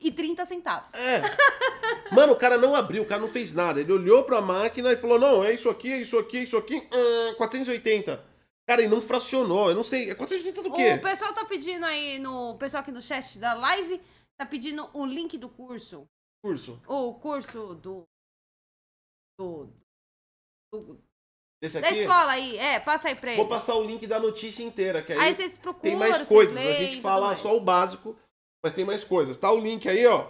e 0.00 0.10
30 0.10 0.44
centavos. 0.44 0.92
É. 0.94 1.22
Mano, 2.12 2.32
o 2.32 2.36
cara 2.36 2.58
não 2.58 2.74
abriu, 2.74 3.02
o 3.02 3.06
cara 3.06 3.20
não 3.20 3.28
fez 3.28 3.54
nada. 3.54 3.80
Ele 3.80 3.92
olhou 3.92 4.24
pra 4.24 4.40
máquina 4.40 4.92
e 4.92 4.96
falou: 4.96 5.18
não, 5.18 5.44
é 5.44 5.52
isso 5.54 5.70
aqui, 5.70 5.92
é 5.92 5.98
isso 6.00 6.18
aqui, 6.18 6.38
é 6.38 6.42
isso 6.42 6.56
aqui, 6.56 6.76
hum, 6.76 7.34
480. 7.36 8.28
Cara, 8.68 8.82
ele 8.82 8.90
não 8.90 9.00
fracionou, 9.00 9.68
eu 9.68 9.74
não 9.74 9.84
sei. 9.84 10.10
É 10.10 10.14
480 10.14 10.62
do 10.68 10.72
quê? 10.72 10.94
O 10.94 11.00
pessoal 11.00 11.32
tá 11.32 11.44
pedindo 11.44 11.84
aí, 11.86 12.18
no 12.18 12.52
o 12.52 12.58
pessoal 12.58 12.82
aqui 12.82 12.92
no 12.92 13.00
chat 13.02 13.38
da 13.38 13.54
live, 13.54 14.00
tá 14.38 14.44
pedindo 14.44 14.88
o 14.92 15.06
link 15.06 15.38
do 15.38 15.48
curso. 15.48 16.06
Curso. 16.42 16.80
O 16.86 17.14
curso 17.14 17.74
do. 17.74 18.04
do, 19.38 19.68
do- 20.72 21.09
Desse 21.62 21.80
da 21.80 21.88
aqui? 21.88 22.00
escola 22.00 22.32
aí. 22.32 22.56
É, 22.58 22.80
passa 22.80 23.08
aí 23.08 23.14
pra 23.14 23.32
Vou 23.34 23.44
eles. 23.44 23.48
passar 23.56 23.74
o 23.74 23.84
link 23.84 24.06
da 24.06 24.18
notícia 24.18 24.62
inteira, 24.62 25.02
que 25.02 25.12
aí, 25.12 25.18
Aí 25.18 25.34
vocês 25.34 25.56
procuram. 25.58 25.82
tem 25.82 25.96
mais 25.96 26.22
coisas. 26.22 26.56
a 26.56 26.60
leem 26.60 26.72
e 26.82 26.90
gente 26.92 27.02
fala 27.02 27.34
só 27.34 27.56
o 27.56 27.60
básico, 27.60 28.16
mas 28.64 28.72
tem 28.74 28.84
mais 28.84 29.04
coisas. 29.04 29.36
Tá 29.36 29.50
o 29.52 29.60
link 29.60 29.88
aí, 29.88 30.06
ó, 30.06 30.26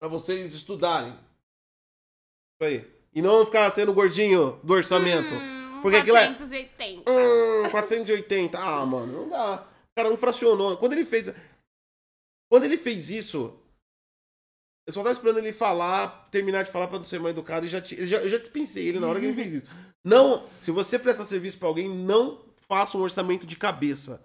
pra 0.00 0.08
vocês 0.08 0.52
estudarem. 0.54 1.10
Isso 1.12 2.68
aí. 2.68 2.94
E 3.14 3.22
não 3.22 3.44
ficar 3.46 3.70
sendo 3.70 3.92
gordinho 3.92 4.58
do 4.64 4.72
orçamento. 4.74 5.32
Hum, 5.34 5.78
Porque 5.82 5.98
aquilo 5.98 6.16
é- 6.16 6.26
480. 6.26 7.08
Hum, 7.10 7.70
480. 7.70 8.58
Ah, 8.58 8.84
mano, 8.84 9.12
não 9.22 9.28
dá. 9.28 9.62
O 9.62 9.94
cara 9.94 10.10
não 10.10 10.16
fracionou. 10.16 10.76
Quando 10.76 10.94
ele 10.94 11.04
fez. 11.04 11.32
Quando 12.50 12.64
ele 12.64 12.76
fez 12.76 13.10
isso. 13.10 13.56
Eu 14.86 14.92
só 14.92 15.00
tava 15.00 15.12
esperando 15.12 15.38
ele 15.38 15.52
falar, 15.52 16.26
terminar 16.30 16.62
de 16.62 16.70
falar 16.70 16.88
pra 16.88 16.98
não 16.98 17.04
ser 17.04 17.18
mais 17.18 17.32
educado 17.32 17.66
e 17.66 17.70
já, 17.70 17.78
eu 17.78 18.06
já, 18.06 18.18
eu 18.18 18.28
já 18.28 18.38
dispensei 18.38 18.86
ele 18.86 19.00
na 19.00 19.06
hora 19.06 19.18
que 19.18 19.26
ele 19.26 19.34
fez 19.34 19.54
isso. 19.54 19.66
Não, 20.04 20.44
se 20.60 20.70
você 20.70 20.98
prestar 20.98 21.24
serviço 21.24 21.58
pra 21.58 21.68
alguém, 21.68 21.88
não 21.88 22.42
faça 22.68 22.98
um 22.98 23.00
orçamento 23.00 23.46
de 23.46 23.56
cabeça. 23.56 24.20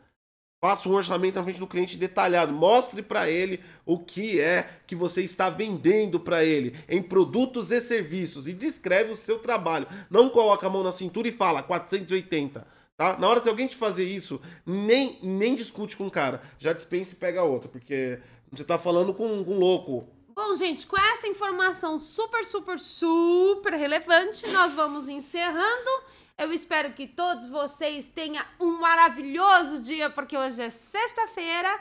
Faça 0.61 0.89
um 0.89 0.91
orçamento 0.91 1.37
na 1.37 1.43
frente 1.43 1.59
do 1.59 1.67
cliente 1.67 1.95
detalhado. 1.95 2.51
Mostre 2.51 3.01
pra 3.01 3.29
ele 3.29 3.61
o 3.85 3.97
que 3.97 4.41
é 4.41 4.69
que 4.85 4.93
você 4.93 5.21
está 5.21 5.49
vendendo 5.49 6.19
pra 6.19 6.43
ele 6.43 6.75
em 6.89 7.01
produtos 7.01 7.71
e 7.71 7.79
serviços 7.79 8.45
e 8.45 8.51
descreve 8.51 9.13
o 9.13 9.17
seu 9.17 9.39
trabalho. 9.39 9.87
Não 10.09 10.29
coloca 10.29 10.67
a 10.67 10.69
mão 10.69 10.83
na 10.83 10.91
cintura 10.91 11.29
e 11.29 11.31
fala 11.31 11.63
480. 11.63 12.67
Tá? 12.97 13.17
Na 13.17 13.29
hora 13.29 13.39
se 13.39 13.47
alguém 13.47 13.67
te 13.67 13.77
fazer 13.77 14.03
isso, 14.03 14.41
nem, 14.65 15.17
nem 15.23 15.55
discute 15.55 15.95
com 15.95 16.07
o 16.07 16.11
cara. 16.11 16.41
Já 16.59 16.73
dispensa 16.73 17.13
e 17.13 17.15
pega 17.15 17.41
outro, 17.41 17.69
porque 17.69 18.19
você 18.51 18.65
tá 18.65 18.77
falando 18.77 19.13
com 19.13 19.25
um 19.25 19.57
louco. 19.57 20.09
Bom, 20.41 20.55
gente, 20.55 20.87
com 20.87 20.97
essa 20.97 21.27
informação 21.27 21.99
super, 21.99 22.45
super, 22.45 22.79
super 22.79 23.73
relevante, 23.73 24.47
nós 24.47 24.71
vamos 24.71 25.09
encerrando. 25.09 26.03
Eu 26.37 26.53
espero 26.53 26.93
que 26.93 27.05
todos 27.05 27.45
vocês 27.47 28.07
tenham 28.07 28.41
um 28.57 28.79
maravilhoso 28.79 29.81
dia, 29.81 30.09
porque 30.09 30.37
hoje 30.37 30.61
é 30.63 30.69
sexta-feira. 30.69 31.77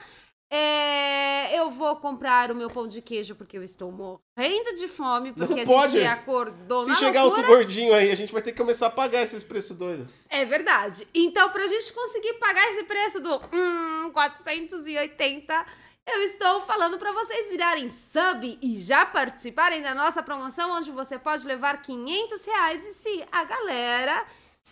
É, 0.51 1.57
eu 1.57 1.71
vou 1.71 1.95
comprar 1.97 2.51
o 2.51 2.55
meu 2.57 2.69
pão 2.69 2.89
de 2.89 3.01
queijo 3.01 3.37
porque 3.37 3.57
eu 3.57 3.63
estou 3.63 3.93
morrendo 3.93 4.75
de 4.75 4.89
fome, 4.89 5.33
porque 5.33 5.55
Não 5.55 5.63
a 5.63 5.67
pode. 5.81 5.93
gente 5.93 6.07
acordou 6.07 6.85
Se 6.85 6.97
chegar 6.97 7.23
loucura. 7.23 7.43
outro 7.47 7.57
gordinho 7.57 7.95
aí, 7.95 8.11
a 8.11 8.17
gente 8.17 8.33
vai 8.33 8.43
ter 8.43 8.51
que 8.51 8.59
começar 8.59 8.89
a 8.89 8.91
pagar 8.91 9.23
esses 9.23 9.45
preços 9.45 9.77
doidos. 9.77 10.09
É 10.29 10.45
verdade. 10.45 11.07
Então, 11.15 11.49
pra 11.51 11.65
gente 11.69 11.93
conseguir 11.93 12.35
pagar 12.35 12.69
esse 12.73 12.83
preço 12.83 13.21
do 13.21 13.37
hum, 13.53 14.11
480, 14.13 15.67
eu 16.09 16.23
estou 16.23 16.61
falando 16.63 16.99
pra 16.99 17.13
vocês 17.13 17.51
virarem 17.51 17.91
sub 17.91 18.59
e 18.63 18.81
já 18.81 19.05
participarem 19.05 19.83
da 19.83 19.95
nossa 19.95 20.23
promoção, 20.23 20.71
onde 20.73 20.91
você 20.91 21.19
pode 21.19 21.47
levar 21.47 21.83
500 21.83 22.45
reais. 22.47 22.87
E 22.87 22.95
se 22.95 23.27
a 23.31 23.45
galera 23.45 24.27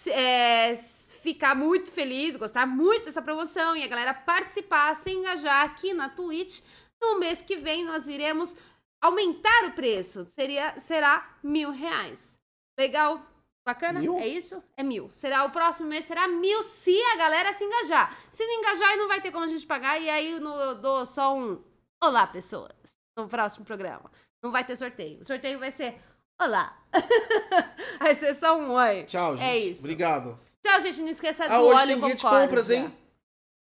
é, 0.08 0.74
ficar 0.76 1.54
muito 1.54 1.90
feliz, 1.90 2.36
gostar 2.36 2.66
muito 2.66 3.04
dessa 3.04 3.20
promoção 3.20 3.76
e 3.76 3.82
a 3.82 3.86
galera 3.86 4.14
participar, 4.14 4.96
se 4.96 5.10
engajar 5.10 5.64
aqui 5.64 5.92
na 5.92 6.08
Twitch, 6.08 6.60
no 7.00 7.18
mês 7.18 7.42
que 7.42 7.56
vem 7.56 7.84
nós 7.84 8.08
iremos 8.08 8.56
aumentar 9.00 9.66
o 9.66 9.72
preço. 9.72 10.24
Seria, 10.30 10.78
será 10.78 11.36
mil 11.42 11.70
reais. 11.70 12.38
Legal? 12.78 13.20
Bacana? 13.66 13.98
Mil? 13.98 14.16
É 14.18 14.28
isso? 14.28 14.62
É 14.76 14.82
mil. 14.84 15.10
Será 15.12 15.44
o 15.44 15.50
próximo 15.50 15.88
mês, 15.88 16.04
será 16.04 16.28
mil 16.28 16.62
se 16.62 16.96
a 17.12 17.16
galera 17.16 17.52
se 17.52 17.64
engajar. 17.64 18.16
Se 18.30 18.46
não 18.46 18.54
engajar, 18.60 18.90
aí 18.90 18.96
não 18.96 19.08
vai 19.08 19.20
ter 19.20 19.32
como 19.32 19.44
a 19.44 19.48
gente 19.48 19.66
pagar, 19.66 20.00
e 20.00 20.08
aí 20.08 20.30
eu 20.32 20.74
dou 20.76 21.04
só 21.04 21.36
um 21.36 21.60
Olá, 22.02 22.26
pessoas. 22.26 22.70
No 23.18 23.26
próximo 23.26 23.64
programa. 23.64 24.10
Não 24.42 24.52
vai 24.52 24.62
ter 24.64 24.76
sorteio. 24.76 25.20
O 25.20 25.24
sorteio 25.24 25.58
vai 25.58 25.72
ser 25.72 25.98
Olá. 26.40 26.78
vai 27.98 28.14
ser 28.14 28.34
só 28.34 28.56
um 28.56 28.72
oi. 28.72 29.04
Tchau, 29.04 29.36
gente. 29.36 29.46
É 29.46 29.58
isso. 29.58 29.80
Obrigado. 29.80 30.38
Tchau, 30.62 30.80
gente. 30.80 31.00
Não 31.00 31.08
esqueça 31.08 31.44
Ah, 31.46 31.58
do 31.58 31.64
hoje 31.64 31.80
óleo 31.80 31.88
tem 31.96 32.04
guia 32.04 32.14
de 32.14 32.22
compras, 32.22 32.70
hein? 32.70 32.96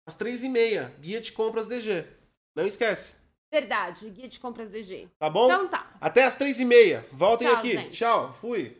Às 0.08 0.16
três 0.16 0.44
e 0.44 0.50
meia. 0.50 0.96
Guia 1.00 1.20
de 1.20 1.32
compras 1.32 1.68
DG. 1.68 2.06
Não 2.56 2.66
esquece. 2.66 3.16
Verdade. 3.52 4.10
Guia 4.12 4.28
de 4.28 4.40
compras 4.40 4.70
DG. 4.70 5.10
Tá 5.18 5.30
bom? 5.30 5.46
Então 5.48 5.68
tá. 5.68 5.92
Até 6.00 6.24
às 6.24 6.36
três 6.36 6.60
e 6.60 6.66
meia. 6.66 7.06
Voltem 7.12 7.48
Tchau, 7.48 7.58
aqui. 7.58 7.72
gente. 7.72 7.92
Tchau. 7.92 8.32
Fui. 8.34 8.78